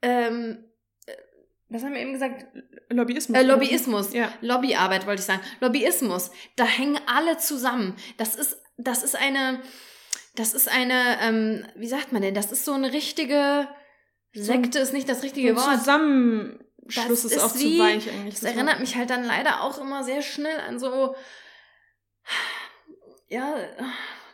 ähm, 0.03 0.65
äh, 1.07 1.13
was 1.69 1.83
haben 1.83 1.95
wir 1.95 2.01
eben 2.01 2.13
gesagt? 2.13 2.47
Lobbyismus. 2.91 3.39
Äh, 3.39 3.43
Lobbyismus. 3.43 4.13
Ja. 4.13 4.33
Lobbyarbeit 4.41 5.07
wollte 5.07 5.21
ich 5.21 5.27
sagen. 5.27 5.43
Lobbyismus. 5.61 6.31
Da 6.57 6.65
hängen 6.65 6.99
alle 7.07 7.39
zusammen. 7.39 7.97
Das 8.17 8.35
ist, 8.35 8.57
das 8.77 9.03
ist 9.03 9.17
eine, 9.17 9.61
das 10.37 10.55
ist 10.55 10.69
eine, 10.69 11.19
ähm, 11.23 11.67
wie 11.77 11.89
sagt 11.89 12.13
man 12.13 12.23
denn? 12.23 12.35
Das 12.35 12.53
ist 12.53 12.65
so 12.65 12.73
eine 12.73 12.93
richtige, 12.93 13.69
Sekte 14.33 14.79
ist 14.79 14.93
nicht 14.93 15.09
das 15.09 15.23
richtige 15.23 15.57
Wort. 15.57 15.79
Zusammenschluss 15.79 17.25
ist, 17.25 17.33
ist 17.33 17.39
auch 17.39 17.55
wie, 17.57 17.77
zu 17.77 17.83
weich 17.83 18.11
eigentlich. 18.11 18.35
Das 18.35 18.45
erinnert 18.45 18.81
mich 18.81 18.97
halt 18.97 19.11
dann 19.11 19.25
leider 19.25 19.63
auch 19.63 19.79
immer 19.79 20.05
sehr 20.05 20.23
schnell 20.23 20.61
an 20.61 20.79
so, 20.79 21.15
ja, 23.29 23.55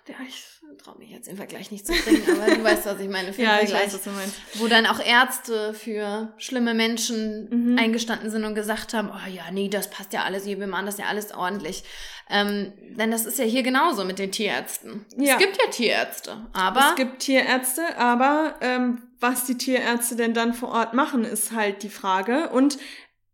ja, 0.08 0.16
ich 0.26 0.44
traue 0.82 0.98
mich 0.98 1.10
jetzt 1.10 1.28
den 1.28 1.36
Vergleich 1.36 1.70
nicht 1.70 1.86
zu 1.86 1.92
bringen, 1.92 2.22
aber 2.28 2.54
du 2.54 2.64
weißt, 2.64 2.86
was 2.86 3.00
ich 3.00 3.08
meine. 3.08 3.32
Für 3.32 3.42
ja, 3.42 3.60
ich 3.60 3.72
weiß, 3.72 3.94
was 3.94 4.02
du 4.02 4.10
meinst. 4.10 4.34
Wo 4.54 4.66
dann 4.66 4.86
auch 4.86 5.00
Ärzte 5.00 5.74
für 5.74 6.32
schlimme 6.38 6.74
Menschen 6.74 7.72
mhm. 7.72 7.78
eingestanden 7.78 8.30
sind 8.30 8.44
und 8.44 8.54
gesagt 8.54 8.94
haben, 8.94 9.10
oh 9.10 9.28
ja, 9.30 9.50
nee, 9.50 9.68
das 9.68 9.90
passt 9.90 10.12
ja 10.12 10.24
alles, 10.24 10.46
wir 10.46 10.66
machen 10.66 10.86
das 10.86 10.98
ja 10.98 11.06
alles 11.06 11.32
ordentlich. 11.32 11.84
Ähm, 12.28 12.72
denn 12.96 13.10
das 13.10 13.24
ist 13.24 13.38
ja 13.38 13.44
hier 13.44 13.62
genauso 13.62 14.04
mit 14.04 14.18
den 14.18 14.32
Tierärzten. 14.32 15.04
Ja. 15.16 15.34
Es 15.34 15.38
gibt 15.38 15.58
ja 15.62 15.70
Tierärzte, 15.70 16.36
aber... 16.52 16.88
Es 16.90 16.96
gibt 16.96 17.20
Tierärzte, 17.20 17.96
aber 17.96 18.56
ähm, 18.60 19.02
was 19.20 19.44
die 19.44 19.56
Tierärzte 19.56 20.16
denn 20.16 20.34
dann 20.34 20.52
vor 20.52 20.70
Ort 20.70 20.92
machen, 20.92 21.24
ist 21.24 21.52
halt 21.52 21.82
die 21.82 21.88
Frage. 21.88 22.50
Und 22.50 22.78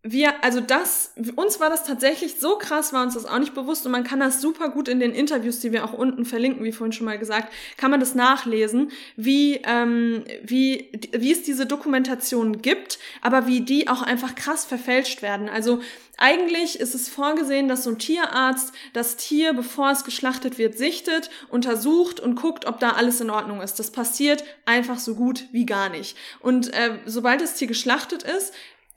wir, 0.04 0.42
also 0.42 0.60
das, 0.60 1.12
uns 1.36 1.60
war 1.60 1.70
das 1.70 1.84
tatsächlich 1.84 2.40
so 2.40 2.56
krass, 2.58 2.92
war 2.92 3.04
uns 3.04 3.14
das 3.14 3.24
auch 3.24 3.38
nicht 3.38 3.54
bewusst 3.54 3.86
und 3.86 3.92
man 3.92 4.02
kann 4.02 4.18
das 4.18 4.40
super 4.40 4.68
gut 4.68 4.88
in 4.88 4.98
den 4.98 5.14
Interviews, 5.14 5.60
die 5.60 5.70
wir 5.70 5.84
auch 5.84 5.92
unten 5.92 6.24
verlinken, 6.24 6.64
wie 6.64 6.72
vorhin 6.72 6.92
schon 6.92 7.06
mal 7.06 7.18
gesagt, 7.18 7.52
kann 7.76 7.92
man 7.92 8.00
das 8.00 8.16
nachlesen, 8.16 8.90
wie, 9.14 9.60
ähm, 9.64 10.24
wie, 10.42 10.90
wie 11.12 11.30
es 11.30 11.44
diese 11.44 11.66
Dokumentation 11.66 12.60
gibt, 12.62 12.98
aber 13.20 13.46
wie 13.46 13.60
die 13.60 13.86
auch 13.86 14.02
einfach 14.02 14.34
krass 14.34 14.64
verfälscht 14.64 15.22
werden. 15.22 15.48
Also 15.48 15.80
eigentlich 16.18 16.80
ist 16.80 16.96
es 16.96 17.08
vorgesehen, 17.08 17.68
dass 17.68 17.84
so 17.84 17.90
ein 17.90 17.98
Tierarzt 17.98 18.72
das 18.92 19.16
Tier, 19.16 19.52
bevor 19.52 19.92
es 19.92 20.02
geschlachtet 20.02 20.58
wird, 20.58 20.76
sichtet, 20.76 21.30
untersucht 21.48 22.18
und 22.18 22.34
guckt, 22.34 22.66
ob 22.66 22.80
da 22.80 22.90
alles 22.90 23.20
in 23.20 23.30
Ordnung 23.30 23.60
ist. 23.60 23.78
Das 23.78 23.92
passiert 23.92 24.42
einfach 24.66 24.98
so 24.98 25.14
gut 25.14 25.44
wie 25.52 25.64
gar 25.64 25.88
nicht. 25.88 26.16
Und 26.40 26.72
äh, 26.74 26.98
sobald 27.06 27.40
das 27.40 27.54
Tier 27.54 27.68
geschlachtet 27.68 28.24
ist, 28.24 28.52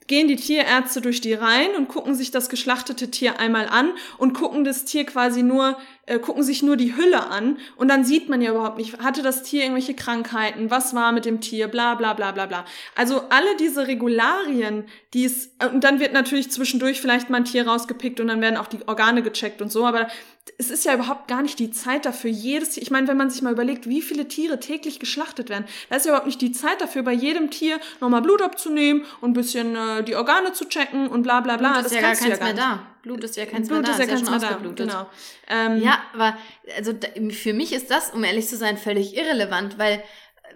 gehen 0.06 0.28
die 0.28 0.36
Tierärzte 0.36 1.00
durch 1.00 1.20
die 1.20 1.34
Reihen 1.34 1.74
und 1.76 1.88
gucken 1.88 2.14
sich 2.14 2.30
das 2.30 2.48
geschlachtete 2.48 3.10
Tier 3.10 3.38
einmal 3.38 3.68
an 3.68 3.90
und 4.18 4.34
gucken 4.34 4.64
das 4.64 4.84
Tier 4.84 5.04
quasi 5.04 5.42
nur, 5.42 5.76
äh, 6.06 6.18
gucken 6.18 6.42
sich 6.42 6.62
nur 6.62 6.76
die 6.76 6.96
Hülle 6.96 7.26
an 7.26 7.58
und 7.76 7.88
dann 7.88 8.04
sieht 8.04 8.28
man 8.28 8.40
ja 8.40 8.50
überhaupt 8.50 8.78
nicht, 8.78 8.98
hatte 8.98 9.22
das 9.22 9.42
Tier 9.42 9.62
irgendwelche 9.62 9.94
Krankheiten, 9.94 10.70
was 10.70 10.94
war 10.94 11.12
mit 11.12 11.24
dem 11.24 11.40
Tier, 11.40 11.68
bla 11.68 11.94
bla 11.94 12.14
bla 12.14 12.32
bla 12.32 12.46
bla. 12.46 12.64
Also 12.94 13.22
alle 13.30 13.56
diese 13.58 13.86
Regularien, 13.86 14.84
die 15.14 15.24
es, 15.24 15.50
und 15.72 15.82
dann 15.82 16.00
wird 16.00 16.12
natürlich 16.12 16.50
zwischendurch 16.50 17.00
vielleicht 17.00 17.30
mal 17.30 17.38
ein 17.38 17.44
Tier 17.44 17.66
rausgepickt 17.66 18.20
und 18.20 18.28
dann 18.28 18.40
werden 18.40 18.56
auch 18.56 18.68
die 18.68 18.86
Organe 18.86 19.22
gecheckt 19.22 19.60
und 19.60 19.72
so, 19.72 19.84
aber 19.84 20.08
es 20.58 20.70
ist 20.70 20.84
ja 20.84 20.94
überhaupt 20.94 21.28
gar 21.28 21.42
nicht 21.42 21.58
die 21.58 21.70
Zeit 21.70 22.06
dafür, 22.06 22.30
jedes 22.30 22.70
Tier, 22.70 22.82
ich 22.82 22.90
meine, 22.90 23.08
wenn 23.08 23.16
man 23.16 23.30
sich 23.30 23.42
mal 23.42 23.52
überlegt, 23.52 23.88
wie 23.88 24.00
viele 24.00 24.28
Tiere 24.28 24.60
täglich 24.60 25.00
geschlachtet 25.00 25.48
werden, 25.48 25.66
da 25.90 25.96
ist 25.96 26.06
ja 26.06 26.10
überhaupt 26.10 26.26
nicht 26.26 26.40
die 26.40 26.52
Zeit 26.52 26.80
dafür, 26.80 27.02
bei 27.02 27.12
jedem 27.12 27.50
Tier 27.50 27.80
nochmal 28.00 28.22
Blut 28.22 28.42
abzunehmen 28.42 29.04
und 29.20 29.30
ein 29.30 29.34
bisschen 29.34 29.74
äh, 29.74 30.04
die 30.04 30.14
Organe 30.14 30.52
zu 30.52 30.66
checken 30.68 31.08
und 31.08 31.22
bla 31.22 31.40
bla 31.40 31.56
bla. 31.56 31.72
Blut 31.72 31.86
ist 31.86 31.86
das 31.86 31.94
ja 31.94 32.00
gar 32.00 32.14
keins 32.14 32.28
ja 32.28 32.36
gar 32.36 32.44
mehr 32.46 32.54
da. 32.54 32.86
Blut 33.02 33.24
ist 33.24 33.36
ja 33.36 33.46
keins 33.46 33.68
Blut 33.68 33.82
mehr 33.82 33.90
da, 33.90 33.92
ist 33.92 34.08
ja, 34.08 34.14
keins 34.14 34.30
mehr 34.30 34.38
da. 34.38 34.58
Genau. 34.74 35.06
Ähm, 35.48 35.82
ja, 35.82 35.98
aber 36.14 36.36
also 36.76 36.92
für 37.30 37.52
mich 37.52 37.72
ist 37.72 37.90
das, 37.90 38.10
um 38.10 38.24
ehrlich 38.24 38.46
zu 38.48 38.56
sein, 38.56 38.78
völlig 38.78 39.16
irrelevant, 39.16 39.78
weil, 39.78 40.02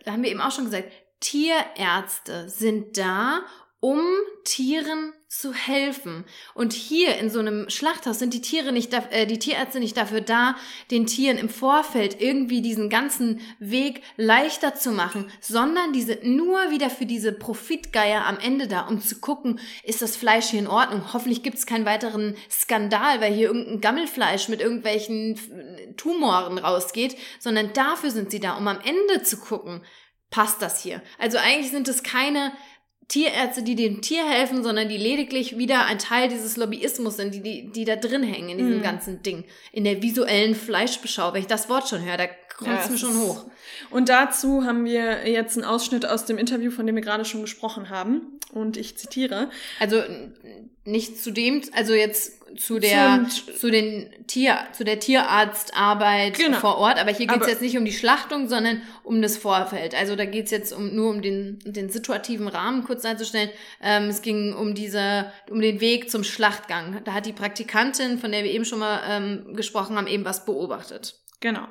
da 0.05 0.13
haben 0.13 0.23
wir 0.23 0.31
eben 0.31 0.41
auch 0.41 0.53
schon 0.53 0.65
gesagt, 0.65 0.91
Tierärzte 1.21 2.49
sind 2.49 2.97
da, 2.97 3.41
um 3.81 4.01
Tieren 4.45 5.13
zu 5.31 5.55
helfen. 5.55 6.25
Und 6.55 6.73
hier 6.73 7.17
in 7.19 7.31
so 7.31 7.39
einem 7.39 7.71
Schlachthaus 7.71 8.19
sind 8.19 8.35
die 8.35 8.41
Tiere 8.41 8.73
nicht, 8.73 8.93
äh, 8.93 9.27
die 9.27 9.39
Tierärzte 9.39 9.79
nicht 9.79 9.97
dafür 9.97 10.21
da, 10.21 10.57
den 10.91 11.07
Tieren 11.07 11.39
im 11.39 11.49
Vorfeld 11.49 12.21
irgendwie 12.21 12.63
diesen 12.63 12.91
ganzen 12.91 13.41
Weg 13.61 14.03
leichter 14.17 14.75
zu 14.75 14.91
machen, 14.91 15.31
sondern 15.41 15.93
die 15.93 16.03
sind 16.03 16.25
nur 16.25 16.73
wieder 16.73 16.91
für 16.91 17.07
diese 17.07 17.31
Profitgeier 17.31 18.27
am 18.27 18.41
Ende 18.41 18.67
da, 18.67 18.89
um 18.89 19.01
zu 19.01 19.21
gucken, 19.21 19.61
ist 19.85 20.03
das 20.03 20.17
Fleisch 20.17 20.47
hier 20.47 20.59
in 20.59 20.67
Ordnung? 20.67 21.13
Hoffentlich 21.13 21.45
gibt 21.45 21.59
es 21.59 21.67
keinen 21.67 21.87
weiteren 21.87 22.35
Skandal, 22.51 23.21
weil 23.21 23.33
hier 23.33 23.47
irgendein 23.47 23.81
Gammelfleisch 23.81 24.49
mit 24.49 24.61
irgendwelchen 24.61 25.39
Tumoren 25.97 26.59
rausgeht, 26.59 27.17
sondern 27.39 27.73
dafür 27.73 28.11
sind 28.11 28.33
sie 28.33 28.41
da, 28.41 28.57
um 28.57 28.67
am 28.67 28.81
Ende 28.81 29.23
zu 29.23 29.37
gucken, 29.37 29.85
passt 30.31 30.61
das 30.61 30.83
hier? 30.83 31.03
Also 31.19 31.39
eigentlich 31.39 31.71
sind 31.71 31.87
es 31.87 32.03
keine 32.03 32.53
Tierärzte, 33.11 33.63
die 33.63 33.75
dem 33.75 34.01
Tier 34.01 34.25
helfen, 34.25 34.63
sondern 34.63 34.89
die 34.89 34.97
lediglich 34.97 35.59
wieder 35.59 35.85
ein 35.85 35.99
Teil 35.99 36.29
dieses 36.29 36.57
Lobbyismus 36.57 37.17
sind, 37.17 37.35
die, 37.35 37.43
die, 37.43 37.71
die 37.71 37.85
da 37.85 37.97
drin 37.97 38.23
hängen 38.23 38.49
in 38.51 38.59
diesem 38.59 38.79
Mhm. 38.79 38.83
ganzen 38.83 39.23
Ding. 39.23 39.45
In 39.73 39.85
der 39.85 40.01
visuellen 40.01 40.55
Fleischbeschau. 40.55 41.33
Wenn 41.35 41.41
ich 41.43 41.47
das 41.49 41.69
Wort 41.69 41.89
schon 41.89 42.05
höre, 42.05 42.17
da 42.17 42.27
kommt 42.61 42.79
es 42.79 42.85
Ja, 42.85 42.89
mir 42.91 42.95
es 42.95 43.01
schon 43.01 43.19
hoch. 43.19 43.45
Und 43.91 44.09
dazu 44.09 44.65
haben 44.65 44.85
wir 44.85 45.29
jetzt 45.29 45.57
einen 45.57 45.65
Ausschnitt 45.67 46.07
aus 46.07 46.25
dem 46.27 46.39
Interview, 46.39 46.71
von 46.71 46.87
dem 46.87 46.95
wir 46.95 47.03
gerade 47.03 47.25
schon 47.25 47.41
gesprochen 47.43 47.91
haben. 47.91 48.39
Und 48.53 48.77
ich 48.77 48.97
zitiere. 48.99 49.49
Also 49.79 50.03
nicht 50.85 51.23
zu 51.23 51.31
dem, 51.31 51.63
also 51.73 51.93
jetzt 51.95 52.41
zu 52.59 52.81
der, 52.81 53.27
Zum- 53.29 53.55
zu 53.55 53.71
den 53.71 54.11
Tier, 54.27 54.59
zu 54.73 54.83
der 54.83 54.99
Tierarztarbeit 54.99 56.35
Genau. 56.35 56.59
vor 56.59 56.79
Ort, 56.79 56.99
aber 56.99 57.11
hier 57.13 57.27
geht's 57.27 57.43
Aber- 57.43 57.49
jetzt 57.49 57.63
nicht 57.63 57.77
um 57.79 57.85
die 57.85 57.93
Schlachtung, 57.93 58.49
sondern 58.49 58.83
um 59.05 59.23
das 59.23 59.37
Vorfeld. 59.37 59.95
Also 59.95 60.17
da 60.17 60.25
geht's 60.25 60.51
jetzt 60.51 60.73
um, 60.73 60.95
nur 60.95 61.11
um 61.11 61.23
den, 61.23 61.61
den 61.65 61.91
situativen 61.91 62.49
Rahmen 62.49 62.83
kurz 62.85 63.03
darzustellen. 63.03 63.51
Ähm, 63.81 64.05
es 64.09 64.23
ging 64.23 64.53
um 64.53 64.75
diese, 64.75 65.33
um 65.49 65.61
den 65.61 65.81
Weg 65.81 66.11
zum 66.11 66.25
Schlachtgang. 66.25 67.03
Da 67.05 67.13
hat 67.13 67.27
die 67.27 67.33
Praktikantin, 67.33 68.19
von 68.19 68.33
der 68.33 68.43
wir 68.43 68.51
eben 68.51 68.65
schon 68.65 68.81
mal 68.81 69.01
ähm, 69.09 69.55
gesprochen 69.55 69.97
haben, 69.97 70.07
eben 70.09 70.25
was 70.25 70.45
beobachtet. 70.45 71.17
Genau. 71.41 71.67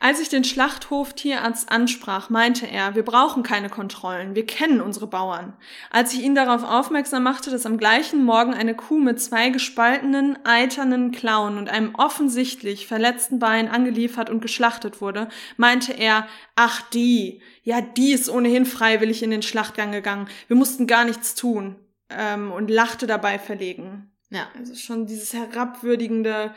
Als 0.00 0.20
ich 0.20 0.28
den 0.28 0.44
Schlachthof 0.44 1.12
Tierarzt 1.12 1.70
ansprach, 1.72 2.30
meinte 2.30 2.66
er, 2.66 2.94
wir 2.94 3.04
brauchen 3.04 3.42
keine 3.42 3.68
Kontrollen, 3.68 4.36
wir 4.36 4.46
kennen 4.46 4.80
unsere 4.80 5.08
Bauern. 5.08 5.56
Als 5.90 6.12
ich 6.14 6.22
ihn 6.22 6.36
darauf 6.36 6.62
aufmerksam 6.62 7.24
machte, 7.24 7.50
dass 7.50 7.66
am 7.66 7.78
gleichen 7.78 8.24
Morgen 8.24 8.54
eine 8.54 8.76
Kuh 8.76 8.98
mit 8.98 9.20
zwei 9.20 9.50
gespaltenen, 9.50 10.38
eiternen 10.44 11.10
Klauen 11.10 11.58
und 11.58 11.68
einem 11.68 11.94
offensichtlich 11.96 12.86
verletzten 12.86 13.40
Bein 13.40 13.68
angeliefert 13.68 14.30
und 14.30 14.40
geschlachtet 14.40 15.00
wurde, 15.00 15.28
meinte 15.56 15.92
er, 15.92 16.28
ach 16.54 16.80
die, 16.90 17.42
ja 17.64 17.80
die 17.80 18.12
ist 18.12 18.30
ohnehin 18.30 18.66
freiwillig 18.66 19.22
in 19.22 19.30
den 19.30 19.42
Schlachtgang 19.42 19.90
gegangen, 19.90 20.28
wir 20.46 20.56
mussten 20.56 20.86
gar 20.86 21.04
nichts 21.04 21.34
tun, 21.34 21.76
ähm, 22.10 22.52
und 22.52 22.70
lachte 22.70 23.06
dabei 23.06 23.38
verlegen. 23.38 24.10
Ja. 24.30 24.48
Also 24.56 24.74
schon 24.74 25.06
dieses 25.06 25.32
herabwürdigende, 25.32 26.54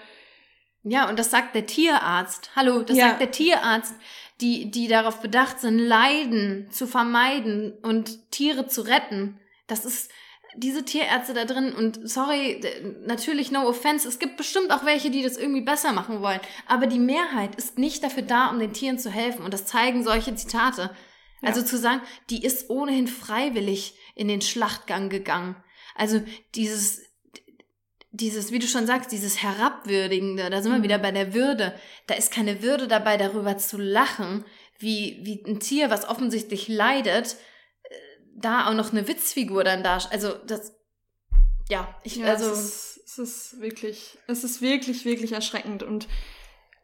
Ja, 0.83 1.07
und 1.09 1.19
das 1.19 1.29
sagt 1.31 1.55
der 1.55 1.65
Tierarzt. 1.65 2.51
Hallo, 2.55 2.81
das 2.81 2.97
Ja. 2.97 3.09
sagt 3.09 3.21
der 3.21 3.31
Tierarzt, 3.31 3.93
die, 4.41 4.71
die 4.71 4.87
darauf 4.87 5.21
bedacht 5.21 5.59
sind, 5.59 5.77
Leiden 5.77 6.67
zu 6.71 6.87
vermeiden 6.87 7.73
und 7.83 8.31
Tiere 8.31 8.67
zu 8.67 8.81
retten. 8.81 9.39
Das 9.67 9.85
ist 9.85 10.11
diese 10.57 10.83
Tierärzte 10.83 11.33
da 11.33 11.45
drin 11.45 11.73
und 11.73 12.09
sorry, 12.09 12.59
natürlich 13.05 13.51
no 13.51 13.65
offense, 13.67 14.05
es 14.07 14.19
gibt 14.19 14.35
bestimmt 14.35 14.71
auch 14.71 14.83
welche, 14.83 15.09
die 15.09 15.23
das 15.23 15.37
irgendwie 15.37 15.61
besser 15.61 15.93
machen 15.93 16.21
wollen, 16.21 16.41
aber 16.67 16.87
die 16.87 16.99
Mehrheit 16.99 17.55
ist 17.55 17.77
nicht 17.77 18.03
dafür 18.03 18.23
da, 18.23 18.49
um 18.49 18.59
den 18.59 18.73
Tieren 18.73 18.99
zu 18.99 19.09
helfen 19.09 19.45
und 19.45 19.53
das 19.53 19.65
zeigen 19.65 20.03
solche 20.03 20.35
Zitate. 20.35 20.93
Also 21.43 21.63
zu 21.63 21.77
sagen, 21.77 22.01
die 22.29 22.43
ist 22.43 22.69
ohnehin 22.69 23.07
freiwillig 23.07 23.95
in 24.13 24.27
den 24.27 24.41
Schlachtgang 24.41 25.09
gegangen. 25.09 25.55
Also 25.95 26.21
dieses 26.53 27.01
dieses, 28.11 28.51
wie 28.51 28.59
du 28.59 28.67
schon 28.67 28.85
sagst, 28.85 29.11
dieses 29.11 29.41
Herabwürdigende, 29.41 30.49
da 30.49 30.61
sind 30.61 30.71
wir 30.71 30.79
Mhm. 30.79 30.83
wieder 30.83 30.99
bei 30.99 31.11
der 31.11 31.33
Würde. 31.33 31.73
Da 32.07 32.15
ist 32.15 32.31
keine 32.31 32.61
Würde 32.61 32.87
dabei, 32.87 33.17
darüber 33.17 33.57
zu 33.57 33.77
lachen, 33.77 34.43
wie, 34.79 35.19
wie 35.23 35.43
ein 35.49 35.59
Tier, 35.59 35.89
was 35.89 36.07
offensichtlich 36.09 36.67
leidet, 36.67 37.37
äh, 37.83 37.95
da 38.35 38.67
auch 38.67 38.73
noch 38.73 38.91
eine 38.91 39.07
Witzfigur 39.07 39.63
dann 39.63 39.83
da. 39.83 39.99
Also 40.11 40.33
das, 40.45 40.73
ja, 41.69 41.87
ich, 42.03 42.17
Ja, 42.17 42.27
also, 42.27 42.51
es, 42.51 42.97
ist, 42.97 42.99
es 43.05 43.17
ist 43.19 43.61
wirklich, 43.61 44.17
es 44.27 44.43
ist 44.43 44.61
wirklich, 44.61 45.05
wirklich 45.05 45.31
erschreckend. 45.31 45.83
Und 45.83 46.07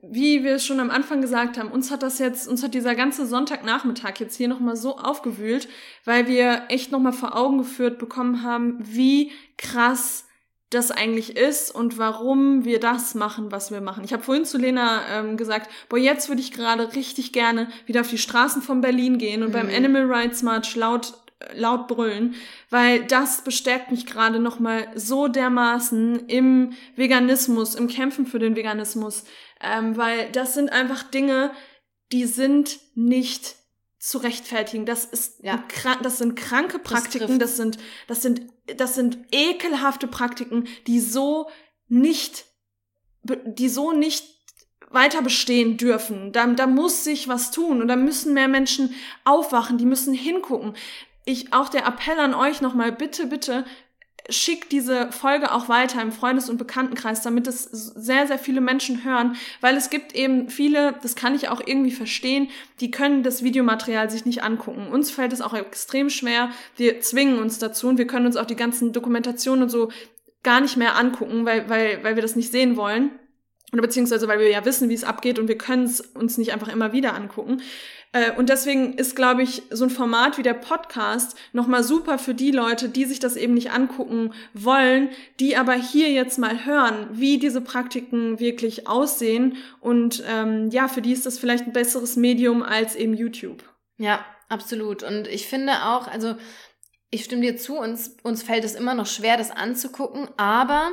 wie 0.01 0.43
wir 0.43 0.55
es 0.55 0.65
schon 0.65 0.79
am 0.79 0.91
Anfang 0.91 1.21
gesagt 1.21 1.57
haben, 1.57 1.71
uns 1.71 1.89
hat 1.91 2.03
das 2.03 2.19
jetzt, 2.19 2.47
uns 2.47 2.63
hat 2.63 2.73
dieser 2.73 2.95
ganze 2.95 3.25
Sonntagnachmittag 3.25 4.19
jetzt 4.19 4.35
hier 4.37 4.47
nochmal 4.47 4.77
so 4.77 4.97
aufgewühlt, 4.97 5.67
weil 6.05 6.27
wir 6.27 6.65
echt 6.69 6.91
nochmal 6.91 7.13
vor 7.13 7.35
Augen 7.35 7.57
geführt 7.57 7.97
bekommen 7.97 8.43
haben, 8.43 8.77
wie 8.79 9.31
krass 9.57 10.25
das 10.69 10.91
eigentlich 10.91 11.37
ist 11.37 11.73
und 11.73 11.97
warum 11.97 12.65
wir 12.65 12.79
das 12.79 13.15
machen, 13.15 13.51
was 13.51 13.71
wir 13.71 13.79
machen. 13.81 14.03
Ich 14.03 14.11
habe 14.11 14.23
vorhin 14.23 14.45
zu 14.45 14.57
Lena 14.57 15.01
ähm, 15.11 15.37
gesagt, 15.37 15.69
boah, 15.87 15.97
jetzt 15.97 16.27
würde 16.27 16.41
ich 16.41 16.51
gerade 16.51 16.93
richtig 16.93 17.31
gerne 17.31 17.69
wieder 17.85 18.01
auf 18.01 18.09
die 18.09 18.17
Straßen 18.17 18.61
von 18.61 18.81
Berlin 18.81 19.17
gehen 19.17 19.43
und 19.43 19.49
Mhm. 19.49 19.53
beim 19.53 19.69
Animal 19.69 20.05
Rights 20.11 20.43
March 20.43 20.75
laut 20.75 21.13
laut 21.53 21.87
brüllen, 21.87 22.33
weil 22.71 23.03
das 23.05 23.43
bestärkt 23.43 23.91
mich 23.91 24.07
gerade 24.07 24.39
noch 24.39 24.59
mal 24.59 24.87
so 24.95 25.27
dermaßen 25.27 26.27
im 26.27 26.73
Veganismus, 26.95 27.75
im 27.75 27.87
Kämpfen 27.87 28.25
für 28.25 28.39
den 28.39 28.55
Veganismus, 28.55 29.23
ähm, 29.61 29.95
weil 29.95 30.31
das 30.31 30.55
sind 30.55 30.71
einfach 30.71 31.03
Dinge, 31.03 31.51
die 32.11 32.25
sind 32.25 32.79
nicht 32.95 33.56
zu 34.07 34.19
rechtfertigen. 34.19 34.85
Das 34.85 35.03
ist 35.03 35.43
Ja. 35.43 35.63
ein 35.85 35.97
das 36.01 36.17
sind 36.17 36.35
kranke 36.35 36.79
Praktiken, 36.79 37.27
trifft. 37.27 37.41
das 37.41 37.57
sind 37.57 37.77
das 38.07 38.21
sind 38.21 38.41
das 38.77 38.95
sind 38.95 39.17
ekelhafte 39.31 40.07
Praktiken, 40.07 40.67
die 40.87 41.01
so 41.01 41.49
nicht 41.89 42.45
die 43.23 43.67
so 43.67 43.91
nicht 43.91 44.23
weiter 44.89 45.21
bestehen 45.21 45.75
dürfen. 45.75 46.31
Da, 46.31 46.47
da 46.47 46.65
muss 46.67 47.03
sich 47.03 47.27
was 47.27 47.51
tun 47.51 47.81
und 47.81 47.89
da 47.89 47.97
müssen 47.97 48.33
mehr 48.33 48.47
Menschen 48.47 48.95
aufwachen, 49.25 49.77
die 49.77 49.85
müssen 49.85 50.13
hingucken. 50.13 50.75
Ich, 51.25 51.51
auch 51.51 51.67
der 51.67 51.85
Appell 51.85 52.17
an 52.19 52.33
euch 52.33 52.61
nochmal, 52.61 52.93
bitte, 52.93 53.25
bitte, 53.27 53.65
schickt 54.29 54.71
diese 54.71 55.11
Folge 55.11 55.51
auch 55.51 55.69
weiter 55.69 56.01
im 56.01 56.11
Freundes- 56.11 56.49
und 56.49 56.57
Bekanntenkreis, 56.57 57.21
damit 57.21 57.47
es 57.47 57.63
sehr, 57.63 58.27
sehr 58.27 58.39
viele 58.39 58.61
Menschen 58.61 59.03
hören, 59.03 59.35
weil 59.61 59.75
es 59.75 59.89
gibt 59.89 60.13
eben 60.15 60.49
viele, 60.49 60.95
das 61.01 61.15
kann 61.15 61.35
ich 61.35 61.49
auch 61.49 61.61
irgendwie 61.65 61.91
verstehen, 61.91 62.49
die 62.79 62.91
können 62.91 63.23
das 63.23 63.43
Videomaterial 63.43 64.09
sich 64.09 64.25
nicht 64.25 64.43
angucken. 64.43 64.87
Uns 64.87 65.11
fällt 65.11 65.33
es 65.33 65.41
auch 65.41 65.53
extrem 65.53 66.09
schwer, 66.09 66.49
wir 66.75 66.99
zwingen 67.01 67.39
uns 67.39 67.59
dazu 67.59 67.87
und 67.87 67.97
wir 67.97 68.07
können 68.07 68.25
uns 68.25 68.35
auch 68.35 68.45
die 68.45 68.55
ganzen 68.55 68.93
Dokumentationen 68.93 69.63
und 69.63 69.69
so 69.69 69.89
gar 70.43 70.61
nicht 70.61 70.77
mehr 70.77 70.95
angucken, 70.95 71.45
weil, 71.45 71.69
weil, 71.69 72.03
weil 72.03 72.15
wir 72.15 72.21
das 72.21 72.35
nicht 72.35 72.51
sehen 72.51 72.77
wollen. 72.77 73.11
Oder 73.73 73.81
beziehungsweise, 73.81 74.29
weil 74.29 74.39
wir 74.39 74.49
ja 74.49 74.63
wissen, 74.63 74.87
wie 74.87 74.93
es 74.93 75.03
abgeht 75.03 75.39
und 75.39 75.49
wir 75.49 75.57
können 75.57 75.83
es 75.83 75.99
uns 75.99 76.37
nicht 76.37 76.53
einfach 76.53 76.69
immer 76.69 76.93
wieder 76.93 77.15
angucken. 77.15 77.61
Äh, 78.17 78.31
Und 78.37 78.49
deswegen 78.49 78.93
ist, 78.93 79.15
glaube 79.15 79.43
ich, 79.43 79.63
so 79.69 79.83
ein 79.85 79.89
Format 79.89 80.37
wie 80.37 80.43
der 80.43 80.53
Podcast 80.53 81.37
nochmal 81.53 81.83
super 81.83 82.17
für 82.17 82.33
die 82.33 82.51
Leute, 82.51 82.89
die 82.89 83.05
sich 83.05 83.19
das 83.19 83.35
eben 83.35 83.53
nicht 83.53 83.71
angucken 83.71 84.33
wollen, 84.53 85.09
die 85.39 85.55
aber 85.55 85.73
hier 85.73 86.09
jetzt 86.11 86.39
mal 86.39 86.65
hören, 86.65 87.07
wie 87.11 87.37
diese 87.37 87.61
Praktiken 87.61 88.39
wirklich 88.39 88.87
aussehen. 88.87 89.57
Und 89.79 90.23
ähm, 90.27 90.69
ja, 90.71 90.87
für 90.87 91.01
die 91.01 91.13
ist 91.13 91.25
das 91.25 91.37
vielleicht 91.39 91.65
ein 91.65 91.73
besseres 91.73 92.15
Medium 92.15 92.63
als 92.63 92.95
eben 92.95 93.13
YouTube. 93.13 93.63
ja, 93.97 94.25
absolut. 94.49 95.03
Und 95.03 95.27
ich 95.27 95.45
finde 95.47 95.73
auch, 95.85 96.07
also 96.07 96.35
ich 97.09 97.23
stimme 97.25 97.41
dir 97.41 97.57
zu, 97.57 97.77
uns, 97.77 98.15
uns 98.23 98.43
fällt 98.43 98.63
es 98.63 98.75
immer 98.75 98.93
noch 98.93 99.05
schwer, 99.07 99.37
das 99.37 99.51
anzugucken, 99.51 100.27
aber 100.37 100.91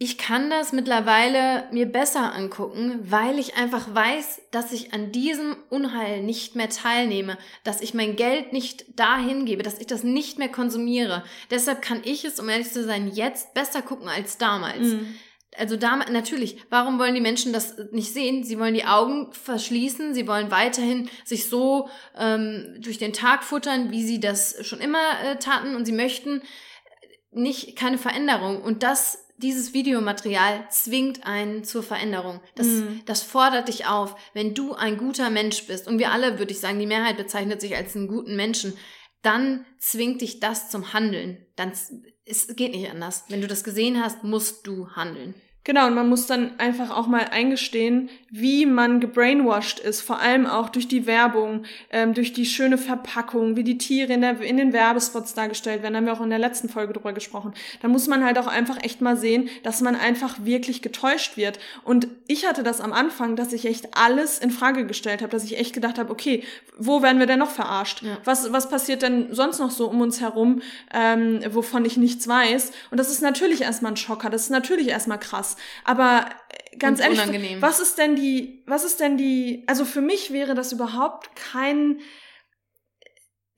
ich 0.00 0.16
kann 0.16 0.48
das 0.48 0.72
mittlerweile 0.72 1.64
mir 1.72 1.86
besser 1.86 2.32
angucken, 2.32 3.00
weil 3.02 3.36
ich 3.38 3.56
einfach 3.56 3.92
weiß, 3.92 4.42
dass 4.52 4.72
ich 4.72 4.94
an 4.94 5.10
diesem 5.10 5.56
Unheil 5.70 6.22
nicht 6.22 6.54
mehr 6.54 6.68
teilnehme, 6.68 7.36
dass 7.64 7.80
ich 7.80 7.94
mein 7.94 8.14
Geld 8.14 8.52
nicht 8.52 8.98
dahin 8.98 9.44
gebe, 9.44 9.64
dass 9.64 9.80
ich 9.80 9.88
das 9.88 10.04
nicht 10.04 10.38
mehr 10.38 10.50
konsumiere. 10.50 11.24
Deshalb 11.50 11.82
kann 11.82 12.00
ich 12.04 12.24
es, 12.24 12.38
um 12.38 12.48
ehrlich 12.48 12.70
zu 12.70 12.84
sein, 12.84 13.10
jetzt 13.12 13.54
besser 13.54 13.82
gucken 13.82 14.08
als 14.08 14.38
damals. 14.38 14.78
Mhm. 14.78 15.16
Also 15.56 15.76
damals, 15.76 16.10
natürlich, 16.10 16.58
warum 16.70 17.00
wollen 17.00 17.16
die 17.16 17.20
Menschen 17.20 17.52
das 17.52 17.76
nicht 17.90 18.12
sehen? 18.12 18.44
Sie 18.44 18.60
wollen 18.60 18.74
die 18.74 18.84
Augen 18.84 19.32
verschließen, 19.32 20.14
sie 20.14 20.28
wollen 20.28 20.52
weiterhin 20.52 21.10
sich 21.24 21.48
so 21.48 21.88
ähm, 22.16 22.76
durch 22.78 22.98
den 22.98 23.12
Tag 23.12 23.42
futtern, 23.42 23.90
wie 23.90 24.04
sie 24.04 24.20
das 24.20 24.64
schon 24.64 24.80
immer 24.80 25.20
äh, 25.24 25.36
taten 25.36 25.74
und 25.74 25.86
sie 25.86 25.92
möchten 25.92 26.42
nicht 27.32 27.74
keine 27.76 27.98
Veränderung. 27.98 28.62
Und 28.62 28.84
das, 28.84 29.27
dieses 29.38 29.72
Videomaterial 29.72 30.66
zwingt 30.70 31.26
einen 31.26 31.64
zur 31.64 31.82
Veränderung. 31.82 32.40
Das, 32.54 32.66
Mhm. 32.66 33.02
das 33.06 33.22
fordert 33.22 33.68
dich 33.68 33.86
auf, 33.86 34.14
wenn 34.34 34.54
du 34.54 34.74
ein 34.74 34.98
guter 34.98 35.30
Mensch 35.30 35.66
bist. 35.66 35.86
Und 35.88 35.98
wir 35.98 36.12
alle, 36.12 36.38
würde 36.38 36.52
ich 36.52 36.60
sagen, 36.60 36.78
die 36.78 36.86
Mehrheit 36.86 37.16
bezeichnet 37.16 37.60
sich 37.60 37.76
als 37.76 37.96
einen 37.96 38.08
guten 38.08 38.36
Menschen. 38.36 38.74
Dann 39.22 39.64
zwingt 39.78 40.20
dich 40.20 40.40
das 40.40 40.70
zum 40.70 40.92
Handeln. 40.92 41.46
Dann, 41.56 41.72
es 42.24 42.54
geht 42.56 42.72
nicht 42.72 42.90
anders. 42.90 43.24
Wenn 43.28 43.40
du 43.40 43.46
das 43.48 43.64
gesehen 43.64 44.02
hast, 44.02 44.22
musst 44.24 44.66
du 44.66 44.90
handeln. 44.90 45.34
Genau, 45.68 45.86
und 45.86 45.94
man 45.94 46.08
muss 46.08 46.24
dann 46.24 46.58
einfach 46.58 46.88
auch 46.88 47.08
mal 47.08 47.26
eingestehen, 47.30 48.08
wie 48.30 48.64
man 48.64 49.00
gebrainwashed 49.00 49.78
ist, 49.78 50.00
vor 50.00 50.18
allem 50.18 50.46
auch 50.46 50.70
durch 50.70 50.88
die 50.88 51.04
Werbung, 51.04 51.64
ähm, 51.90 52.14
durch 52.14 52.32
die 52.32 52.46
schöne 52.46 52.78
Verpackung, 52.78 53.54
wie 53.54 53.64
die 53.64 53.76
Tiere 53.76 54.14
in, 54.14 54.22
der, 54.22 54.40
in 54.40 54.56
den 54.56 54.72
Werbespots 54.72 55.34
dargestellt 55.34 55.82
werden, 55.82 55.92
da 55.92 55.98
haben 55.98 56.06
wir 56.06 56.14
auch 56.14 56.22
in 56.22 56.30
der 56.30 56.38
letzten 56.38 56.70
Folge 56.70 56.94
drüber 56.94 57.12
gesprochen. 57.12 57.52
Da 57.82 57.88
muss 57.88 58.06
man 58.06 58.24
halt 58.24 58.38
auch 58.38 58.46
einfach 58.46 58.82
echt 58.82 59.02
mal 59.02 59.18
sehen, 59.18 59.50
dass 59.62 59.82
man 59.82 59.94
einfach 59.94 60.36
wirklich 60.42 60.80
getäuscht 60.80 61.36
wird. 61.36 61.58
Und 61.84 62.08
ich 62.28 62.46
hatte 62.46 62.62
das 62.62 62.80
am 62.80 62.94
Anfang, 62.94 63.36
dass 63.36 63.52
ich 63.52 63.66
echt 63.66 63.94
alles 63.94 64.38
in 64.38 64.50
Frage 64.50 64.86
gestellt 64.86 65.20
habe, 65.20 65.32
dass 65.32 65.44
ich 65.44 65.58
echt 65.58 65.74
gedacht 65.74 65.98
habe, 65.98 66.10
okay, 66.10 66.44
wo 66.78 67.02
werden 67.02 67.18
wir 67.18 67.26
denn 67.26 67.40
noch 67.40 67.50
verarscht? 67.50 68.00
Ja. 68.00 68.16
Was, 68.24 68.54
was 68.54 68.70
passiert 68.70 69.02
denn 69.02 69.34
sonst 69.34 69.58
noch 69.58 69.70
so 69.70 69.90
um 69.90 70.00
uns 70.00 70.22
herum, 70.22 70.62
ähm, 70.94 71.40
wovon 71.50 71.84
ich 71.84 71.98
nichts 71.98 72.26
weiß? 72.26 72.72
Und 72.90 72.96
das 72.96 73.10
ist 73.10 73.20
natürlich 73.20 73.60
erstmal 73.60 73.92
ein 73.92 73.96
Schocker, 73.98 74.30
das 74.30 74.44
ist 74.44 74.50
natürlich 74.50 74.88
erstmal 74.88 75.20
krass. 75.20 75.57
Aber 75.84 76.28
äh, 76.48 76.76
ganz 76.76 77.00
ehrlich, 77.00 77.20
unangenehm. 77.20 77.62
was 77.62 77.80
ist 77.80 77.98
denn 77.98 78.16
die, 78.16 78.62
was 78.66 78.84
ist 78.84 79.00
denn 79.00 79.16
die, 79.16 79.64
also 79.66 79.84
für 79.84 80.00
mich 80.00 80.32
wäre 80.32 80.54
das 80.54 80.72
überhaupt 80.72 81.34
kein, 81.36 82.00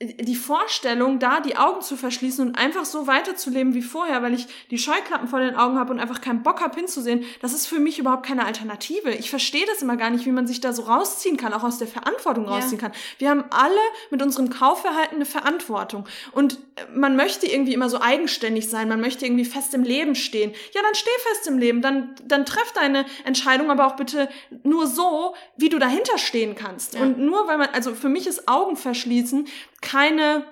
die 0.02 0.34
Vorstellung, 0.34 1.18
da 1.18 1.40
die 1.40 1.58
Augen 1.58 1.82
zu 1.82 1.94
verschließen 1.94 2.46
und 2.46 2.56
einfach 2.56 2.86
so 2.86 3.06
weiterzuleben 3.06 3.74
wie 3.74 3.82
vorher, 3.82 4.22
weil 4.22 4.32
ich 4.32 4.46
die 4.70 4.78
Scheuklappen 4.78 5.28
vor 5.28 5.40
den 5.40 5.56
Augen 5.56 5.78
habe 5.78 5.92
und 5.92 6.00
einfach 6.00 6.22
keinen 6.22 6.42
Bock 6.42 6.62
habe 6.62 6.74
hinzusehen, 6.74 7.24
das 7.42 7.52
ist 7.52 7.66
für 7.66 7.80
mich 7.80 7.98
überhaupt 7.98 8.24
keine 8.24 8.46
Alternative. 8.46 9.10
Ich 9.10 9.28
verstehe 9.28 9.66
das 9.66 9.82
immer 9.82 9.98
gar 9.98 10.08
nicht, 10.08 10.24
wie 10.24 10.32
man 10.32 10.46
sich 10.46 10.62
da 10.62 10.72
so 10.72 10.84
rausziehen 10.84 11.36
kann, 11.36 11.52
auch 11.52 11.64
aus 11.64 11.76
der 11.76 11.86
Verantwortung 11.86 12.48
rausziehen 12.48 12.80
ja. 12.80 12.88
kann. 12.88 12.92
Wir 13.18 13.28
haben 13.28 13.44
alle 13.50 13.80
mit 14.10 14.22
unserem 14.22 14.48
Kaufverhalten 14.48 15.16
eine 15.16 15.26
Verantwortung 15.26 16.06
und 16.32 16.58
man 16.94 17.14
möchte 17.14 17.46
irgendwie 17.46 17.74
immer 17.74 17.90
so 17.90 18.00
eigenständig 18.00 18.70
sein, 18.70 18.88
man 18.88 19.02
möchte 19.02 19.26
irgendwie 19.26 19.44
fest 19.44 19.74
im 19.74 19.82
Leben 19.82 20.14
stehen. 20.14 20.52
Ja, 20.72 20.80
dann 20.80 20.94
steh 20.94 21.10
fest 21.28 21.46
im 21.46 21.58
Leben, 21.58 21.82
dann, 21.82 22.14
dann 22.24 22.46
treff 22.46 22.72
deine 22.72 23.04
Entscheidung, 23.24 23.70
aber 23.70 23.86
auch 23.86 23.96
bitte 23.96 24.30
nur 24.62 24.86
so, 24.86 25.34
wie 25.58 25.68
du 25.68 25.78
dahinter 25.78 26.16
stehen 26.16 26.54
kannst. 26.54 26.94
Ja. 26.94 27.02
Und 27.02 27.18
nur 27.18 27.46
weil 27.46 27.58
man, 27.58 27.68
also 27.74 27.94
für 27.94 28.08
mich 28.08 28.26
ist 28.26 28.48
Augen 28.48 28.76
verschließen 28.76 29.46
keine, 29.90 30.44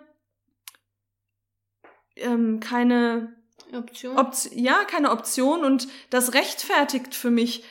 ähm, 2.17 2.61
keine 2.61 3.35
Option. 3.73 4.17
Option. 4.17 4.59
Ja, 4.59 4.85
keine 4.85 5.11
Option 5.11 5.65
und 5.65 5.89
das 6.11 6.35
rechtfertigt 6.35 7.15
für 7.15 7.31
mich 7.31 7.65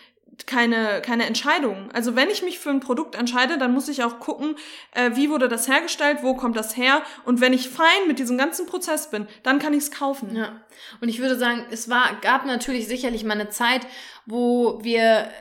keine, 0.46 1.02
keine 1.02 1.26
Entscheidung. 1.26 1.90
Also 1.94 2.16
wenn 2.16 2.30
ich 2.30 2.44
mich 2.44 2.60
für 2.60 2.70
ein 2.70 2.80
Produkt 2.80 3.16
entscheide, 3.16 3.58
dann 3.58 3.74
muss 3.74 3.90
ich 3.90 4.04
auch 4.04 4.20
gucken, 4.20 4.56
äh, 4.92 5.12
wie 5.16 5.32
wurde 5.32 5.48
das 5.48 5.68
hergestellt, 5.68 6.20
wo 6.22 6.36
kommt 6.36 6.56
das 6.56 6.78
her 6.78 7.02
und 7.26 7.42
wenn 7.42 7.54
ich 7.54 7.70
fein 7.70 8.08
mit 8.08 8.20
diesem 8.20 8.38
ganzen 8.38 8.68
Prozess 8.68 9.10
bin, 9.10 9.28
dann 9.42 9.58
kann 9.58 9.74
ich 9.74 9.80
es 9.80 9.92
kaufen. 9.92 10.36
Ja. 10.36 10.62
Und 11.02 11.10
ich 11.10 11.20
würde 11.20 11.38
sagen, 11.38 11.66
es 11.72 11.90
war, 11.90 12.18
gab 12.22 12.46
natürlich 12.46 12.88
sicherlich 12.88 13.24
mal 13.24 13.34
eine 13.34 13.50
Zeit, 13.50 13.88
wo 14.28 14.80
wir 14.84 15.32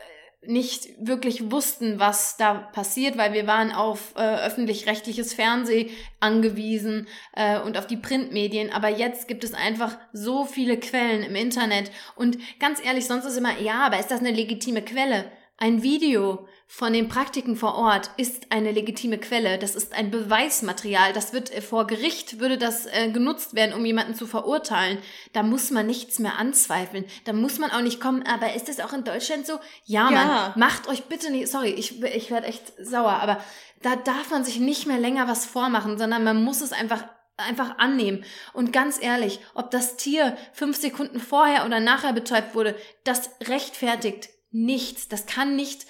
nicht 0.48 0.88
wirklich 0.98 1.50
wussten, 1.50 1.98
was 1.98 2.36
da 2.36 2.54
passiert, 2.54 3.16
weil 3.16 3.32
wir 3.32 3.46
waren 3.46 3.72
auf 3.72 4.14
äh, 4.16 4.20
öffentlich-rechtliches 4.20 5.34
Fernsehen 5.34 5.90
angewiesen 6.20 7.06
äh, 7.34 7.58
und 7.60 7.78
auf 7.78 7.86
die 7.86 7.96
Printmedien. 7.96 8.72
Aber 8.72 8.88
jetzt 8.88 9.28
gibt 9.28 9.44
es 9.44 9.54
einfach 9.54 9.98
so 10.12 10.44
viele 10.44 10.78
Quellen 10.78 11.22
im 11.22 11.36
Internet. 11.36 11.90
Und 12.14 12.38
ganz 12.58 12.84
ehrlich, 12.84 13.06
sonst 13.06 13.24
ist 13.24 13.36
immer, 13.36 13.58
ja, 13.60 13.86
aber 13.86 13.98
ist 13.98 14.10
das 14.10 14.20
eine 14.20 14.30
legitime 14.30 14.82
Quelle? 14.82 15.30
Ein 15.58 15.82
Video 15.82 16.46
von 16.66 16.92
den 16.92 17.08
Praktiken 17.08 17.56
vor 17.56 17.76
Ort 17.76 18.10
ist 18.18 18.52
eine 18.52 18.72
legitime 18.72 19.16
Quelle. 19.16 19.56
Das 19.56 19.74
ist 19.74 19.94
ein 19.94 20.10
Beweismaterial. 20.10 21.14
Das 21.14 21.32
wird 21.32 21.50
äh, 21.50 21.62
vor 21.62 21.86
Gericht 21.86 22.40
würde 22.40 22.58
das 22.58 22.84
äh, 22.84 23.10
genutzt 23.10 23.54
werden, 23.54 23.74
um 23.74 23.82
jemanden 23.86 24.14
zu 24.14 24.26
verurteilen. 24.26 24.98
Da 25.32 25.42
muss 25.42 25.70
man 25.70 25.86
nichts 25.86 26.18
mehr 26.18 26.36
anzweifeln. 26.36 27.06
Da 27.24 27.32
muss 27.32 27.58
man 27.58 27.70
auch 27.70 27.80
nicht 27.80 28.00
kommen. 28.00 28.22
Aber 28.24 28.52
ist 28.52 28.68
das 28.68 28.80
auch 28.80 28.92
in 28.92 29.04
Deutschland 29.04 29.46
so? 29.46 29.54
Ja, 29.86 30.10
ja. 30.10 30.24
Mann. 30.26 30.52
Macht 30.56 30.88
euch 30.88 31.04
bitte 31.04 31.30
nicht. 31.30 31.48
Sorry, 31.48 31.70
ich 31.70 32.02
ich 32.02 32.30
werde 32.30 32.48
echt 32.48 32.74
sauer. 32.78 33.12
Aber 33.12 33.42
da 33.80 33.96
darf 33.96 34.30
man 34.30 34.44
sich 34.44 34.60
nicht 34.60 34.86
mehr 34.86 34.98
länger 34.98 35.26
was 35.26 35.46
vormachen, 35.46 35.96
sondern 35.96 36.22
man 36.22 36.44
muss 36.44 36.60
es 36.60 36.72
einfach 36.72 37.04
einfach 37.38 37.78
annehmen. 37.78 38.24
Und 38.52 38.72
ganz 38.72 39.00
ehrlich, 39.00 39.40
ob 39.54 39.70
das 39.70 39.96
Tier 39.96 40.36
fünf 40.52 40.76
Sekunden 40.76 41.20
vorher 41.20 41.64
oder 41.64 41.80
nachher 41.80 42.12
betäubt 42.12 42.54
wurde, 42.54 42.74
das 43.04 43.30
rechtfertigt 43.42 44.28
nichts. 44.64 45.08
Das 45.08 45.26
kann 45.26 45.56
nicht, 45.56 45.86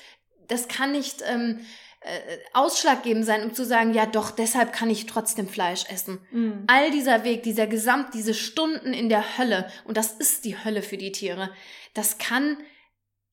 das 0.48 0.68
kann 0.68 0.92
nicht 0.92 1.22
ähm, 1.26 1.60
äh, 2.00 2.38
ausschlaggebend 2.52 3.24
sein, 3.24 3.44
um 3.44 3.54
zu 3.54 3.64
sagen, 3.64 3.94
ja 3.94 4.06
doch, 4.06 4.30
deshalb 4.30 4.72
kann 4.72 4.90
ich 4.90 5.06
trotzdem 5.06 5.48
Fleisch 5.48 5.84
essen. 5.88 6.20
Mhm. 6.30 6.64
All 6.66 6.90
dieser 6.90 7.24
Weg, 7.24 7.42
dieser 7.42 7.66
Gesamt, 7.66 8.14
diese 8.14 8.34
Stunden 8.34 8.92
in 8.92 9.08
der 9.08 9.38
Hölle, 9.38 9.70
und 9.84 9.96
das 9.96 10.12
ist 10.12 10.44
die 10.44 10.62
Hölle 10.62 10.82
für 10.82 10.96
die 10.96 11.12
Tiere, 11.12 11.50
das 11.94 12.18
kann 12.18 12.58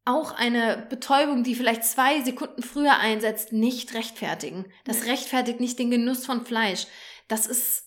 auch 0.06 0.34
eine 0.34 0.86
Betäubung, 0.90 1.44
die 1.44 1.56
vielleicht 1.56 1.86
zwei 1.86 2.22
Sekunden 2.22 2.62
früher 2.62 2.98
einsetzt, 2.98 3.54
nicht 3.54 3.94
rechtfertigen. 3.94 4.66
Das 4.84 5.06
rechtfertigt 5.06 5.60
nicht 5.60 5.80
den 5.80 5.92
Genuss 5.92 6.26
von 6.26 6.46
Fleisch. 6.46 6.88
Das 7.28 7.48
ist 7.48 7.86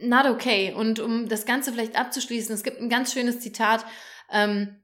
not 0.00 0.26
okay. 0.26 0.72
Und 0.72 1.00
um 1.00 1.28
das 1.28 1.46
Ganze 1.46 1.72
vielleicht 1.72 1.98
abzuschließen, 1.98 2.54
es 2.54 2.62
gibt 2.62 2.80
ein 2.80 2.88
ganz 2.88 3.12
schönes 3.12 3.40
Zitat 3.40 3.84
ähm, 4.30 4.82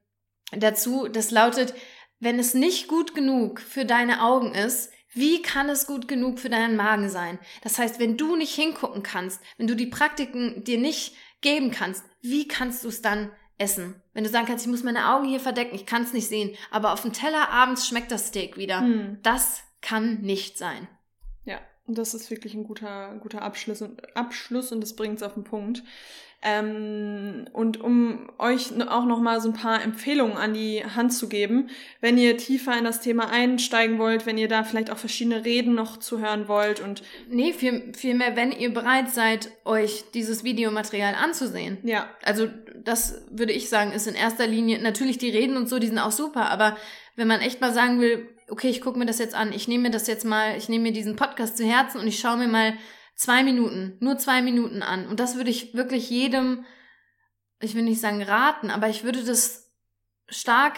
dazu, 0.51 1.07
das 1.07 1.31
lautet, 1.31 1.73
wenn 2.19 2.39
es 2.39 2.53
nicht 2.53 2.87
gut 2.87 3.13
genug 3.13 3.59
für 3.59 3.85
deine 3.85 4.23
Augen 4.23 4.53
ist, 4.53 4.91
wie 5.13 5.41
kann 5.41 5.69
es 5.69 5.87
gut 5.87 6.07
genug 6.07 6.39
für 6.39 6.49
deinen 6.49 6.75
Magen 6.75 7.09
sein? 7.09 7.39
Das 7.61 7.79
heißt, 7.79 7.99
wenn 7.99 8.17
du 8.17 8.35
nicht 8.35 8.53
hingucken 8.53 9.01
kannst, 9.01 9.41
wenn 9.57 9.67
du 9.67 9.75
die 9.75 9.87
Praktiken 9.87 10.63
dir 10.65 10.77
nicht 10.77 11.15
geben 11.41 11.71
kannst, 11.71 12.03
wie 12.21 12.47
kannst 12.47 12.83
du 12.83 12.89
es 12.89 13.01
dann 13.01 13.31
essen? 13.57 14.01
Wenn 14.13 14.25
du 14.25 14.29
sagen 14.29 14.45
kannst, 14.45 14.65
ich 14.65 14.71
muss 14.71 14.83
meine 14.83 15.13
Augen 15.13 15.27
hier 15.27 15.39
verdecken, 15.39 15.75
ich 15.75 15.85
kann 15.85 16.03
es 16.03 16.11
nicht 16.11 16.27
sehen, 16.27 16.55
aber 16.69 16.91
auf 16.91 17.01
dem 17.01 17.13
Teller 17.13 17.49
abends 17.49 17.87
schmeckt 17.87 18.11
das 18.11 18.27
Steak 18.27 18.57
wieder. 18.57 18.81
Hm. 18.81 19.19
Das 19.23 19.63
kann 19.81 20.21
nicht 20.21 20.57
sein. 20.57 20.87
Ja, 21.45 21.61
das 21.87 22.13
ist 22.13 22.29
wirklich 22.29 22.53
ein 22.53 22.65
guter, 22.65 23.15
guter 23.21 23.41
Abschluss 23.41 23.81
und 23.81 24.17
Abschluss 24.17 24.71
und 24.71 24.81
das 24.81 24.95
bringt 24.95 25.17
es 25.17 25.23
auf 25.23 25.35
den 25.35 25.43
Punkt. 25.45 25.83
Ähm, 26.47 27.47
und 27.53 27.81
um 27.81 28.29
euch 28.37 28.67
auch 28.87 29.05
noch 29.05 29.19
mal 29.19 29.41
so 29.41 29.49
ein 29.49 29.55
paar 29.55 29.81
Empfehlungen 29.81 30.37
an 30.37 30.53
die 30.53 30.85
Hand 30.85 31.11
zu 31.11 31.27
geben, 31.27 31.71
wenn 32.01 32.19
ihr 32.19 32.37
tiefer 32.37 32.77
in 32.77 32.83
das 32.83 33.01
Thema 33.01 33.31
einsteigen 33.31 33.97
wollt, 33.97 34.27
wenn 34.27 34.37
ihr 34.37 34.47
da 34.47 34.63
vielleicht 34.63 34.91
auch 34.91 34.99
verschiedene 34.99 35.43
Reden 35.43 35.73
noch 35.73 35.97
zuhören 35.97 36.47
wollt 36.47 36.81
und 36.81 37.01
nee, 37.27 37.51
viel, 37.51 37.91
vielmehr, 37.97 38.35
wenn 38.35 38.51
ihr 38.51 38.71
bereit 38.71 39.09
seid, 39.09 39.49
euch 39.65 40.03
dieses 40.13 40.43
Videomaterial 40.43 41.15
anzusehen. 41.15 41.79
Ja. 41.81 42.07
Also 42.23 42.47
das 42.75 43.25
würde 43.31 43.53
ich 43.53 43.67
sagen, 43.67 43.91
ist 43.91 44.05
in 44.05 44.13
erster 44.13 44.45
Linie 44.45 44.79
natürlich 44.79 45.17
die 45.17 45.31
Reden 45.31 45.57
und 45.57 45.67
so, 45.67 45.79
die 45.79 45.87
sind 45.87 45.97
auch 45.97 46.11
super, 46.11 46.51
aber 46.51 46.77
wenn 47.15 47.27
man 47.27 47.41
echt 47.41 47.59
mal 47.59 47.73
sagen 47.73 47.99
will, 47.99 48.29
okay, 48.49 48.69
ich 48.69 48.81
gucke 48.81 48.99
mir 48.99 49.07
das 49.07 49.17
jetzt 49.17 49.33
an, 49.33 49.51
ich 49.51 49.67
nehme 49.67 49.83
mir 49.83 49.91
das 49.91 50.05
jetzt 50.05 50.25
mal, 50.25 50.55
ich 50.57 50.69
nehme 50.69 50.83
mir 50.83 50.93
diesen 50.93 51.15
Podcast 51.15 51.57
zu 51.57 51.65
Herzen 51.65 51.99
und 51.99 52.05
ich 52.05 52.19
schaue 52.19 52.37
mir 52.37 52.47
mal 52.47 52.75
zwei 53.15 53.43
Minuten, 53.43 53.97
nur 53.99 54.17
zwei 54.17 54.41
Minuten 54.41 54.83
an. 54.83 55.07
Und 55.07 55.19
das 55.19 55.35
würde 55.35 55.49
ich 55.49 55.73
wirklich 55.73 56.09
jedem, 56.09 56.65
ich 57.59 57.75
will 57.75 57.83
nicht 57.83 58.01
sagen 58.01 58.21
raten, 58.21 58.69
aber 58.69 58.89
ich 58.89 59.03
würde 59.03 59.23
das 59.23 59.73
stark 60.27 60.77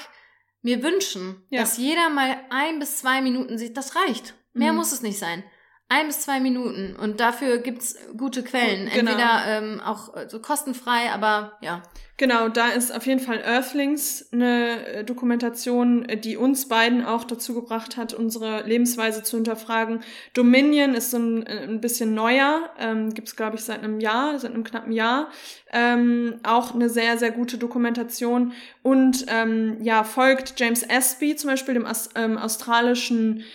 mir 0.61 0.83
wünschen, 0.83 1.45
ja. 1.49 1.61
dass 1.61 1.77
jeder 1.77 2.09
mal 2.09 2.39
ein 2.49 2.79
bis 2.79 2.97
zwei 2.97 3.21
Minuten 3.21 3.57
sieht. 3.57 3.77
Das 3.77 3.95
reicht. 3.95 4.35
Mehr 4.53 4.71
mhm. 4.71 4.79
muss 4.79 4.91
es 4.91 5.01
nicht 5.01 5.19
sein. 5.19 5.43
Ein 5.89 6.07
bis 6.07 6.21
zwei 6.21 6.41
Minuten. 6.41 6.97
Und 6.97 7.21
dafür 7.21 7.59
gibt's 7.59 7.95
gute 8.17 8.43
Quellen. 8.43 8.89
Genau. 8.93 9.11
Entweder 9.11 9.43
ähm, 9.47 9.79
auch 9.79 10.15
äh, 10.17 10.27
so 10.27 10.39
kostenfrei, 10.41 11.11
aber 11.13 11.57
ja. 11.61 11.81
Genau, 12.17 12.49
da 12.49 12.69
ist 12.69 12.93
auf 12.93 13.05
jeden 13.05 13.21
Fall 13.21 13.41
Earthlings 13.41 14.27
eine 14.33 14.85
äh, 14.85 15.03
Dokumentation, 15.05 16.03
äh, 16.09 16.17
die 16.17 16.35
uns 16.35 16.67
beiden 16.67 17.05
auch 17.05 17.23
dazu 17.23 17.53
gebracht 17.53 17.95
hat, 17.95 18.13
unsere 18.13 18.63
Lebensweise 18.67 19.23
zu 19.23 19.37
hinterfragen. 19.37 20.01
Dominion 20.33 20.93
ist 20.93 21.11
so 21.11 21.19
ein, 21.19 21.47
ein 21.47 21.79
bisschen 21.79 22.13
neuer, 22.13 22.69
ähm, 22.77 23.13
gibt 23.13 23.29
es, 23.29 23.37
glaube 23.37 23.55
ich, 23.55 23.61
seit 23.61 23.81
einem 23.81 24.01
Jahr, 24.01 24.37
seit 24.39 24.53
einem 24.53 24.65
knappen 24.65 24.91
Jahr. 24.91 25.29
Ähm, 25.71 26.41
auch 26.43 26.75
eine 26.75 26.89
sehr, 26.89 27.17
sehr 27.17 27.31
gute 27.31 27.57
Dokumentation. 27.57 28.51
Und 28.83 29.25
ähm, 29.29 29.77
ja, 29.81 30.03
folgt 30.03 30.59
James 30.59 30.83
Espy, 30.83 31.37
zum 31.37 31.51
Beispiel, 31.51 31.75
dem 31.75 31.85
Aus 31.85 32.09
ähm, 32.15 32.37
australischen 32.37 33.45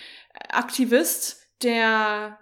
Aktivist, 0.49 1.42
der 1.63 2.39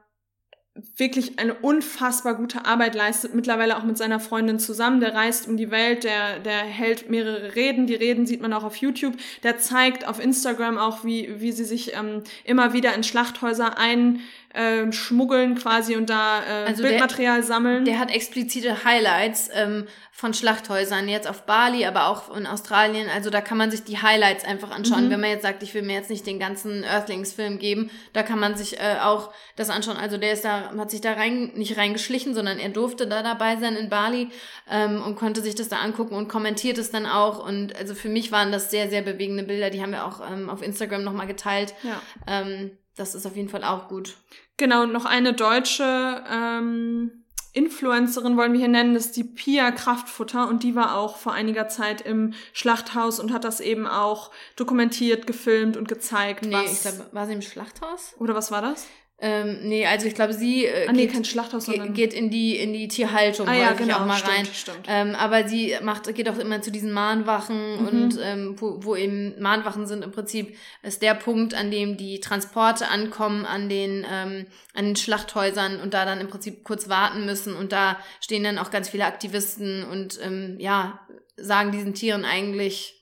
wirklich 0.97 1.37
eine 1.37 1.53
unfassbar 1.53 2.35
gute 2.35 2.65
Arbeit 2.65 2.95
leistet, 2.95 3.35
mittlerweile 3.35 3.77
auch 3.77 3.83
mit 3.83 3.97
seiner 3.97 4.19
Freundin 4.19 4.57
zusammen. 4.57 5.01
Der 5.01 5.13
reist 5.13 5.47
um 5.47 5.57
die 5.57 5.69
Welt, 5.69 6.03
der, 6.03 6.39
der 6.39 6.59
hält 6.59 7.09
mehrere 7.09 7.55
Reden. 7.55 7.87
Die 7.87 7.95
Reden 7.95 8.25
sieht 8.25 8.41
man 8.41 8.53
auch 8.53 8.63
auf 8.63 8.77
YouTube. 8.77 9.15
Der 9.43 9.57
zeigt 9.57 10.07
auf 10.07 10.23
Instagram 10.23 10.77
auch, 10.77 11.03
wie, 11.03 11.41
wie 11.41 11.51
sie 11.51 11.65
sich 11.65 11.93
ähm, 11.93 12.23
immer 12.45 12.73
wieder 12.73 12.93
in 12.95 13.03
Schlachthäuser 13.03 13.77
ein 13.77 14.21
äh, 14.53 14.91
schmuggeln 14.91 15.55
quasi 15.55 15.95
und 15.95 16.09
da 16.09 16.43
äh, 16.43 16.67
also 16.67 16.83
Bildmaterial 16.83 17.37
der, 17.37 17.43
sammeln. 17.43 17.85
Der 17.85 17.99
hat 17.99 18.11
explizite 18.11 18.83
Highlights 18.83 19.49
ähm, 19.53 19.87
von 20.11 20.33
Schlachthäusern, 20.33 21.07
jetzt 21.07 21.27
auf 21.27 21.45
Bali, 21.45 21.85
aber 21.85 22.07
auch 22.07 22.35
in 22.35 22.45
Australien. 22.45 23.07
Also 23.09 23.29
da 23.29 23.41
kann 23.41 23.57
man 23.57 23.71
sich 23.71 23.83
die 23.83 24.01
Highlights 24.01 24.43
einfach 24.43 24.69
anschauen. 24.69 25.05
Mhm. 25.05 25.09
Wenn 25.09 25.21
man 25.21 25.29
jetzt 25.29 25.43
sagt, 25.43 25.63
ich 25.63 25.73
will 25.73 25.81
mir 25.81 25.93
jetzt 25.93 26.09
nicht 26.09 26.27
den 26.27 26.37
ganzen 26.37 26.83
Earthlings-Film 26.83 27.59
geben, 27.59 27.89
da 28.13 28.23
kann 28.23 28.39
man 28.39 28.55
sich 28.55 28.79
äh, 28.79 28.97
auch 29.01 29.33
das 29.55 29.69
anschauen. 29.69 29.97
Also 29.97 30.17
der 30.17 30.33
ist 30.33 30.45
da, 30.45 30.71
hat 30.77 30.91
sich 30.91 31.01
da 31.01 31.13
rein, 31.13 31.51
nicht 31.55 31.77
reingeschlichen, 31.77 32.35
sondern 32.35 32.59
er 32.59 32.69
durfte 32.69 33.07
da 33.07 33.23
dabei 33.23 33.55
sein 33.55 33.75
in 33.75 33.89
Bali 33.89 34.29
ähm, 34.69 35.01
und 35.01 35.15
konnte 35.15 35.41
sich 35.41 35.55
das 35.55 35.69
da 35.69 35.77
angucken 35.77 36.15
und 36.15 36.27
kommentiert 36.27 36.77
es 36.77 36.91
dann 36.91 37.05
auch. 37.05 37.43
Und 37.43 37.75
also 37.77 37.95
für 37.95 38.09
mich 38.09 38.31
waren 38.31 38.51
das 38.51 38.69
sehr, 38.69 38.89
sehr 38.89 39.01
bewegende 39.01 39.43
Bilder. 39.43 39.69
Die 39.69 39.81
haben 39.81 39.91
wir 39.91 40.05
auch 40.05 40.21
ähm, 40.29 40.49
auf 40.49 40.61
Instagram 40.61 41.03
nochmal 41.03 41.27
geteilt. 41.27 41.73
Ja. 41.83 42.01
Ähm, 42.27 42.71
das 42.95 43.15
ist 43.15 43.25
auf 43.25 43.35
jeden 43.35 43.49
Fall 43.49 43.63
auch 43.63 43.87
gut. 43.87 44.17
Genau, 44.57 44.85
noch 44.85 45.05
eine 45.05 45.33
deutsche 45.33 46.23
ähm, 46.29 47.21
Influencerin 47.53 48.37
wollen 48.37 48.53
wir 48.53 48.59
hier 48.59 48.69
nennen, 48.69 48.93
das 48.93 49.07
ist 49.07 49.17
die 49.17 49.25
Pia 49.25 49.71
Kraftfutter 49.71 50.47
und 50.47 50.63
die 50.63 50.75
war 50.75 50.95
auch 50.95 51.17
vor 51.17 51.33
einiger 51.33 51.67
Zeit 51.67 52.01
im 52.01 52.33
Schlachthaus 52.53 53.19
und 53.19 53.33
hat 53.33 53.43
das 53.43 53.59
eben 53.59 53.87
auch 53.87 54.31
dokumentiert, 54.55 55.27
gefilmt 55.27 55.75
und 55.75 55.89
gezeigt. 55.89 56.45
Nee, 56.45 56.53
was, 56.53 56.71
ich 56.71 56.81
glaube, 56.81 57.09
war 57.11 57.27
sie 57.27 57.33
im 57.33 57.41
Schlachthaus? 57.41 58.13
Oder 58.19 58.35
was 58.35 58.51
war 58.51 58.61
das? 58.61 58.87
Ähm, 59.23 59.59
nee, 59.69 59.85
also 59.85 60.07
ich 60.07 60.15
glaube, 60.15 60.33
sie 60.33 60.65
äh, 60.65 60.87
Ah, 60.87 60.93
nee, 60.93 61.03
geht, 61.05 61.13
kein 61.13 61.23
Schlachthaus, 61.25 61.65
sondern... 61.67 61.93
geht 61.93 62.11
in 62.11 62.31
die 62.31 62.57
in 62.57 62.73
die 62.73 62.87
Tierhaltung 62.87 63.47
ah 63.47 63.53
ja, 63.55 63.73
genau, 63.73 63.97
auch 63.97 64.05
mal 64.07 64.17
stimmt, 64.17 64.35
rein. 64.35 64.45
stimmt. 64.47 64.85
Ähm, 64.87 65.13
aber 65.15 65.47
sie 65.47 65.75
macht, 65.83 66.11
geht 66.15 66.27
auch 66.27 66.39
immer 66.39 66.61
zu 66.63 66.71
diesen 66.71 66.91
Mahnwachen 66.91 67.79
Mhm. 67.81 67.87
und 67.87 68.19
ähm, 68.23 68.55
wo, 68.59 68.83
wo 68.83 68.95
eben 68.95 69.39
Mahnwachen 69.39 69.85
sind 69.85 70.03
im 70.03 70.11
Prinzip, 70.11 70.57
ist 70.81 71.03
der 71.03 71.13
Punkt, 71.13 71.53
an 71.53 71.69
dem 71.69 71.97
die 71.97 72.19
Transporte 72.19 72.87
ankommen 72.87 73.45
an 73.45 73.69
den, 73.69 74.05
ähm, 74.11 74.47
an 74.73 74.85
den 74.85 74.95
Schlachthäusern 74.95 75.79
und 75.79 75.93
da 75.93 76.05
dann 76.05 76.19
im 76.19 76.27
Prinzip 76.27 76.63
kurz 76.63 76.89
warten 76.89 77.23
müssen. 77.25 77.55
Und 77.55 77.71
da 77.71 77.99
stehen 78.21 78.43
dann 78.43 78.57
auch 78.57 78.71
ganz 78.71 78.89
viele 78.89 79.05
Aktivisten 79.05 79.83
und 79.83 80.19
ähm, 80.23 80.55
ja, 80.59 80.99
sagen 81.37 81.71
diesen 81.71 81.93
Tieren 81.93 82.25
eigentlich 82.25 82.95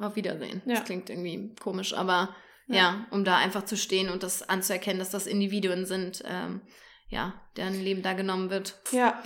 auf 0.00 0.16
Wiedersehen. 0.16 0.62
Ja. 0.64 0.76
Das 0.76 0.84
klingt 0.84 1.10
irgendwie 1.10 1.54
komisch, 1.60 1.92
aber 1.94 2.34
Ja. 2.66 2.76
ja. 2.76 3.06
um 3.10 3.24
da 3.24 3.36
einfach 3.36 3.64
zu 3.64 3.76
stehen 3.76 4.08
und 4.08 4.22
das 4.22 4.48
anzuerkennen, 4.48 4.98
dass 4.98 5.10
das 5.10 5.26
Individuen 5.26 5.86
sind, 5.86 6.22
ähm, 6.26 6.60
ja, 7.08 7.34
deren 7.56 7.80
Leben 7.82 8.02
da 8.02 8.14
genommen 8.14 8.50
wird. 8.50 8.74
Ja, 8.90 9.22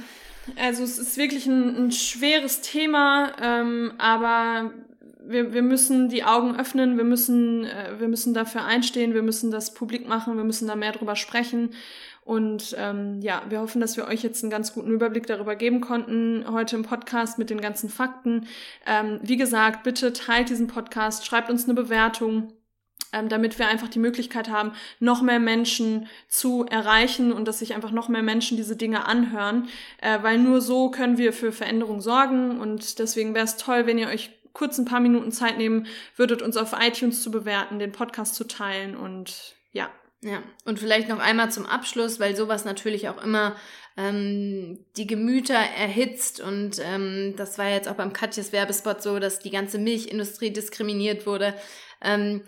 also 0.57 0.82
es 0.82 0.99
ist 0.99 1.16
wirklich 1.16 1.47
ein, 1.47 1.76
ein 1.76 1.93
schweres 1.93 2.61
Thema, 2.61 3.32
ähm, 3.41 3.93
aber 3.99 4.72
wir, 5.20 5.53
wir 5.53 5.62
müssen 5.62 6.09
die 6.09 6.24
Augen 6.24 6.59
öffnen, 6.59 6.97
wir 6.97 7.05
müssen, 7.05 7.64
äh, 7.64 7.99
wir 7.99 8.09
müssen 8.09 8.34
dafür 8.34 8.64
einstehen, 8.64 9.14
wir 9.14 9.22
müssen 9.22 9.51
das 9.51 9.74
publik 9.74 10.09
machen, 10.09 10.36
wir 10.36 10.45
müssen 10.45 10.66
da 10.66 10.74
mehr 10.74 10.93
drüber 10.93 11.16
sprechen. 11.16 11.70
Und 12.24 12.76
ähm, 12.78 13.20
ja, 13.22 13.43
wir 13.49 13.61
hoffen, 13.61 13.80
dass 13.80 13.97
wir 13.97 14.07
euch 14.07 14.22
jetzt 14.22 14.43
einen 14.45 14.51
ganz 14.51 14.74
guten 14.74 14.91
Überblick 14.91 15.26
darüber 15.26 15.57
geben 15.57 15.80
konnten, 15.80 16.45
heute 16.51 16.76
im 16.76 16.82
Podcast 16.82 17.39
mit 17.39 17.49
den 17.49 17.61
ganzen 17.61 17.89
Fakten. 17.89 18.47
Ähm, 18.86 19.18
wie 19.22 19.39
gesagt, 19.39 19.82
bitte 19.82 20.12
teilt 20.12 20.51
diesen 20.51 20.66
Podcast, 20.66 21.24
schreibt 21.24 21.49
uns 21.49 21.64
eine 21.64 21.72
Bewertung 21.72 22.53
ähm, 23.12 23.28
damit 23.28 23.59
wir 23.59 23.68
einfach 23.68 23.88
die 23.88 23.98
Möglichkeit 23.98 24.48
haben, 24.48 24.72
noch 25.00 25.22
mehr 25.22 25.40
Menschen 25.40 26.09
zu 26.28 26.66
erreichen 26.66 27.32
und 27.32 27.46
dass 27.46 27.61
sich 27.61 27.74
einfach 27.74 27.90
noch 27.90 28.09
mehr 28.09 28.22
Menschen 28.22 28.56
diese 28.56 28.76
Dinge 28.76 29.06
anhören, 29.06 29.68
äh, 30.00 30.18
weil 30.22 30.38
nur 30.38 30.61
so 30.61 30.90
können 30.90 31.18
wir 31.18 31.32
für 31.32 31.52
Veränderung 31.52 32.00
sorgen 32.00 32.61
und 32.61 32.98
deswegen 32.98 33.34
wäre 33.34 33.44
es 33.44 33.56
toll, 33.56 33.86
wenn 33.86 33.98
ihr 33.98 34.09
euch 34.09 34.30
kurz 34.52 34.78
ein 34.78 34.84
paar 34.84 35.00
Minuten 35.00 35.30
Zeit 35.30 35.56
nehmen 35.56 35.86
würdet, 36.16 36.42
uns 36.42 36.56
auf 36.56 36.74
iTunes 36.78 37.22
zu 37.22 37.30
bewerten, 37.30 37.78
den 37.78 37.92
Podcast 37.92 38.34
zu 38.34 38.44
teilen 38.44 38.96
und 38.96 39.56
ja. 39.72 39.88
Ja, 40.20 40.42
und 40.64 40.80
vielleicht 40.80 41.09
noch 41.09 41.20
einmal 41.20 41.52
zum 41.52 41.64
Abschluss, 41.64 42.18
weil 42.18 42.34
sowas 42.34 42.64
natürlich 42.64 43.09
auch 43.09 43.22
immer 43.22 43.54
ähm, 43.96 44.84
die 44.96 45.06
Gemüter 45.06 45.54
erhitzt 45.54 46.40
und 46.40 46.80
ähm, 46.80 47.34
das 47.36 47.56
war 47.56 47.68
jetzt 47.68 47.88
auch 47.88 47.94
beim 47.94 48.12
Katjes 48.12 48.52
Werbespot 48.52 49.00
so, 49.00 49.20
dass 49.20 49.38
die 49.38 49.50
ganze 49.50 49.78
Milchindustrie 49.78 50.50
diskriminiert 50.50 51.24
wurde. 51.24 51.54
Ähm, 52.00 52.42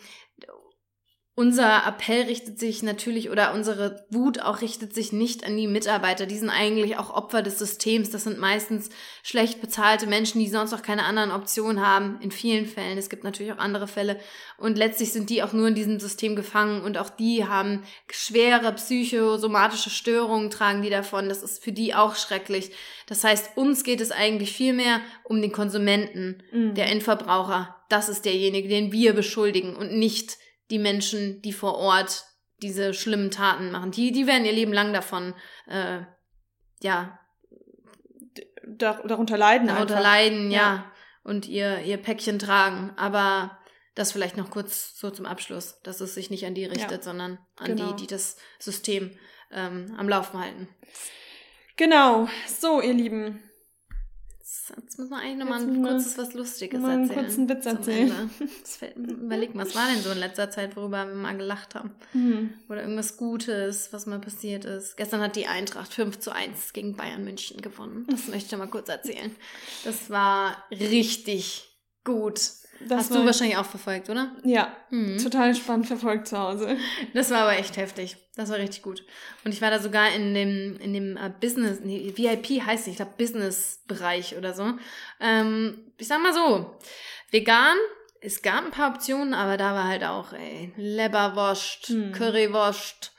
unser 1.41 1.86
Appell 1.86 2.24
richtet 2.24 2.59
sich 2.59 2.82
natürlich 2.82 3.30
oder 3.30 3.55
unsere 3.55 4.05
Wut 4.11 4.41
auch 4.43 4.61
richtet 4.61 4.95
sich 4.95 5.11
nicht 5.11 5.47
an 5.47 5.57
die 5.57 5.68
Mitarbeiter. 5.68 6.26
Die 6.26 6.36
sind 6.36 6.51
eigentlich 6.51 6.99
auch 6.99 7.09
Opfer 7.09 7.41
des 7.41 7.59
Systems. 7.59 8.11
Das 8.11 8.24
sind 8.24 8.38
meistens 8.38 8.91
schlecht 9.22 9.62
bezahlte 9.62 10.07
Menschen, 10.07 10.38
die 10.38 10.49
sonst 10.51 10.74
auch 10.74 10.82
keine 10.82 11.05
anderen 11.05 11.30
Optionen 11.30 11.80
haben. 11.84 12.18
In 12.20 12.30
vielen 12.30 12.66
Fällen. 12.66 12.99
Es 12.99 13.09
gibt 13.09 13.24
natürlich 13.24 13.55
auch 13.55 13.59
andere 13.59 13.88
Fälle. 13.88 14.20
Und 14.59 14.76
letztlich 14.76 15.12
sind 15.12 15.30
die 15.30 15.43
auch 15.43 15.55
nur 15.55 15.68
in 15.68 15.74
diesem 15.74 15.99
System 15.99 16.36
gefangen 16.36 16.82
und 16.82 16.99
auch 16.99 17.09
die 17.09 17.47
haben 17.47 17.84
schwere 18.11 18.70
psychosomatische 18.74 19.88
Störungen, 19.88 20.51
tragen 20.51 20.82
die 20.82 20.91
davon. 20.91 21.30
Das 21.30 21.43
ist 21.43 21.64
für 21.64 21.72
die 21.72 21.95
auch 21.95 22.16
schrecklich. 22.16 22.70
Das 23.07 23.24
heißt, 23.24 23.57
uns 23.57 23.82
geht 23.82 24.03
es 24.03 24.12
eigentlich 24.12 24.53
viel 24.53 24.74
mehr 24.74 25.01
um 25.24 25.41
den 25.41 25.53
Konsumenten, 25.53 26.43
Mhm. 26.53 26.74
der 26.74 26.91
Endverbraucher. 26.91 27.76
Das 27.88 28.11
ist 28.11 28.26
derjenige, 28.26 28.68
den 28.68 28.93
wir 28.93 29.14
beschuldigen 29.14 29.74
und 29.74 29.95
nicht 29.95 30.36
die 30.70 30.78
Menschen, 30.78 31.42
die 31.42 31.52
vor 31.52 31.74
Ort 31.74 32.24
diese 32.62 32.94
schlimmen 32.94 33.30
Taten 33.30 33.70
machen. 33.70 33.90
Die, 33.90 34.12
die 34.12 34.26
werden 34.26 34.44
ihr 34.44 34.52
Leben 34.52 34.72
lang 34.72 34.92
davon, 34.92 35.34
äh, 35.66 36.00
ja, 36.82 37.18
Dar 38.66 39.02
darunter 39.06 39.36
leiden 39.36 39.66
darunter 39.66 39.96
einfach. 39.96 40.10
leiden, 40.10 40.50
ja. 40.50 40.58
Ja. 40.58 40.92
und 41.24 41.48
ihr, 41.48 41.80
ihr 41.80 41.96
Päckchen 41.96 42.38
tragen. 42.38 42.92
Aber 42.96 43.58
das 43.94 44.12
vielleicht 44.12 44.36
noch 44.36 44.50
kurz 44.50 44.96
so 44.96 45.10
zum 45.10 45.26
Abschluss, 45.26 45.80
dass 45.82 46.00
es 46.00 46.14
sich 46.14 46.30
nicht 46.30 46.46
an 46.46 46.54
die 46.54 46.64
richtet, 46.64 47.02
sondern 47.02 47.38
an 47.56 47.76
genau. 47.76 47.92
die, 47.92 48.02
die 48.02 48.06
das 48.06 48.36
System 48.58 49.10
ähm, 49.50 49.94
am 49.98 50.08
Laufen 50.08 50.38
halten. 50.38 50.68
Genau. 51.76 52.28
So, 52.46 52.80
ihr 52.80 52.94
Lieben. 52.94 53.42
Jetzt, 54.51 54.72
jetzt 54.76 54.98
muss 54.98 55.09
man 55.11 55.20
eigentlich 55.20 55.38
nochmal 55.38 55.61
ein 55.62 55.80
mal- 55.80 55.92
kurzes 55.92 56.18
was 56.18 56.34
Lustiges 56.34 56.80
mal 56.80 56.90
einen 56.90 57.03
erzählen. 57.09 57.24
kurzen 57.24 57.48
Witz 57.48 57.66
erzählen. 57.66 58.30
Fällt, 58.64 58.96
überleg 58.96 59.55
mal, 59.55 59.64
was 59.64 59.76
war 59.76 59.86
denn 59.88 60.03
so 60.03 60.11
in 60.11 60.18
letzter 60.18 60.51
Zeit, 60.51 60.74
worüber 60.76 61.07
wir 61.07 61.14
mal 61.14 61.36
gelacht 61.36 61.76
haben? 61.76 61.94
Hm. 62.12 62.53
Oder 62.68 62.82
irgendwas 62.82 63.16
Gutes, 63.16 63.92
was 63.92 64.07
mal 64.07 64.18
passiert 64.18 64.64
ist. 64.64 64.96
Gestern 64.96 65.20
hat 65.20 65.36
die 65.36 65.46
Eintracht 65.46 65.94
5 65.94 66.18
zu 66.18 66.32
1 66.34 66.72
gegen 66.72 66.96
Bayern 66.96 67.22
München 67.22 67.61
gewonnen. 67.62 68.07
Das 68.11 68.26
möchte 68.26 68.55
ich 68.57 68.59
mal 68.59 68.66
kurz 68.66 68.88
erzählen. 68.88 69.34
Das 69.84 70.11
war 70.11 70.57
richtig 70.72 71.68
gut. 72.03 72.40
Das 72.89 72.99
Hast 73.01 73.11
war, 73.11 73.18
du 73.20 73.26
wahrscheinlich 73.26 73.57
auch 73.59 73.64
verfolgt, 73.66 74.09
oder? 74.09 74.31
Ja, 74.43 74.74
Mhm. 74.91 75.18
total 75.18 75.55
spannend 75.55 75.87
verfolgt 75.87 76.28
zu 76.28 76.39
Hause. 76.39 76.76
Das 77.14 77.31
war 77.31 77.43
aber 77.43 77.59
echt 77.59 77.76
heftig. 77.76 78.16
Das 78.37 78.49
war 78.51 78.57
richtig 78.59 78.83
gut. 78.83 79.05
Und 79.45 79.53
ich 79.53 79.61
war 79.61 79.70
da 79.70 79.78
sogar 79.78 80.11
in 80.14 80.33
dem, 80.35 80.78
in 80.81 80.95
dem 80.95 81.16
äh, 81.16 81.31
Business, 81.41 81.81
nee, 81.83 82.12
VIP 82.16 82.62
heißt 82.64 82.83
es, 82.85 82.87
ich 82.89 82.97
glaube 82.97 83.12
Business-Bereich 83.18 84.37
oder 84.37 84.55
so. 84.55 84.72
Ähm, 85.20 85.93
ich 85.99 86.09
sag 86.09 86.22
mal 86.22 86.33
so, 86.33 86.74
vegan, 87.31 87.76
es 88.22 88.41
gab 88.43 88.64
ein 88.64 88.70
paar 88.70 88.91
Optionen, 88.95 89.35
aber 89.35 89.57
da 89.57 89.74
war 89.74 89.85
halt 89.89 90.05
auch, 90.05 90.33
ey, 90.33 90.72
Leberwurst, 90.76 91.89
Hm. 91.89 92.12
Currywurst 92.12 93.12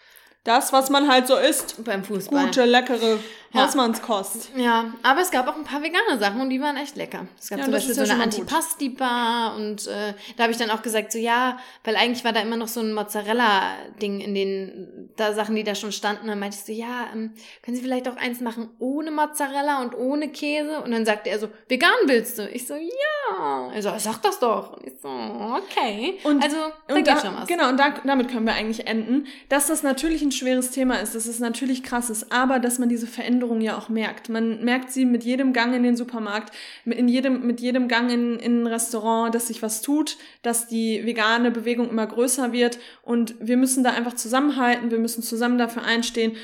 Das, 0.44 0.74
was 0.74 0.90
man 0.90 1.08
halt 1.08 1.28
so 1.28 1.38
isst. 1.38 1.84
beim 1.84 2.04
Fußball. 2.04 2.46
Gute, 2.48 2.66
leckere 2.66 3.20
Ja. 3.54 3.66
Hausmannskost. 3.66 4.52
Ja, 4.56 4.94
aber 5.04 5.22
es 5.22 5.30
gab 5.32 5.48
auch 5.48 5.56
ein 5.58 5.64
paar 5.66 5.82
vegane 5.84 6.18
Sachen 6.20 6.40
und 6.42 6.50
die 6.50 6.62
waren 6.62 6.78
echt 6.78 6.96
lecker. 6.96 7.28
Es 7.40 7.50
gab 7.50 7.60
Ja, 7.60 7.66
zum 7.66 7.74
Beispiel 7.74 7.94
so 7.94 8.02
eine. 8.02 8.24
Antipasti-Bar 8.24 9.56
und 9.58 9.88
äh, 9.88 10.14
da 10.38 10.44
habe 10.44 10.52
ich 10.54 10.58
dann 10.58 10.70
auch 10.72 10.82
gesagt, 10.82 11.12
so 11.12 11.18
ja, 11.20 11.58
weil 11.84 11.96
eigentlich 11.98 12.24
war 12.24 12.32
da 12.34 12.40
immer 12.42 12.56
noch 12.56 12.70
so 12.70 12.80
ein 12.80 12.94
Mozzarella-Ding 12.94 14.20
in 14.22 14.36
den 14.36 15.10
da 15.18 15.34
Sachen, 15.34 15.56
die 15.56 15.64
da 15.64 15.76
schon 15.76 15.92
standen. 15.92 16.28
Dann 16.28 16.40
meinte 16.40 16.58
ich 16.58 16.64
so, 16.66 16.72
ja, 16.72 17.08
ähm, 17.14 17.32
können 17.64 17.76
Sie 17.76 17.84
vielleicht 17.84 18.08
auch 18.08 18.16
eins 18.16 18.40
machen 18.42 18.70
ohne 18.80 19.12
Mozzarella 19.12 19.82
und 19.82 19.96
ohne 19.98 20.30
Käse? 20.30 20.82
Und 20.82 20.92
dann 20.92 21.06
sagte 21.06 21.30
er 21.30 21.40
so, 21.40 21.50
vegan 21.68 21.92
willst 22.06 22.38
du? 22.38 22.48
Ich 22.50 22.66
so, 22.68 22.76
ja. 22.76 23.72
Er 23.74 23.82
so, 23.82 23.92
sag 23.98 24.22
das 24.22 24.40
doch. 24.40 24.78
Und 24.78 24.88
ich 24.88 24.94
so, 25.02 25.10
okay. 25.10 26.20
Und- 26.24 26.44
also, 26.44 26.56
da 26.88 26.94
Und 26.96 27.04
geht 27.04 27.08
da, 27.08 27.20
schon 27.20 27.36
was. 27.36 27.48
genau, 27.48 27.70
und 27.70 27.78
da, 27.78 27.94
damit 28.06 28.30
können 28.30 28.46
wir 28.46 28.54
eigentlich 28.54 28.88
enden, 28.88 29.28
dass 29.50 29.68
das 29.68 29.84
natürlich 29.84 30.22
ein 30.22 30.32
schweres 30.32 30.72
Thema 30.72 30.96
ist, 31.02 31.16
dass 31.16 31.26
es 31.26 31.40
natürlich 31.40 31.84
krass 31.84 32.10
ist, 32.10 32.32
aber 32.32 32.60
dass 32.60 32.80
man 32.80 32.88
diese 32.90 33.08
Veränderung 33.08 33.41
ja 33.62 33.78
auch 33.78 33.90
merkt. 33.90 34.30
Man 34.30 34.64
merkt 34.64 34.92
sie 34.92 35.06
mit 35.06 35.24
jedem 35.24 35.54
Gang 35.54 35.74
in 35.74 35.84
den 35.84 35.96
Supermarkt, 35.96 36.54
mit, 36.86 36.98
in 36.98 37.08
jedem, 37.08 37.46
mit 37.46 37.60
jedem 37.60 37.88
Gang 37.88 38.12
in, 38.12 38.38
in 38.40 38.64
ein 38.64 38.68
Restaurant, 38.68 39.34
dass 39.34 39.48
sich 39.48 39.62
was 39.62 39.82
tut, 39.82 40.18
dass 40.42 40.68
die 40.68 41.06
vegane 41.06 41.52
Bewegung 41.52 41.90
immer 41.90 42.08
größer 42.08 42.52
wird 42.52 42.80
und 43.02 43.36
wir 43.40 43.58
müssen 43.58 43.84
da 43.84 43.92
einfach 43.92 44.14
zusammenhalten, 44.14 44.92
wir 44.92 45.00
müssen 45.00 45.24
zusammen 45.24 45.58
dafür 45.58 45.84
einstehen 45.84 46.36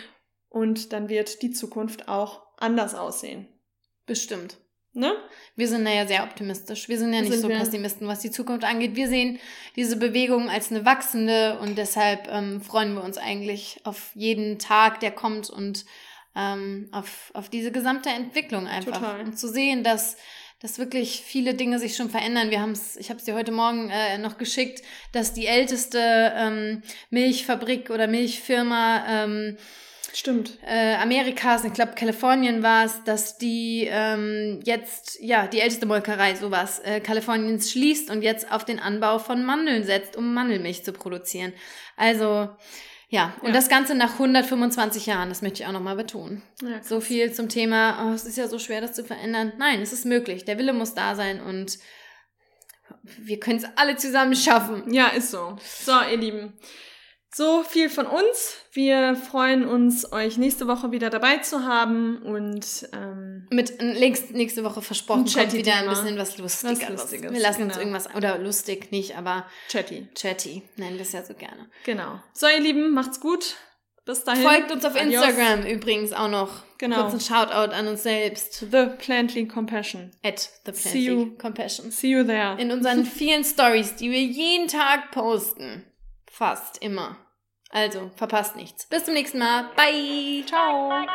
und 0.49 0.93
dann 0.93 1.09
wird 1.09 1.41
die 1.41 1.51
Zukunft 1.51 2.07
auch 2.07 2.41
anders 2.57 2.95
aussehen. 2.95 3.47
Bestimmt. 4.05 4.57
Ne? 4.97 5.13
Wir 5.55 5.67
sind 5.67 5.85
da 5.85 5.91
ja 5.91 6.07
sehr 6.07 6.23
optimistisch. 6.23 6.89
Wir 6.89 6.97
sind 6.97 7.13
ja 7.13 7.21
nicht 7.21 7.31
Sind 7.31 7.41
so 7.41 7.49
wir. 7.49 7.57
Pessimisten, 7.59 8.07
was 8.07 8.21
die 8.21 8.31
Zukunft 8.31 8.63
angeht. 8.63 8.95
Wir 8.95 9.07
sehen 9.07 9.37
diese 9.75 9.95
Bewegung 9.95 10.49
als 10.49 10.71
eine 10.71 10.85
wachsende 10.85 11.59
und 11.59 11.77
deshalb 11.77 12.27
ähm, 12.31 12.61
freuen 12.61 12.95
wir 12.95 13.03
uns 13.03 13.19
eigentlich 13.19 13.79
auf 13.83 14.09
jeden 14.15 14.57
Tag, 14.57 14.99
der 15.01 15.11
kommt 15.11 15.51
und 15.51 15.85
ähm, 16.37 16.87
auf, 16.91 17.31
auf 17.33 17.49
diese 17.49 17.71
gesamte 17.71 18.09
Entwicklung 18.09 18.67
einfach. 18.67 18.99
Total. 18.99 19.21
Und 19.21 19.39
zu 19.39 19.47
sehen, 19.47 19.83
dass 19.83 20.17
dass 20.59 20.79
wirklich 20.79 21.21
viele 21.23 21.53
Dinge 21.53 21.77
sich 21.77 21.95
schon 21.95 22.09
verändern. 22.09 22.49
Wir 22.49 22.61
haben 22.61 22.71
es, 22.71 22.97
ich 22.97 23.09
habe 23.09 23.19
es 23.19 23.25
dir 23.25 23.35
heute 23.35 23.51
Morgen 23.51 23.91
äh, 23.91 24.17
noch 24.17 24.37
geschickt, 24.37 24.81
dass 25.11 25.33
die 25.33 25.45
älteste 25.45 25.99
ähm, 26.35 26.81
Milchfabrik 27.11 27.91
oder 27.91 28.07
Milchfirma 28.07 29.05
ähm, 29.07 29.57
Stimmt. 30.13 30.57
äh, 30.65 30.95
Amerikas, 30.95 31.63
ich 31.63 31.73
glaube 31.73 31.93
Kalifornien 31.93 32.63
war 32.63 32.85
es, 32.85 33.03
dass 33.03 33.37
die 33.37 33.87
ähm, 33.87 34.59
jetzt, 34.63 35.19
ja, 35.21 35.45
die 35.45 35.59
älteste 35.59 35.85
Molkerei, 35.85 36.33
sowas, 36.33 36.79
äh, 36.79 37.01
Kaliforniens 37.01 37.71
schließt 37.71 38.09
und 38.09 38.23
jetzt 38.23 38.51
auf 38.51 38.65
den 38.65 38.79
Anbau 38.79 39.19
von 39.19 39.43
Mandeln 39.43 39.83
setzt, 39.83 40.15
um 40.15 40.33
Mandelmilch 40.33 40.83
zu 40.83 40.91
produzieren. 40.91 41.53
Also, 41.97 42.49
ja, 43.09 43.33
und 43.41 43.47
Ja. 43.47 43.53
das 43.53 43.69
Ganze 43.69 43.95
nach 43.95 44.13
125 44.19 45.05
Jahren, 45.05 45.29
das 45.29 45.41
möchte 45.41 45.61
ich 45.63 45.67
auch 45.67 45.71
nochmal 45.71 45.95
betonen. 45.95 46.43
Ja, 46.61 46.81
So 46.83 46.99
viel 46.99 47.31
zum 47.33 47.47
Thema, 47.49 48.05
oh, 48.09 48.13
es 48.13 48.25
ist 48.25 48.37
ja 48.37 48.47
so 48.47 48.59
schwer, 48.59 48.81
das 48.81 48.93
zu 48.93 49.03
verändern. 49.03 49.53
Nein, 49.57 49.81
es 49.81 49.93
ist 49.93 50.05
möglich. 50.05 50.45
Der 50.45 50.57
Wille 50.57 50.73
muss 50.73 50.93
da 50.93 51.15
sein 51.15 51.41
und 51.41 51.77
wir 53.19 53.39
können 53.39 53.57
es 53.59 53.65
alle 53.75 53.95
zusammen 53.95 54.35
schaffen. 54.35 54.93
Ja, 54.93 55.07
ist 55.07 55.31
so. 55.31 55.57
So, 55.63 55.93
ihr 56.11 56.17
Lieben. 56.17 56.53
So 57.37 57.61
viel 57.61 57.87
von 57.91 58.07
uns. 58.07 58.55
Wir 58.71 59.15
freuen 59.15 59.67
uns, 59.67 60.11
euch 60.11 60.39
nächste 60.39 60.65
Woche 60.67 60.91
wieder 60.91 61.11
dabei 61.11 61.37
zu 61.37 61.67
haben 61.67 62.17
und 62.23 62.89
ähm, 62.93 63.45
mit 63.51 63.79
nächste 63.79 64.63
Woche 64.63 64.81
versprochen 64.81 65.25
kommt 65.31 65.53
wieder 65.53 65.75
ein 65.75 65.87
bisschen 65.87 66.17
was 66.17 66.39
Lustiges. 66.39 66.81
Was 66.81 66.89
Lustiges, 66.89 67.31
Wir 67.31 67.39
lassen 67.39 67.61
uns 67.61 67.73
genau. 67.73 67.85
irgendwas 67.85 68.15
oder 68.15 68.39
lustig 68.39 68.91
nicht, 68.91 69.19
aber 69.19 69.45
Chatty. 69.69 70.07
chatty 70.15 70.63
nennen 70.77 70.95
wir 70.95 71.03
es 71.03 71.11
ja 71.11 71.23
so 71.23 71.35
gerne. 71.35 71.69
Genau. 71.85 72.19
So, 72.33 72.47
ihr 72.47 72.59
Lieben, 72.59 72.89
macht's 72.89 73.19
gut. 73.19 73.57
Bis 74.03 74.23
dahin. 74.23 74.41
Folgt 74.41 74.71
uns 74.71 74.83
auf 74.83 74.95
Adios. 74.95 75.23
Instagram 75.23 75.63
übrigens 75.67 76.13
auch 76.13 76.29
noch. 76.29 76.63
Genau. 76.79 77.01
Kurz 77.03 77.13
ein 77.13 77.19
Shoutout 77.19 77.71
an 77.71 77.87
uns 77.87 78.01
selbst. 78.01 78.65
The 78.71 78.87
Plantly 78.97 79.47
Compassion. 79.47 80.09
At 80.23 80.49
the 80.65 80.73
See 80.73 81.01
you. 81.01 81.17
Plenty 81.17 81.37
Compassion. 81.37 81.91
See 81.91 82.09
you 82.09 82.23
there. 82.23 82.59
In 82.59 82.71
unseren 82.71 83.05
vielen 83.05 83.43
Stories, 83.43 83.95
die 83.95 84.09
wir 84.09 84.23
jeden 84.23 84.67
Tag 84.67 85.11
posten. 85.11 85.85
Fast 86.25 86.81
immer. 86.81 87.19
Also, 87.71 88.11
verpasst 88.15 88.55
nichts. 88.55 88.85
Bis 88.85 89.05
zum 89.05 89.13
nächsten 89.13 89.39
Mal. 89.39 89.69
Bye. 89.75 90.43
Ciao. 90.45 91.05